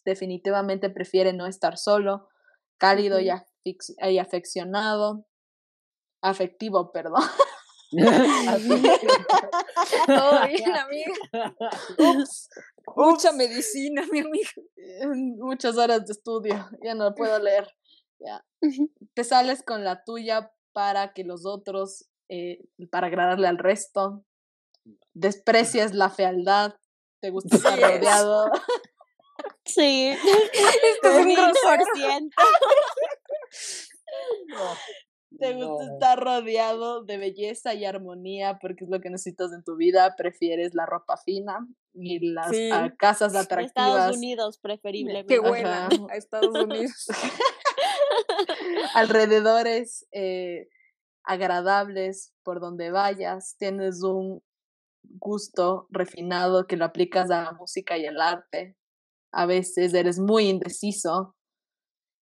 definitivamente 0.02 0.88
prefiere 0.88 1.34
no 1.34 1.46
estar 1.46 1.76
solo, 1.76 2.28
cálido 2.80 3.20
y, 3.20 3.30
y 3.64 4.18
afeccionado, 4.18 5.26
afectivo, 6.22 6.90
perdón. 6.90 7.22
Todo 10.06 10.46
bien, 10.46 10.76
amiga. 10.76 11.12
Mucha 12.96 13.32
medicina, 13.32 14.06
mi 14.10 14.20
amiga. 14.20 14.50
Muchas 15.38 15.76
horas 15.76 16.06
de 16.06 16.12
estudio, 16.12 16.68
ya 16.82 16.94
no 16.94 17.14
puedo 17.14 17.38
leer. 17.38 17.68
Ya. 18.18 18.44
Te 19.14 19.24
sales 19.24 19.62
con 19.62 19.84
la 19.84 20.04
tuya 20.04 20.52
para 20.72 21.12
que 21.12 21.24
los 21.24 21.46
otros, 21.46 22.08
eh, 22.28 22.60
para 22.90 23.08
agradarle 23.08 23.48
al 23.48 23.58
resto. 23.58 24.24
Desprecias 25.12 25.92
la 25.94 26.10
fealdad. 26.10 26.74
Te 27.20 27.30
gusta 27.32 27.56
estar 27.56 27.80
rodeado. 27.80 28.50
Sí. 29.64 30.08
Esto 30.08 31.08
es 31.08 31.26
un 31.26 32.30
te 35.38 35.54
gusta 35.54 35.84
estar 35.92 36.18
rodeado 36.18 37.02
de 37.02 37.16
belleza 37.16 37.72
y 37.74 37.84
armonía 37.84 38.58
porque 38.60 38.84
es 38.84 38.90
lo 38.90 39.00
que 39.00 39.10
necesitas 39.10 39.52
en 39.52 39.62
tu 39.62 39.76
vida. 39.76 40.14
Prefieres 40.16 40.74
la 40.74 40.86
ropa 40.86 41.16
fina 41.16 41.66
y 41.94 42.32
las 42.32 42.52
ah, 42.72 42.92
casas 42.98 43.34
atractivas. 43.34 43.88
Estados 43.88 44.16
Unidos, 44.16 44.58
preferiblemente. 44.58 45.32
Qué 45.32 45.40
buena, 45.40 45.88
a 46.10 46.16
Estados 46.16 46.54
Unidos. 46.54 47.06
Alrededores 48.94 50.06
eh, 50.12 50.68
agradables 51.22 52.34
por 52.42 52.60
donde 52.60 52.90
vayas. 52.90 53.56
Tienes 53.58 54.02
un 54.02 54.42
gusto 55.02 55.86
refinado 55.90 56.66
que 56.66 56.76
lo 56.76 56.84
aplicas 56.84 57.30
a 57.30 57.42
la 57.42 57.52
música 57.52 57.96
y 57.96 58.04
el 58.04 58.20
arte. 58.20 58.76
A 59.32 59.46
veces 59.46 59.94
eres 59.94 60.18
muy 60.18 60.48
indeciso 60.48 61.36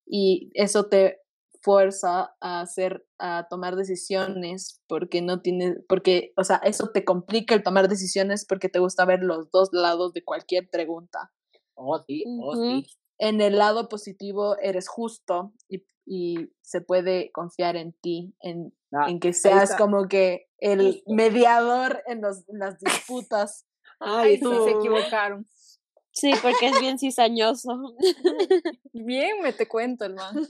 y 0.07 0.51
eso 0.55 0.89
te 0.89 1.21
fuerza 1.61 2.35
a 2.41 2.61
hacer, 2.61 3.05
a 3.19 3.47
tomar 3.49 3.77
decisiones 3.77 4.81
porque 4.87 5.23
no 5.23 5.41
tienes, 5.41 5.77
porque, 5.89 6.33
o 6.37 6.45
sea, 6.45 6.57
eso 6.59 6.91
te 6.93 7.05
complica 7.05 7.55
el 7.55 7.63
tomar 7.63 7.89
decisiones 7.89 8.47
porque 8.47 8.69
te 8.69 8.79
gusta 8.79 9.05
ver 9.05 9.21
los 9.23 9.51
dos 9.51 9.71
lados 9.73 10.13
de 10.13 10.25
cualquier 10.25 10.71
pregunta. 10.71 11.33
Oh, 11.75 12.03
sí, 12.07 12.25
oh, 12.43 12.55
sí. 12.55 12.87
En 13.19 13.41
el 13.41 13.59
lado 13.59 13.89
positivo 13.89 14.57
eres 14.59 14.89
justo 14.89 15.53
y, 15.69 15.85
y 16.07 16.51
se 16.63 16.81
puede 16.81 17.31
confiar 17.33 17.77
en 17.77 17.93
ti, 18.01 18.35
en, 18.41 18.73
ah, 18.93 19.11
en 19.11 19.21
que 19.21 19.33
seas 19.33 19.75
como 19.77 20.09
que 20.09 20.47
el 20.59 21.03
mediador 21.07 22.03
en, 22.07 22.21
los, 22.21 22.45
las 22.49 22.79
disputas. 23.09 23.67
Ay, 24.01 24.39
tú. 24.39 24.65
se 24.65 24.71
equivocaron. 24.71 25.47
Sí, 26.19 26.33
porque 26.43 26.67
es 26.67 26.81
bien 26.81 26.99
cizañoso. 26.99 27.95
Bien, 28.93 29.41
me 29.41 29.53
te 29.53 29.69
cuento, 29.69 30.05
hermano. 30.05 30.41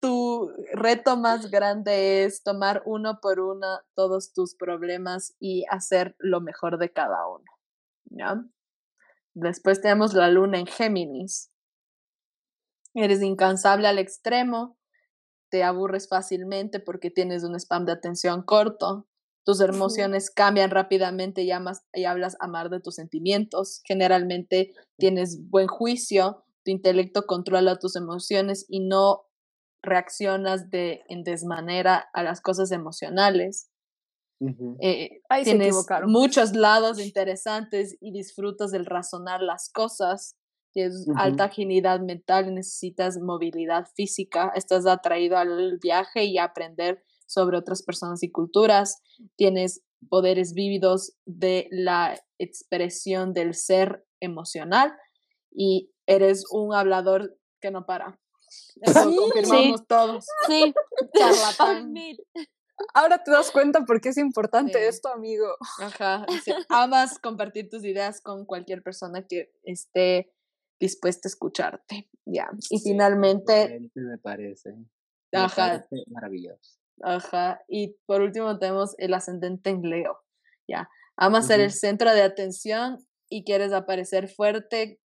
tu 0.00 0.52
reto 0.72 1.16
más 1.16 1.50
grande 1.50 2.24
es 2.24 2.44
tomar 2.44 2.82
uno 2.86 3.18
por 3.20 3.40
uno 3.40 3.80
todos 3.94 4.32
tus 4.32 4.54
problemas 4.54 5.34
y 5.40 5.64
hacer 5.68 6.14
lo 6.20 6.40
mejor 6.40 6.78
de 6.78 6.92
cada 6.92 7.26
uno. 7.26 7.44
¿Ya? 8.04 8.44
Después 9.34 9.80
tenemos 9.80 10.14
la 10.14 10.28
luna 10.28 10.58
en 10.58 10.66
Géminis. 10.66 11.50
Eres 12.94 13.20
incansable 13.20 13.88
al 13.88 13.98
extremo, 13.98 14.78
te 15.50 15.64
aburres 15.64 16.08
fácilmente 16.08 16.78
porque 16.78 17.10
tienes 17.10 17.42
un 17.42 17.56
spam 17.56 17.84
de 17.84 17.92
atención 17.92 18.42
corto, 18.42 19.08
tus 19.44 19.60
emociones 19.60 20.30
cambian 20.30 20.70
rápidamente 20.70 21.42
y, 21.42 21.50
amas, 21.50 21.84
y 21.92 22.04
hablas 22.04 22.36
amar 22.40 22.70
de 22.70 22.80
tus 22.80 22.94
sentimientos. 22.94 23.80
Generalmente 23.84 24.72
tienes 24.98 25.48
buen 25.48 25.66
juicio, 25.66 26.44
tu 26.64 26.70
intelecto 26.70 27.26
controla 27.26 27.78
tus 27.78 27.96
emociones 27.96 28.64
y 28.68 28.80
no 28.80 29.24
reaccionas 29.82 30.70
de, 30.70 31.02
en 31.08 31.24
desmanera 31.24 32.08
a 32.12 32.22
las 32.22 32.40
cosas 32.40 32.70
emocionales. 32.70 33.68
Eh, 34.80 35.20
tienes 35.44 35.76
muchos 36.06 36.54
lados 36.54 36.98
interesantes 36.98 37.96
y 38.00 38.12
disfrutas 38.12 38.72
del 38.72 38.86
razonar 38.86 39.40
las 39.40 39.70
cosas. 39.70 40.36
Tienes 40.72 41.06
alta 41.16 41.44
agilidad 41.44 42.00
mental 42.00 42.54
necesitas 42.54 43.18
movilidad 43.18 43.86
física. 43.94 44.52
Estás 44.54 44.86
atraído 44.86 45.36
al 45.36 45.78
viaje 45.80 46.24
y 46.24 46.38
a 46.38 46.44
aprender 46.44 47.04
sobre 47.32 47.56
otras 47.56 47.82
personas 47.82 48.22
y 48.22 48.30
culturas, 48.30 49.02
tienes 49.36 49.82
poderes 50.08 50.54
vívidos 50.54 51.14
de 51.26 51.68
la 51.70 52.20
expresión 52.38 53.32
del 53.32 53.54
ser 53.54 54.04
emocional 54.20 54.94
y 55.50 55.90
eres 56.06 56.44
un 56.50 56.74
hablador 56.74 57.36
que 57.60 57.70
no 57.70 57.86
para. 57.86 58.18
Eso 58.80 59.10
sí, 59.10 59.16
confirmamos 59.16 59.86
todos. 59.86 60.26
Sí. 60.46 60.74
Ahora 62.94 63.22
te 63.22 63.30
das 63.30 63.50
cuenta 63.50 63.84
por 63.84 64.00
qué 64.00 64.08
es 64.08 64.18
importante 64.18 64.88
esto, 64.88 65.08
amigo. 65.08 65.46
Ajá. 65.78 66.26
Amas 66.68 67.18
compartir 67.18 67.68
tus 67.68 67.84
ideas 67.84 68.20
con 68.20 68.44
cualquier 68.44 68.82
persona 68.82 69.26
que 69.26 69.52
esté 69.62 70.32
dispuesta 70.80 71.28
a 71.28 71.30
escucharte. 71.30 72.08
Ya. 72.24 72.50
Y 72.70 72.80
finalmente. 72.80 73.90
Me 73.94 74.18
parece. 74.18 74.74
Ajá. 75.32 75.86
maravilloso. 76.08 76.81
Ajá. 77.00 77.62
Y 77.68 77.96
por 78.06 78.22
último 78.22 78.58
tenemos 78.58 78.94
el 78.98 79.14
ascendente 79.14 79.70
en 79.70 79.82
Leo. 79.82 80.18
Ya. 80.68 80.88
Amas 81.16 81.46
ser 81.46 81.60
el 81.60 81.72
centro 81.72 82.12
de 82.12 82.22
atención 82.22 82.98
y 83.28 83.44
quieres 83.44 83.72
aparecer 83.72 84.28
fuerte, 84.28 85.00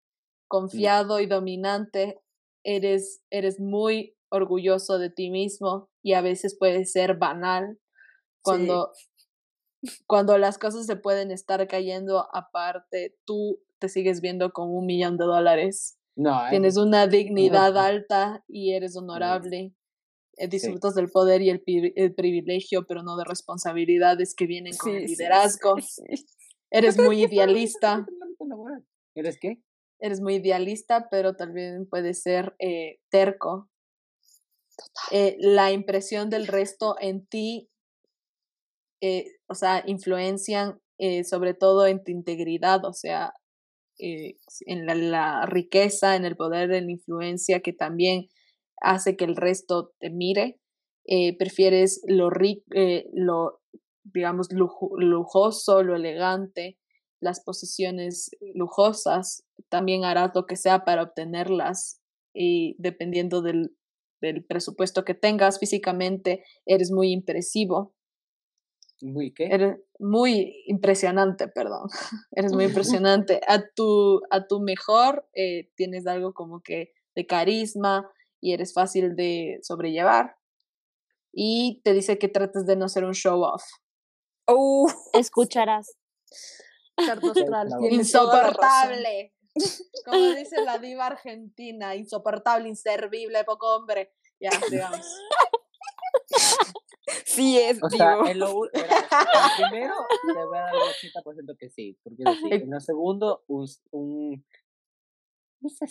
confiado 0.47 1.19
y 1.19 1.27
dominante. 1.27 2.19
Eres, 2.63 3.21
eres 3.29 3.59
muy 3.59 4.15
orgulloso 4.29 4.99
de 4.99 5.09
ti 5.09 5.29
mismo 5.29 5.89
y 6.03 6.13
a 6.13 6.21
veces 6.21 6.57
puede 6.57 6.85
ser 6.85 7.17
banal 7.17 7.79
cuando, 8.41 8.91
cuando 10.05 10.37
las 10.37 10.57
cosas 10.57 10.85
se 10.85 10.95
pueden 10.95 11.31
estar 11.31 11.67
cayendo 11.67 12.27
aparte, 12.33 13.17
tú 13.25 13.61
te 13.79 13.89
sigues 13.89 14.21
viendo 14.21 14.51
con 14.51 14.69
un 14.73 14.85
millón 14.85 15.17
de 15.17 15.25
dólares. 15.25 15.99
No, 16.15 16.39
Tienes 16.49 16.77
una 16.77 17.07
dignidad 17.07 17.77
alta 17.77 18.43
y 18.47 18.73
eres 18.73 18.95
honorable. 18.95 19.73
Eh, 20.37 20.47
disfrutas 20.47 20.93
del 20.93 21.09
poder 21.09 21.41
y 21.41 21.49
el, 21.49 21.63
el, 21.95 22.13
privilegio, 22.13 22.85
pero 22.87 23.01
no 23.01 23.17
de 23.17 23.23
responsabilidades 23.25 24.35
que 24.35 24.45
vienen 24.45 24.77
con 24.77 24.95
el 24.95 25.05
liderazgo. 25.05 25.75
Eres 26.69 26.97
muy 26.99 27.23
idealista. 27.23 28.05
¿Eres 29.15 29.39
qué? 29.41 29.63
Eres 29.99 30.21
muy 30.21 30.35
idealista, 30.35 31.07
pero 31.09 31.35
también 31.35 31.87
puedes 31.89 32.21
ser 32.21 32.55
eh, 32.59 32.99
terco. 33.09 33.67
Eh, 35.11 35.37
la 35.39 35.71
impresión 35.71 36.29
del 36.29 36.45
resto 36.45 36.97
en 36.99 37.25
ti, 37.25 37.71
eh, 39.01 39.25
o 39.47 39.55
sea, 39.55 39.83
influencian 39.87 40.79
sobre 41.25 41.53
todo 41.53 41.85
en 41.85 42.03
tu 42.03 42.11
integridad, 42.11 42.83
o 42.83 42.91
sea, 42.91 43.31
en 43.99 44.85
la, 44.87 44.95
la, 44.95 45.45
riqueza, 45.45 46.15
en 46.15 46.25
el 46.25 46.35
poder, 46.35 46.71
en 46.71 46.87
la 46.87 46.91
influencia 46.91 47.59
que 47.59 47.71
también 47.71 48.29
hace 48.81 49.15
que 49.15 49.25
el 49.25 49.35
resto 49.35 49.93
te 49.99 50.09
mire. 50.09 50.59
prefieres 51.37 52.01
lo, 52.07 52.29
lo 53.13 53.61
digamos, 54.03 54.47
lujoso, 54.51 55.83
lo 55.83 55.95
elegante, 55.95 56.77
las 57.19 57.41
posiciones 57.41 58.29
lujosas, 58.53 59.43
también 59.69 60.05
harás 60.05 60.31
lo 60.35 60.45
que 60.45 60.55
sea 60.55 60.85
para 60.85 61.03
obtenerlas 61.03 62.01
y 62.33 62.75
dependiendo 62.77 63.41
del, 63.41 63.75
del 64.21 64.45
presupuesto 64.45 65.03
que 65.03 65.13
tengas 65.13 65.59
físicamente, 65.59 66.43
eres 66.65 66.91
muy 66.91 67.11
impresivo. 67.11 67.95
¿Muy 69.01 69.31
qué? 69.31 69.45
Eres 69.45 69.77
muy 69.99 70.63
impresionante, 70.65 71.47
perdón. 71.47 71.87
eres 72.31 72.53
muy 72.53 72.65
impresionante. 73.05 73.41
A 73.47 73.63
tu, 73.75 74.21
a 74.29 74.47
tu 74.47 74.59
mejor 74.59 75.27
eh, 75.33 75.71
tienes 75.75 76.07
algo 76.07 76.33
como 76.33 76.61
que 76.61 76.93
de 77.15 77.25
carisma 77.25 78.09
y 78.41 78.53
eres 78.53 78.73
fácil 78.73 79.15
de 79.15 79.59
sobrellevar. 79.61 80.37
Y 81.33 81.81
te 81.83 81.93
dice 81.93 82.17
que 82.17 82.27
trates 82.27 82.65
de 82.65 82.75
no 82.75 82.89
ser 82.89 83.03
un 83.03 83.13
show 83.13 83.41
off. 83.41 83.63
Uh. 84.47 84.87
Escucharás. 85.13 85.97
Insoportable. 87.91 89.33
Como 90.05 90.19
dice 90.35 90.61
la 90.63 90.77
diva 90.77 91.07
argentina, 91.07 91.95
insoportable, 91.95 92.69
inservible, 92.69 93.43
poco 93.43 93.75
hombre. 93.75 94.13
Ya, 94.39 94.51
digamos. 94.69 95.05
Sí 97.25 97.57
es, 97.57 97.81
o 97.81 97.89
sea, 97.89 98.17
en 98.27 98.39
lo, 98.39 98.53
primero 98.69 99.95
te 100.27 100.43
voy 100.43 100.57
a 100.57 100.61
dar 100.61 100.75
el 100.75 100.81
80% 100.81 101.57
que 101.57 101.69
sí, 101.69 101.97
porque 102.03 102.23
sí. 102.41 102.49
En 102.51 102.69
lo 102.69 102.81
segundo, 102.81 103.45
un, 103.47 103.65
un 103.91 104.45
no 105.61 105.69
sé, 105.69 105.85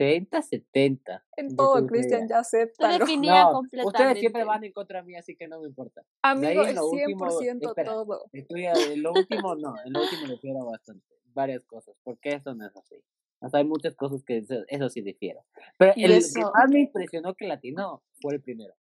60, 0.00 0.40
70. 0.40 1.24
En 1.36 1.56
todo, 1.56 1.86
Cristian, 1.86 2.26
ya 2.26 2.38
acepta. 2.38 2.98
No, 2.98 3.60
ustedes 3.84 4.18
siempre 4.18 4.44
van 4.44 4.64
en 4.64 4.72
contra 4.72 5.02
mí, 5.02 5.14
así 5.14 5.36
que 5.36 5.46
no 5.46 5.60
me 5.60 5.68
importa. 5.68 6.02
Amigo, 6.22 6.62
es 6.62 6.74
100% 6.74 7.84
todo. 7.84 8.24
Estoy 8.32 8.64
en 8.64 9.02
lo 9.02 9.12
último 9.12 9.54
no, 9.56 9.74
en 9.84 9.92
lo 9.92 10.00
último 10.00 10.26
difiero 10.28 10.64
bastante. 10.64 11.04
Varias 11.34 11.64
cosas, 11.66 11.94
porque 12.02 12.30
eso 12.30 12.54
no 12.54 12.66
es 12.66 12.74
así. 12.74 12.96
O 13.40 13.48
sea, 13.50 13.58
hay 13.58 13.66
muchas 13.66 13.94
cosas 13.94 14.24
que 14.24 14.42
eso, 14.68 14.88
sí 14.88 15.02
difiero. 15.02 15.44
Pero 15.76 15.92
el 15.94 16.12
que 16.12 16.40
más 16.40 16.70
me 16.70 16.80
impresionó 16.80 17.34
que 17.34 17.46
latino 17.46 18.02
fue 18.22 18.34
el 18.34 18.40
primero. 18.40 18.74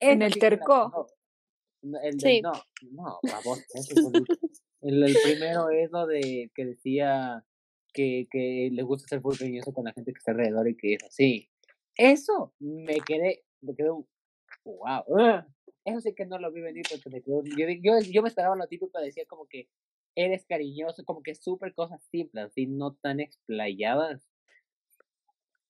¿En 0.00 0.22
el 0.22 0.34
terco? 0.38 1.06
El 2.02 2.18
sí. 2.18 2.40
No, 2.40 2.52
no, 2.90 3.18
favor. 3.28 3.58
el, 4.80 5.02
el 5.04 5.16
primero 5.22 5.68
es 5.68 5.90
lo 5.90 6.06
de 6.06 6.50
que 6.54 6.64
decía 6.64 7.44
que, 7.94 8.26
que 8.30 8.68
le 8.70 8.82
gusta 8.82 9.08
ser 9.08 9.22
muy 9.22 9.36
cariñoso 9.36 9.72
con 9.72 9.84
la 9.84 9.92
gente 9.92 10.12
que 10.12 10.18
está 10.18 10.32
alrededor 10.32 10.68
y 10.68 10.76
que 10.76 10.94
es 10.94 11.04
así. 11.04 11.48
Eso 11.96 12.52
me 12.58 12.98
quedé, 13.00 13.44
me 13.62 13.74
quedé 13.74 13.90
un, 13.90 14.06
wow. 14.64 15.04
Eso 15.84 16.00
sí 16.00 16.14
que 16.14 16.26
no 16.26 16.38
lo 16.38 16.50
vi 16.52 16.60
venir 16.60 16.84
porque 16.90 17.10
me 17.10 17.22
quedó, 17.22 17.42
yo, 17.44 17.66
yo, 17.82 18.00
yo 18.00 18.22
me 18.22 18.28
esperaba 18.28 18.56
lo 18.56 18.66
típico, 18.66 18.98
decía 19.00 19.24
como 19.26 19.46
que 19.46 19.68
eres 20.16 20.44
cariñoso, 20.46 21.04
como 21.04 21.22
que 21.22 21.34
súper 21.34 21.74
cosas 21.74 22.02
simples 22.10 22.52
y 22.56 22.66
no 22.66 22.94
tan 22.94 23.20
explayadas. 23.20 24.22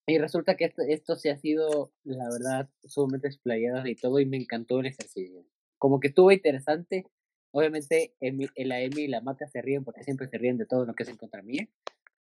Y 0.06 0.18
resulta 0.18 0.56
que 0.56 0.66
esto, 0.66 0.82
esto 0.86 1.16
sí 1.16 1.30
ha 1.30 1.36
sido, 1.36 1.92
la 2.04 2.28
verdad, 2.28 2.68
sumamente 2.84 3.28
explayado 3.28 3.86
y 3.86 3.96
todo, 3.96 4.20
y 4.20 4.26
me 4.26 4.36
encantó 4.36 4.80
el 4.80 4.86
ejercicio. 4.86 5.46
Como 5.78 5.98
que 5.98 6.08
estuvo 6.08 6.30
interesante. 6.30 7.06
Obviamente, 7.52 8.14
la 8.20 8.80
Emi 8.80 9.02
y 9.02 9.08
la 9.08 9.22
Maca 9.22 9.46
se 9.46 9.62
ríen 9.62 9.84
porque 9.84 10.04
siempre 10.04 10.28
se 10.28 10.36
ríen 10.36 10.58
de 10.58 10.66
todo 10.66 10.84
lo 10.84 10.94
que 10.94 11.04
es 11.04 11.08
en 11.08 11.16
contra 11.16 11.42
mía. 11.42 11.68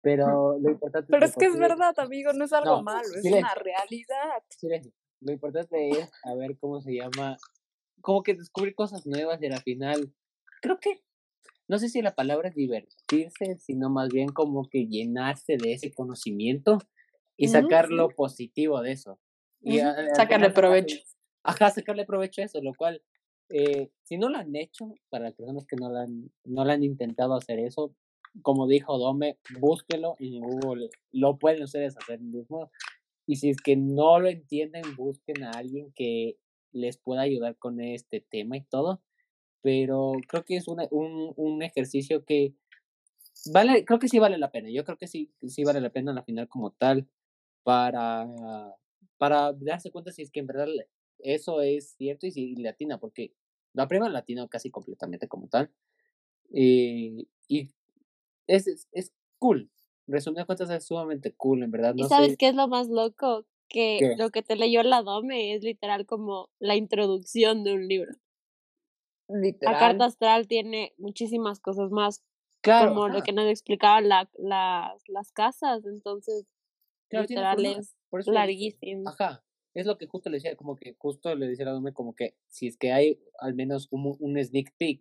Pero 0.03 0.59
lo 0.59 0.71
importante 0.71 1.09
Pero 1.11 1.27
es 1.27 1.37
que 1.37 1.47
es 1.47 1.59
verdad, 1.59 1.95
amigo, 1.99 2.33
no 2.33 2.45
es 2.45 2.53
algo 2.53 2.83
malo, 2.83 3.09
es 3.15 3.25
una 3.25 3.55
realidad. 3.55 4.43
Lo 5.21 5.33
importante 5.33 5.91
es 5.91 6.11
a 6.25 6.35
ver 6.35 6.57
cómo 6.59 6.81
se 6.81 6.95
llama, 6.95 7.37
como 8.01 8.23
que 8.23 8.35
descubrir 8.35 8.75
cosas 8.75 9.07
nuevas 9.07 9.43
y 9.43 9.47
al 9.47 9.61
final, 9.61 10.15
creo 10.63 10.81
que, 10.81 11.03
no 11.69 11.79
sé 11.79 11.91
si 11.91 12.01
la 12.01 12.15
palabra 12.15 12.49
es 12.49 12.55
divertirse, 12.55 13.59
sino 13.59 13.91
más 13.91 14.09
bien 14.09 14.29
como 14.29 14.69
que 14.69 14.87
llenarse 14.87 15.59
de 15.59 15.75
ese 15.75 15.93
conocimiento 15.93 16.79
y 17.37 17.49
sacar 17.49 17.91
lo 17.91 18.09
positivo 18.09 18.81
de 18.81 18.93
eso. 18.93 19.21
Y 19.63 19.81
sacarle 20.15 20.51
provecho. 20.51 20.97
Ajá, 21.43 21.71
sacarle 21.71 22.07
provecho 22.07 22.41
a 22.41 22.45
eso, 22.45 22.61
lo 22.63 22.75
cual, 22.75 23.03
eh, 23.51 23.91
si 24.05 24.17
no 24.17 24.29
lo 24.31 24.39
han 24.39 24.55
hecho, 24.57 24.95
para 25.11 25.25
las 25.25 25.35
personas 25.35 25.67
que 25.67 25.77
no 25.77 25.91
lo 25.91 25.99
han, 25.99 26.31
no 26.45 26.65
lo 26.65 26.73
han 26.73 26.83
intentado 26.83 27.35
hacer 27.35 27.59
eso, 27.59 27.95
como 28.43 28.67
dijo 28.67 28.99
Dome, 28.99 29.39
búsquelo 29.59 30.17
en 30.19 30.41
Google, 30.41 30.91
lo 31.13 31.39
pueden 31.39 31.63
ustedes 31.63 31.97
hacer 31.97 32.21
mismo. 32.21 32.71
Y 33.27 33.37
si 33.37 33.51
es 33.51 33.59
que 33.59 33.77
no 33.77 34.19
lo 34.19 34.29
entienden, 34.29 34.83
busquen 34.97 35.45
a 35.45 35.51
alguien 35.53 35.93
que 35.95 36.37
les 36.73 36.99
pueda 36.99 37.23
ayudar 37.23 37.57
con 37.57 37.81
este 37.81 38.21
tema 38.21 38.57
y 38.57 38.63
todo. 38.63 39.03
Pero 39.63 40.13
creo 40.29 40.45
que 40.45 40.57
es 40.57 40.69
un, 40.69 40.81
un 40.91 41.63
ejercicio 41.63 42.25
que 42.25 42.55
vale, 43.53 43.85
creo 43.85 43.99
que 43.99 44.09
sí 44.09 44.19
vale 44.19 44.39
la 44.39 44.51
pena. 44.51 44.71
Yo 44.71 44.85
creo 44.85 44.97
que 44.97 45.07
sí, 45.07 45.33
sí 45.47 45.65
vale 45.65 45.81
la 45.81 45.91
pena 45.91 46.13
la 46.13 46.25
final 46.25 46.49
como 46.49 46.73
tal 46.73 47.09
para, 47.63 48.27
para 49.19 49.53
darse 49.53 49.91
cuenta 49.91 50.13
si 50.13 50.23
es 50.23 50.31
que 50.31 50.41
en 50.41 50.47
verdad 50.47 50.67
eso 51.19 51.61
es 51.61 51.95
cierto 51.97 52.27
y 52.27 52.33
si 52.33 52.57
latina, 52.57 52.99
porque 52.99 53.35
la 53.75 53.87
prueba 53.87 54.09
latino 54.09 54.49
casi 54.49 54.71
completamente 54.71 55.29
como 55.29 55.49
tal. 55.49 55.71
y 56.51 57.29
es, 58.47 58.89
es, 58.93 59.13
cool. 59.39 59.71
Resumiendo 60.07 60.47
cuentas, 60.47 60.71
es 60.71 60.87
sumamente 60.87 61.33
cool, 61.35 61.63
en 61.63 61.71
verdad. 61.71 61.95
No 61.95 62.05
¿Y 62.05 62.09
sabes 62.09 62.37
qué 62.37 62.49
es 62.49 62.55
lo 62.55 62.69
más 62.69 62.89
loco? 62.89 63.47
Que 63.69 64.17
lo 64.19 64.31
que 64.31 64.43
te 64.43 64.57
leyó 64.57 64.83
la 64.83 65.03
Dome 65.03 65.55
es 65.55 65.63
literal 65.63 66.05
como 66.05 66.51
la 66.59 66.75
introducción 66.75 67.63
de 67.63 67.75
un 67.75 67.87
libro. 67.87 68.13
Literal. 69.29 69.75
La 69.75 69.79
carta 69.79 70.05
astral 70.07 70.49
tiene 70.49 70.93
muchísimas 70.99 71.61
cosas 71.61 71.91
más. 71.93 72.25
Claro, 72.63 72.91
como 72.91 73.09
lo 73.09 73.23
que 73.23 73.33
nos 73.33 73.47
explicaba 73.47 74.01
la, 74.01 74.29
las 74.37 75.33
casas, 75.33 75.87
entonces 75.87 76.47
literal 77.11 77.65
es 77.65 77.95
larguísimo. 78.27 79.09
Ajá, 79.09 79.45
es 79.75 79.87
lo 79.87 79.99
que 79.99 80.07
justo 80.07 80.31
le 80.31 80.37
decía, 80.37 80.57
como 80.57 80.77
que 80.77 80.95
justo 80.99 81.35
le 81.35 81.47
decía 81.47 81.65
a 81.65 81.69
la 81.69 81.75
Dome 81.75 81.93
como 81.93 82.15
que 82.15 82.37
si 82.49 82.67
es 82.67 82.77
que 82.77 82.93
hay 82.93 83.21
al 83.39 83.55
menos 83.55 83.89
un, 83.91 84.17
un 84.19 84.45
sneak 84.45 84.75
peek, 84.77 85.01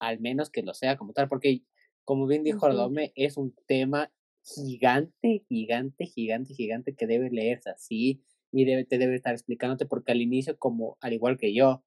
al 0.00 0.20
menos 0.20 0.50
que 0.50 0.62
lo 0.62 0.74
sea 0.74 0.96
como 0.96 1.12
tal, 1.12 1.28
porque 1.28 1.62
como 2.04 2.26
bien 2.26 2.42
dijo 2.42 2.66
Ardome, 2.66 3.12
es 3.14 3.36
un 3.36 3.54
tema 3.66 4.12
gigante, 4.42 5.44
gigante, 5.48 6.06
gigante, 6.06 6.54
gigante 6.54 6.94
que 6.94 7.06
debe 7.06 7.30
leerse 7.30 7.70
así 7.70 8.22
y 8.52 8.64
debe, 8.64 8.84
te 8.84 8.98
debe 8.98 9.14
estar 9.14 9.32
explicándote 9.32 9.86
porque 9.86 10.12
al 10.12 10.20
inicio, 10.20 10.58
como 10.58 10.96
al 11.00 11.12
igual 11.12 11.38
que 11.38 11.54
yo, 11.54 11.82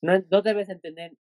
no, 0.00 0.22
no 0.30 0.42
debes 0.42 0.68
entender 0.68 1.16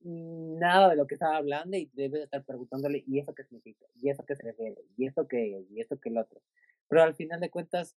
nada 0.00 0.90
de 0.90 0.96
lo 0.96 1.06
que 1.06 1.14
estaba 1.14 1.36
hablando 1.36 1.76
y 1.76 1.90
debes 1.94 2.22
estar 2.22 2.44
preguntándole, 2.44 3.02
¿y 3.06 3.18
eso 3.18 3.34
qué 3.34 3.44
significa? 3.44 3.86
¿Y 3.94 4.10
eso 4.10 4.24
qué 4.24 4.36
se 4.36 4.44
refiere? 4.44 4.76
¿Y 4.96 5.06
eso 5.06 5.26
qué 5.26 5.58
es? 5.58 5.70
¿Y 5.70 5.80
eso 5.80 5.98
qué 6.00 6.10
el 6.10 6.18
otro? 6.18 6.40
Pero 6.88 7.02
al 7.02 7.14
final 7.14 7.40
de 7.40 7.50
cuentas, 7.50 7.96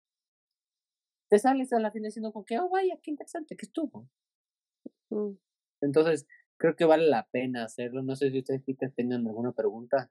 te 1.29 1.39
sales 1.39 1.73
a 1.73 1.81
la 1.81 1.91
fin 1.91 2.03
diciendo 2.03 2.33
como 2.33 2.47
que, 2.47 2.59
oh, 2.59 2.69
vaya, 2.71 2.99
qué 3.03 3.11
interesante 3.11 3.57
que 3.57 3.67
estuvo. 3.67 4.09
Entonces, 5.81 6.27
creo 6.59 6.77
que 6.77 6.85
vale 6.85 7.07
la 7.07 7.27
pena 7.31 7.65
hacerlo. 7.65 8.03
No 8.03 8.17
sé 8.17 8.31
si 8.31 8.41
ustedes 8.41 8.63
chicas 8.65 8.93
tengan 8.95 9.27
alguna 9.27 9.53
pregunta. 9.53 10.11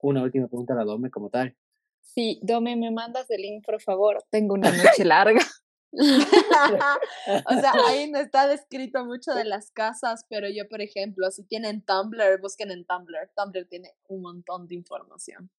Una 0.00 0.22
última 0.22 0.46
pregunta 0.46 0.74
a 0.74 0.76
la 0.76 0.84
Dome 0.84 1.10
como 1.10 1.30
tal. 1.30 1.56
Sí, 2.02 2.38
Dome, 2.42 2.76
me 2.76 2.90
mandas 2.90 3.28
el 3.30 3.42
link, 3.42 3.64
por 3.64 3.80
favor. 3.80 4.22
Tengo 4.30 4.54
una 4.54 4.70
noche 4.70 5.04
larga. 5.04 5.40
o 5.92 7.60
sea, 7.60 7.72
ahí 7.86 8.10
no 8.10 8.18
está 8.18 8.46
descrito 8.46 9.04
mucho 9.04 9.32
de 9.32 9.44
las 9.44 9.70
casas, 9.70 10.24
pero 10.28 10.48
yo, 10.48 10.68
por 10.68 10.82
ejemplo, 10.82 11.30
si 11.30 11.44
tienen 11.44 11.82
Tumblr, 11.82 12.40
busquen 12.40 12.70
en 12.70 12.84
Tumblr. 12.84 13.30
Tumblr 13.34 13.66
tiene 13.68 13.94
un 14.06 14.22
montón 14.22 14.68
de 14.68 14.74
información. 14.74 15.50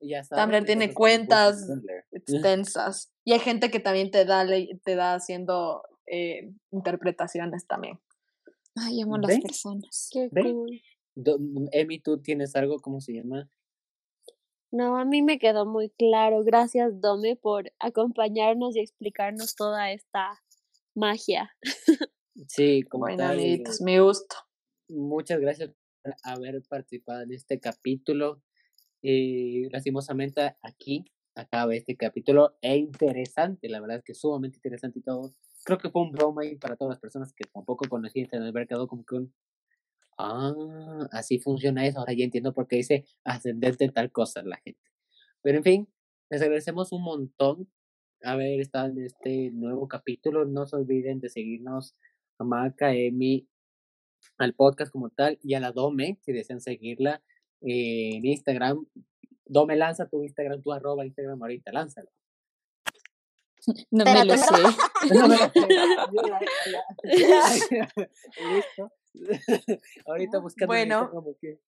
Ya 0.00 0.22
Tumblr 0.22 0.64
tiene 0.64 0.94
cuentas 0.94 1.68
extensas. 2.12 3.12
Y 3.24 3.32
hay 3.32 3.40
gente 3.40 3.70
que 3.70 3.80
también 3.80 4.10
te 4.10 4.24
da, 4.24 4.46
te 4.46 4.94
da 4.94 5.14
haciendo 5.14 5.82
eh, 6.06 6.52
interpretaciones 6.70 7.66
también. 7.66 7.98
Ay, 8.76 9.00
amo 9.00 9.16
a 9.16 9.20
las 9.20 9.40
personas. 9.40 10.08
Qué 10.12 10.28
cool. 10.30 10.80
Emi, 11.72 12.00
¿tú 12.00 12.20
tienes 12.20 12.54
algo? 12.54 12.78
¿Cómo 12.78 13.00
se 13.00 13.12
llama? 13.12 13.50
No, 14.70 14.98
a 14.98 15.04
mí 15.04 15.22
me 15.22 15.38
quedó 15.38 15.66
muy 15.66 15.90
claro. 15.90 16.44
Gracias, 16.44 17.00
Dome, 17.00 17.36
por 17.36 17.72
acompañarnos 17.78 18.76
y 18.76 18.80
explicarnos 18.80 19.54
toda 19.54 19.92
esta 19.92 20.40
magia. 20.94 21.50
Sí, 22.46 22.82
como 22.84 23.06
me 23.06 24.00
gusta. 24.00 24.36
Muchas 24.88 25.40
gracias 25.40 25.70
por 26.02 26.14
haber 26.22 26.62
participado 26.68 27.22
en 27.22 27.32
este 27.32 27.58
capítulo. 27.58 28.42
Eh, 29.02 29.68
lastimosamente 29.72 30.56
aquí 30.62 31.04
acaba 31.34 31.74
este 31.74 31.96
capítulo. 31.96 32.56
E 32.62 32.76
interesante, 32.76 33.68
la 33.68 33.80
verdad 33.80 33.98
es 33.98 34.04
que 34.04 34.14
sumamente 34.14 34.58
interesante 34.58 35.00
y 35.00 35.02
todo. 35.02 35.32
Creo 35.68 35.76
que 35.76 35.90
fue 35.90 36.00
un 36.00 36.12
broma 36.12 36.40
ahí 36.40 36.56
para 36.56 36.76
todas 36.76 36.92
las 36.92 36.98
personas 36.98 37.34
que 37.34 37.44
tampoco 37.44 37.86
conocían 37.90 38.26
en 38.32 38.42
el 38.42 38.54
mercado 38.54 38.88
como 38.88 39.04
que 39.04 39.16
un... 39.16 39.34
Ah, 40.16 40.54
así 41.12 41.40
funciona 41.40 41.86
eso. 41.86 41.98
Ahora 41.98 42.14
ya 42.14 42.24
entiendo 42.24 42.54
por 42.54 42.66
qué 42.66 42.76
dice 42.76 43.04
ascendente 43.22 43.86
tal 43.90 44.10
cosa 44.10 44.42
la 44.42 44.56
gente. 44.64 44.80
Pero 45.42 45.58
en 45.58 45.64
fin, 45.64 45.88
les 46.30 46.40
agradecemos 46.40 46.90
un 46.92 47.02
montón 47.02 47.70
haber 48.22 48.58
estado 48.62 48.88
en 48.88 49.04
este 49.04 49.50
nuevo 49.50 49.88
capítulo. 49.88 50.46
No 50.46 50.64
se 50.64 50.76
olviden 50.76 51.20
de 51.20 51.28
seguirnos 51.28 51.94
a 52.38 52.44
Maca, 52.44 52.94
Emi, 52.94 53.46
al 54.38 54.54
podcast 54.54 54.90
como 54.90 55.10
tal 55.10 55.38
y 55.42 55.52
a 55.52 55.60
la 55.60 55.72
Dome, 55.72 56.16
si 56.22 56.32
desean 56.32 56.62
seguirla 56.62 57.22
en 57.60 58.24
Instagram. 58.24 58.86
Dome, 59.44 59.76
lanza 59.76 60.08
tu 60.08 60.22
Instagram, 60.22 60.62
tu 60.62 60.72
arroba 60.72 61.04
Instagram 61.04 61.42
ahorita, 61.42 61.72
lánzalo. 61.72 62.08
No 63.90 64.04
me 64.04 64.24
lo 64.24 64.36
sé. 64.36 64.46
No 65.12 65.28
me 65.28 65.36
lo 65.36 65.50
sé. 65.50 65.68
Listo. 68.52 68.92
ahorita 70.06 70.38
buscando 70.38 70.72
bueno. 70.72 71.10
como 71.10 71.36
que. 71.40 71.60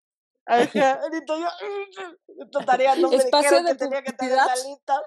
Ajá, 0.46 0.94
ahorita 0.94 1.34
yo 1.38 2.60
estaría 2.60 2.96
no 2.96 3.12
Espacio 3.12 3.64
de 3.64 3.72
que 3.72 3.78
tenía 3.78 4.02
que 4.02 4.14
tener 4.14 4.36
la 4.36 4.56
lista. 4.56 5.02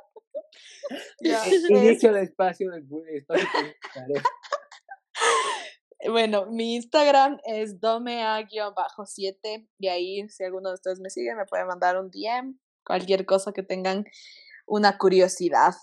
Ya, 1.21 1.45
Inicio 1.69 2.13
de 2.13 2.23
espacio 2.23 2.71
del 2.71 2.87
espacio 3.09 3.49
bueno, 6.11 6.47
mi 6.47 6.75
Instagram 6.75 7.39
es 7.45 7.81
domea-7 7.81 9.69
y 9.79 9.89
ahí 9.89 10.29
si 10.29 10.45
alguno 10.45 10.69
de 10.71 10.75
ustedes 10.75 11.01
me 11.01 11.11
sigue 11.11 11.35
me 11.35 11.47
puede 11.47 11.65
mandar 11.65 11.99
un 11.99 12.11
DM, 12.11 12.59
cualquier 12.85 13.25
cosa 13.25 13.53
que 13.53 13.63
tengan 13.63 14.05
una 14.67 14.99
curiosidad. 14.99 15.75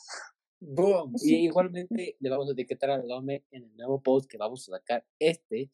Boom. 0.60 1.14
Y 1.24 1.45
igualmente 1.45 2.18
le 2.20 2.30
vamos 2.30 2.49
a 2.49 2.51
etiquetar 2.51 2.91
a 2.91 2.99
Dome 2.99 3.43
en 3.51 3.64
el 3.64 3.78
nuevo 3.78 4.01
post 4.01 4.30
que 4.30 4.38
vamos 4.38 4.68
a 4.68 4.78
sacar 4.78 5.05
este. 5.20 5.70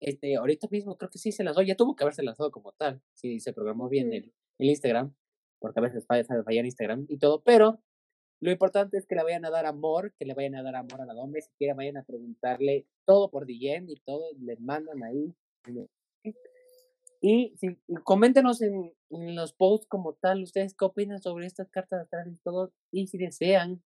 Este, 0.00 0.36
ahorita 0.36 0.68
mismo 0.70 0.96
creo 0.96 1.10
que 1.10 1.18
sí 1.18 1.30
se 1.32 1.44
lanzó, 1.44 1.62
ya 1.62 1.74
tuvo 1.74 1.94
que 1.94 2.04
haberse 2.04 2.22
lanzado 2.22 2.50
como 2.50 2.72
tal, 2.72 3.02
si 3.14 3.38
se 3.38 3.52
programó 3.52 3.88
bien 3.88 4.12
el, 4.14 4.32
el 4.58 4.68
Instagram, 4.70 5.14
porque 5.58 5.78
a 5.78 5.82
veces 5.82 6.06
falla, 6.06 6.24
falla 6.24 6.64
Instagram 6.64 7.04
y 7.08 7.18
todo, 7.18 7.42
pero 7.42 7.82
lo 8.40 8.50
importante 8.50 8.96
es 8.96 9.06
que 9.06 9.14
le 9.14 9.22
vayan 9.22 9.44
a 9.44 9.50
dar 9.50 9.66
amor, 9.66 10.14
que 10.18 10.24
le 10.24 10.32
vayan 10.32 10.54
a 10.54 10.62
dar 10.62 10.74
amor 10.74 11.02
a 11.02 11.04
la 11.04 11.12
Dome, 11.12 11.42
si 11.42 11.50
quieren 11.58 11.76
vayan 11.76 11.98
a 11.98 12.04
preguntarle 12.04 12.86
todo 13.04 13.30
por 13.30 13.44
DM 13.46 13.90
y 13.90 14.00
todo, 14.00 14.24
les 14.40 14.58
mandan 14.60 15.02
ahí. 15.02 15.34
Y, 17.20 17.54
sí, 17.58 17.76
coméntenos 18.02 18.62
en, 18.62 18.94
en, 19.10 19.36
los 19.36 19.52
posts 19.52 19.86
como 19.86 20.14
tal, 20.14 20.42
ustedes 20.42 20.72
qué 20.72 20.86
opinan 20.86 21.20
sobre 21.20 21.44
estas 21.44 21.68
cartas 21.68 22.06
atrás 22.06 22.26
y 22.26 22.36
todo, 22.36 22.72
y 22.90 23.08
si 23.08 23.18
desean, 23.18 23.82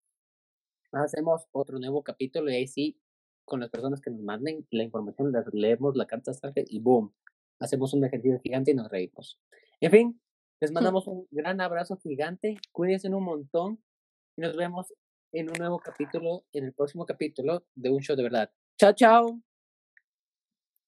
hacemos 0.92 1.46
otro 1.52 1.78
nuevo 1.78 2.02
capítulo 2.02 2.50
y 2.50 2.56
ahí 2.56 2.66
sí, 2.66 3.00
con 3.44 3.60
las 3.60 3.70
personas 3.70 4.00
que 4.00 4.10
nos 4.10 4.20
manden 4.20 4.66
la 4.70 4.82
información, 4.82 5.32
les 5.32 5.44
leemos 5.52 5.96
la 5.96 6.06
carta 6.06 6.30
astral 6.30 6.52
y 6.56 6.80
boom, 6.80 7.12
hacemos 7.58 7.94
un 7.94 8.04
ejercicio 8.04 8.40
gigante 8.40 8.70
y 8.70 8.74
nos 8.74 8.90
reímos. 8.90 9.40
En 9.80 9.90
fin, 9.90 10.20
les 10.60 10.72
mandamos 10.72 11.06
un 11.06 11.26
gran 11.30 11.60
abrazo 11.60 11.96
gigante, 11.96 12.56
cuídense 12.72 13.08
un 13.08 13.24
montón 13.24 13.82
y 14.36 14.42
nos 14.42 14.56
vemos 14.56 14.92
en 15.32 15.48
un 15.48 15.56
nuevo 15.58 15.78
capítulo, 15.78 16.44
en 16.52 16.64
el 16.64 16.72
próximo 16.72 17.06
capítulo 17.06 17.64
de 17.74 17.90
Un 17.90 18.00
Show 18.00 18.16
de 18.16 18.22
Verdad. 18.22 18.50
Chao, 18.78 18.92
chao. 18.92 19.40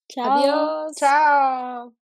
Chao. 0.08 0.32
Adiós. 0.32 0.96
Chao. 0.96 2.01